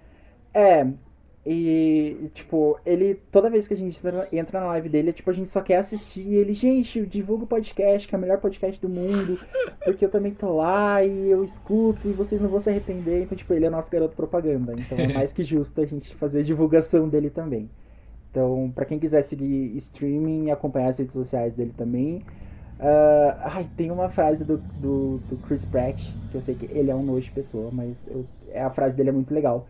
[0.53, 0.87] É,
[1.47, 4.01] e, tipo, ele, toda vez que a gente
[4.33, 6.21] entra- na live dele, é, tipo, a gente só quer assistir.
[6.27, 9.39] E ele, gente, divulga o podcast, que é o melhor podcast do mundo,
[9.85, 13.23] porque eu também tô lá e eu escuto e vocês não vão se arrepender.
[13.25, 14.73] Então, tipo, ele é nosso garoto propaganda.
[14.79, 17.69] Então é mais que justo a gente fazer a divulgação dele também.
[18.31, 22.23] Então, pra quem quiser seguir streaming e acompanhar as redes sociais dele também.
[22.81, 26.91] Ah, ai, tem uma frase do, do, do Chris Pratt, que eu sei que ele
[26.91, 28.25] é um nojo de pessoa, mas eu-
[28.55, 29.67] a frase dele é muito legal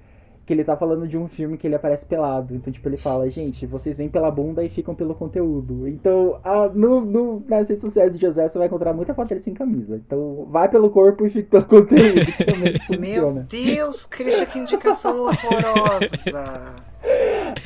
[0.47, 2.55] que ele tá falando de um filme que ele aparece pelado.
[2.55, 5.89] Então, tipo, ele fala, gente, vocês vêm pela bunda e ficam pelo conteúdo.
[5.89, 9.40] Então, a- no, no- nas redes sociais de José, você vai encontrar muita foto dele
[9.40, 9.97] sem camisa.
[9.97, 12.26] Então, vai pelo corpo e fica pelo conteúdo.
[13.01, 13.43] Meu.
[13.48, 16.74] Deus, Christian, que indicação horrorosa.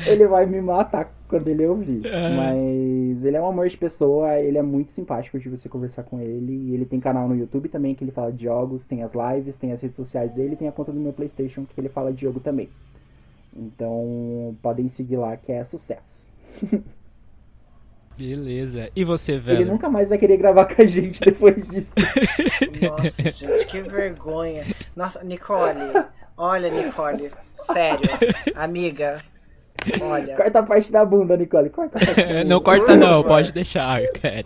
[0.06, 2.04] Ele vai me matar quando ele ouvir.
[2.06, 2.34] É.
[2.34, 6.20] Mas ele é um amor de pessoa, ele é muito simpático de você conversar com
[6.20, 6.52] ele.
[6.52, 9.56] E ele tem canal no YouTube também que ele fala de jogos, tem as lives,
[9.56, 12.22] tem as redes sociais dele, tem a conta do meu PlayStation que ele fala de
[12.22, 12.68] jogo também.
[13.54, 16.26] Então podem seguir lá que é sucesso.
[18.16, 18.90] Beleza.
[18.96, 19.66] E você, Ele velho?
[19.66, 21.92] nunca mais vai querer gravar com a gente depois disso.
[22.82, 24.64] Nossa, gente, que vergonha.
[24.96, 25.78] Nossa, Nicole,
[26.36, 28.10] olha, Nicole, sério,
[28.56, 29.22] amiga,
[30.00, 30.36] olha.
[30.36, 31.70] Corta a parte da bunda, Nicole.
[31.70, 32.44] Corta a parte da bunda.
[32.44, 34.44] Não corta não, pode deixar, cara.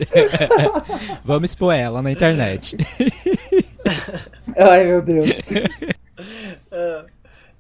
[1.25, 2.77] Vamos expor ela na internet.
[4.57, 5.29] Ai, meu Deus.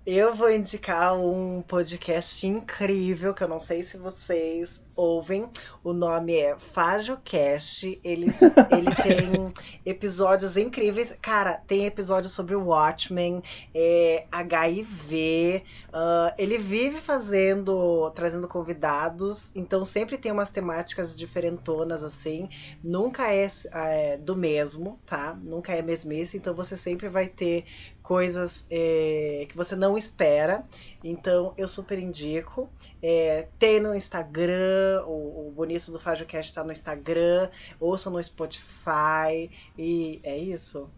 [0.04, 5.48] Eu vou indicar um podcast incrível que eu não sei se vocês ouvem.
[5.84, 8.00] O nome é FajoCast.
[8.02, 8.26] Ele,
[8.76, 9.54] ele tem
[9.86, 11.16] episódios incríveis.
[11.22, 13.42] Cara, tem episódio sobre o Watchmen,
[13.72, 15.62] é, HIV.
[15.92, 19.52] ah, ele vive fazendo, trazendo convidados.
[19.54, 22.48] Então sempre tem umas temáticas diferentonas assim.
[22.82, 25.38] Nunca é, é, do mesmo, tá?
[25.40, 26.36] Nunca é mesmice.
[26.36, 27.64] Então você sempre vai ter
[28.12, 30.66] coisas é, que você não espera.
[31.02, 32.68] Então eu super indico.
[33.02, 37.48] É, tem no Instagram, o, o bonito do FajoCast tá no Instagram,
[37.80, 39.50] ouçam no Spotify.
[39.78, 40.90] E é isso.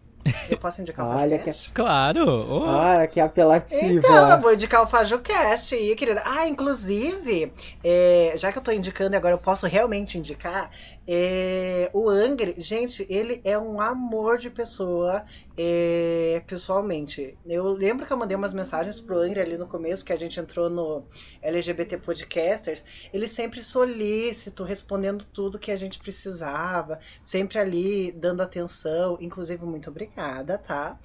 [0.49, 1.71] Eu posso indicar o Olha FajoCast?
[1.71, 2.25] Claro.
[2.27, 2.65] oh.
[2.65, 3.85] Ah, que apelativa.
[3.85, 6.21] Então, eu vou indicar o FajoCast aí, querida.
[6.25, 10.69] Ah, inclusive, é, já que eu tô indicando e agora eu posso realmente indicar,
[11.07, 15.23] é, o Angry, gente, ele é um amor de pessoa,
[15.55, 17.37] é, pessoalmente.
[17.45, 20.39] Eu lembro que eu mandei umas mensagens pro Angry ali no começo, que a gente
[20.39, 21.05] entrou no
[21.43, 22.83] LGBT Podcasters,
[23.13, 29.89] ele sempre solícito, respondendo tudo que a gente precisava, sempre ali dando atenção, inclusive muito
[29.91, 30.99] obrigada, tá?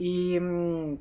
[0.00, 0.98] E hum,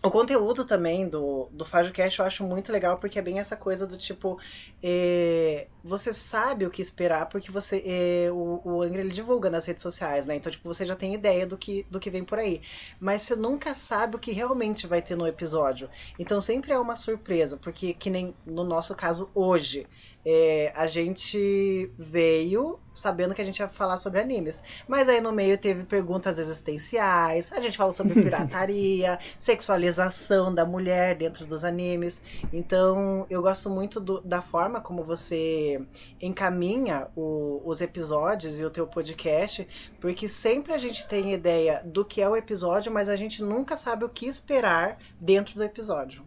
[0.00, 3.84] o conteúdo também do, do FajoCast eu acho muito legal, porque é bem essa coisa
[3.86, 4.38] do tipo.
[4.82, 9.66] é, você sabe o que esperar, porque você é, o, o Angra ele divulga nas
[9.66, 10.36] redes sociais, né?
[10.36, 12.62] Então, tipo, você já tem ideia do que, do que vem por aí.
[13.00, 15.88] Mas você nunca sabe o que realmente vai ter no episódio.
[16.18, 19.88] Então sempre é uma surpresa, porque que nem no nosso caso hoje.
[20.24, 24.60] é, a gente veio sabendo que a gente ia falar sobre animes.
[24.86, 31.16] Mas aí no meio teve perguntas existenciais, a gente falou sobre pirataria, sexualização da mulher
[31.16, 32.20] dentro dos animes.
[32.52, 35.77] Então eu gosto muito do- da forma como você
[36.20, 39.66] encaminha o- os episódios e o teu podcast,
[40.00, 43.76] porque sempre a gente tem ideia do que é o episódio, mas a gente nunca
[43.76, 46.22] sabe o que esperar dentro do episódio.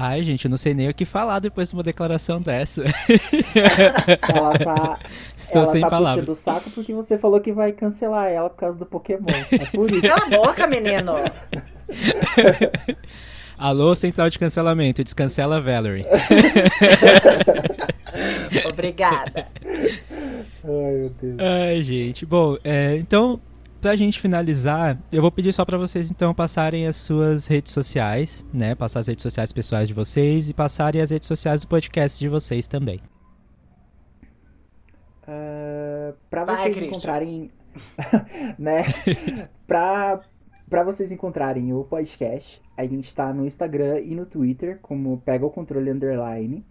[0.00, 2.84] Ai, gente, eu não sei nem o que falar depois de uma declaração dessa.
[4.28, 5.00] Ela tá,
[5.36, 6.24] Estou ela sem tá palavras.
[6.24, 9.26] puxando o saco porque você falou que vai cancelar ela por causa do Pokémon.
[9.50, 10.02] É por isso.
[10.02, 11.14] Cala a boca, menino!
[13.58, 16.06] Alô, central de cancelamento, descancela a Valerie.
[18.68, 19.48] Obrigada.
[19.64, 21.36] Ai, meu Deus.
[21.38, 22.24] Ai, gente.
[22.26, 23.40] Bom, é, então,
[23.80, 28.44] pra gente finalizar, eu vou pedir só pra vocês, então, passarem as suas redes sociais,
[28.52, 28.74] né?
[28.74, 32.28] Passar as redes sociais pessoais de vocês e passarem as redes sociais do podcast de
[32.28, 33.00] vocês também.
[35.26, 36.88] Ah, pra Vai, vocês Christian.
[36.88, 37.50] encontrarem,
[38.58, 38.84] né?
[39.66, 40.20] pra,
[40.68, 45.44] pra vocês encontrarem o podcast, a gente tá no Instagram e no Twitter como Pega
[45.44, 46.64] o Controle Underline.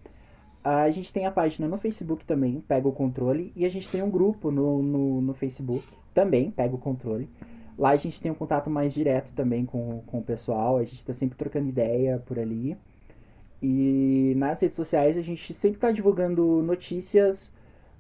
[0.68, 4.04] A gente tem a página no Facebook também, Pega o Controle, e a gente tem
[4.04, 7.30] um grupo no, no, no Facebook também, Pega o Controle.
[7.78, 11.06] Lá a gente tem um contato mais direto também com, com o pessoal, a gente
[11.06, 12.76] tá sempre trocando ideia por ali.
[13.62, 17.54] E nas redes sociais a gente sempre tá divulgando notícias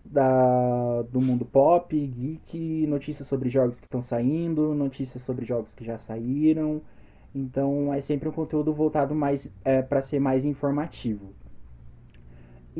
[0.03, 5.85] da, do mundo pop, geek, notícias sobre jogos que estão saindo, notícias sobre jogos que
[5.85, 6.81] já saíram.
[7.33, 11.33] Então é sempre um conteúdo voltado mais é, para ser mais informativo.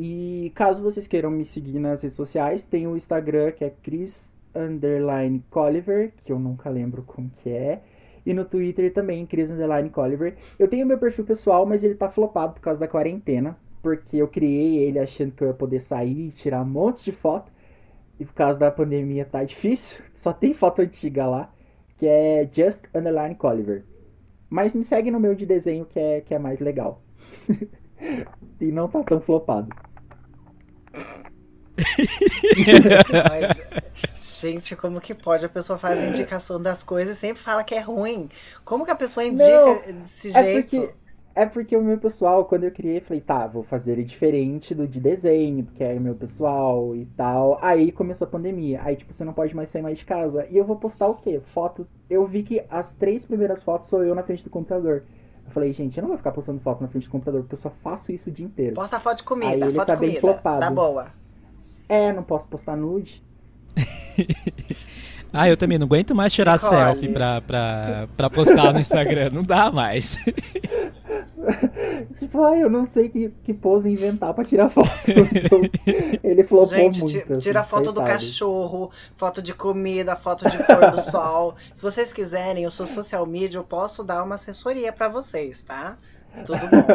[0.00, 4.32] E caso vocês queiram me seguir nas redes sociais, tem o Instagram que é Chris
[4.54, 7.82] underline Colliver, que eu nunca lembro como que é.
[8.24, 10.36] E no Twitter também, Chris underline Colliver.
[10.56, 13.58] Eu tenho meu perfil pessoal, mas ele tá flopado por causa da quarentena.
[13.82, 17.10] Porque eu criei ele achando que eu ia poder sair e tirar um monte de
[17.10, 17.50] foto.
[18.20, 20.04] E por causa da pandemia tá difícil.
[20.14, 21.52] Só tem foto antiga lá.
[21.96, 23.82] Que é Just Underline Colliver.
[24.48, 27.02] Mas me segue no meu de desenho que é, que é mais legal.
[28.60, 29.68] e não tá tão flopado.
[33.22, 33.62] Mas,
[34.14, 35.44] gente, como que pode?
[35.44, 38.28] A pessoa faz a indicação das coisas e sempre fala que é ruim.
[38.64, 40.52] Como que a pessoa indica Não, desse É jeito?
[40.52, 40.94] porque,
[41.34, 45.00] é porque o meu pessoal, quando eu criei, falei, tá, vou fazer diferente do de
[45.00, 47.58] desenho, porque é meu pessoal e tal.
[47.62, 48.80] Aí começou a pandemia.
[48.84, 50.46] Aí, tipo, você não pode mais sair mais de casa.
[50.50, 51.40] E eu vou postar o quê?
[51.44, 51.86] Foto.
[52.08, 55.04] Eu vi que as três primeiras fotos sou eu na frente do computador.
[55.46, 57.58] Eu falei, gente, eu não vou ficar postando foto na frente do computador, porque eu
[57.60, 58.74] só faço isso o dia inteiro.
[58.74, 60.20] Posta foto de Aí comida, ele foto tá de bem comida.
[60.20, 60.60] flopado.
[60.60, 61.12] Tá boa.
[61.88, 63.22] É, não posso postar nude.
[65.32, 66.74] Ah, eu também não aguento mais tirar Nicole.
[66.74, 69.30] selfie pra, pra, pra postar no Instagram.
[69.30, 70.18] Não dá mais.
[72.18, 74.88] Tipo, ai, eu não sei que, que pose inventar pra tirar foto.
[75.06, 75.60] Então,
[76.22, 77.32] ele flopou Gente, muito.
[77.32, 81.54] assim, tira foto do cachorro, foto de comida, foto de pôr do sol.
[81.74, 85.96] Se vocês quiserem, eu sou social media, eu posso dar uma assessoria pra vocês, tá?
[86.44, 86.86] Tudo bom.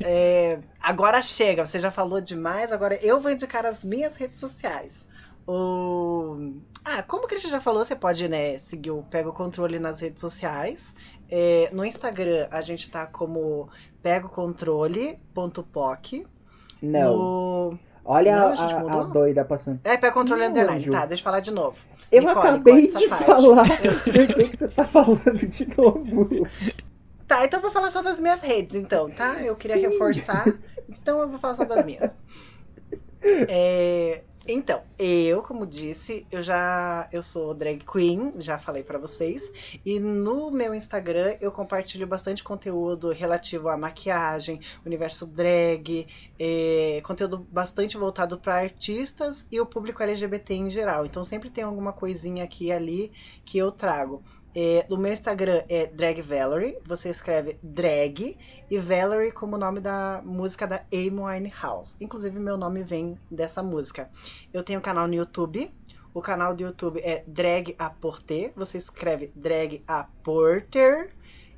[0.08, 5.08] É, agora chega, você já falou demais, agora eu vou indicar as minhas redes sociais.
[5.46, 6.52] O...
[6.84, 10.00] Ah, como o Christian já falou, você pode né, seguir o Pega o Controle nas
[10.00, 10.94] redes sociais.
[11.28, 13.68] É, no Instagram, a gente tá como
[14.02, 16.26] pegocontrole.poc.
[16.82, 17.16] Não.
[17.16, 17.78] No...
[18.04, 19.04] Olha Não, a, a gente a- a mudou?
[19.08, 19.80] doida passando.
[19.82, 20.78] É, pega controle Sim, underline.
[20.78, 20.92] anjo.
[20.92, 21.76] Tá, deixa eu falar de novo.
[22.12, 23.24] Eu Nicole, acabei de essa parte.
[23.24, 23.66] falar.
[24.04, 26.46] Por que, que você tá falando de novo?
[27.26, 29.42] Tá, então eu vou falar só das minhas redes, então, tá?
[29.42, 29.82] Eu queria Sim.
[29.82, 30.46] reforçar,
[30.88, 32.16] então eu vou falar só das minhas.
[33.48, 39.50] É, então, eu, como disse, eu já eu sou drag queen, já falei pra vocês,
[39.84, 46.06] e no meu Instagram eu compartilho bastante conteúdo relativo à maquiagem, universo drag,
[46.38, 51.04] é, conteúdo bastante voltado pra artistas e o público LGBT em geral.
[51.04, 53.12] Então sempre tem alguma coisinha aqui e ali
[53.44, 54.22] que eu trago.
[54.58, 56.78] É, no meu Instagram é Drag Valerie.
[56.86, 58.38] Você escreve drag
[58.70, 61.94] e Valerie como o nome da música da Amy Winehouse.
[62.00, 64.08] Inclusive, meu nome vem dessa música.
[64.54, 65.70] Eu tenho um canal no YouTube.
[66.14, 68.54] O canal do YouTube é Drag a Porter.
[68.56, 71.14] Você escreve Drag a Porter.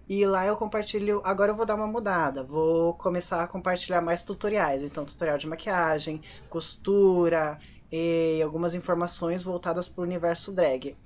[0.08, 1.22] E lá eu compartilho.
[1.24, 2.42] Agora eu vou dar uma mudada.
[2.42, 4.82] Vou começar a compartilhar mais tutoriais.
[4.82, 6.20] Então, tutorial de maquiagem,
[6.50, 7.60] costura
[7.92, 10.96] e algumas informações voltadas para o universo drag.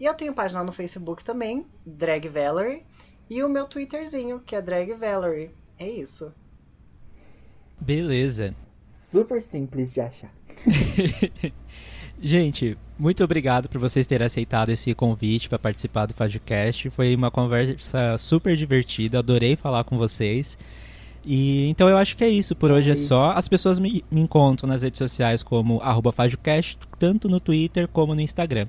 [0.00, 2.84] E eu tenho página no Facebook também, Drag Valerie.
[3.28, 5.50] E o meu Twitterzinho, que é Drag Valerie.
[5.78, 6.32] É isso.
[7.78, 8.54] Beleza.
[8.88, 10.32] Super simples de achar.
[12.18, 16.90] Gente, muito obrigado por vocês terem aceitado esse convite para participar do FajoCast.
[16.90, 20.56] Foi uma conversa super divertida, adorei falar com vocês.
[21.24, 23.32] E então eu acho que é isso, por hoje é só.
[23.32, 28.14] As pessoas me, me encontram nas redes sociais como arroba FajoCast, tanto no Twitter como
[28.14, 28.66] no Instagram.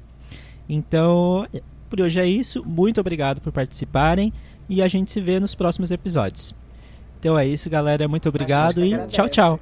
[0.74, 1.46] Então,
[1.90, 2.64] por hoje é isso.
[2.64, 4.32] Muito obrigado por participarem
[4.70, 6.56] e a gente se vê nos próximos episódios.
[7.20, 8.08] Então é isso, galera.
[8.08, 9.60] Muito obrigado e tchau, tchau.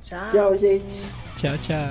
[0.00, 1.02] Tchau, gente.
[1.36, 1.90] tchau, tchau.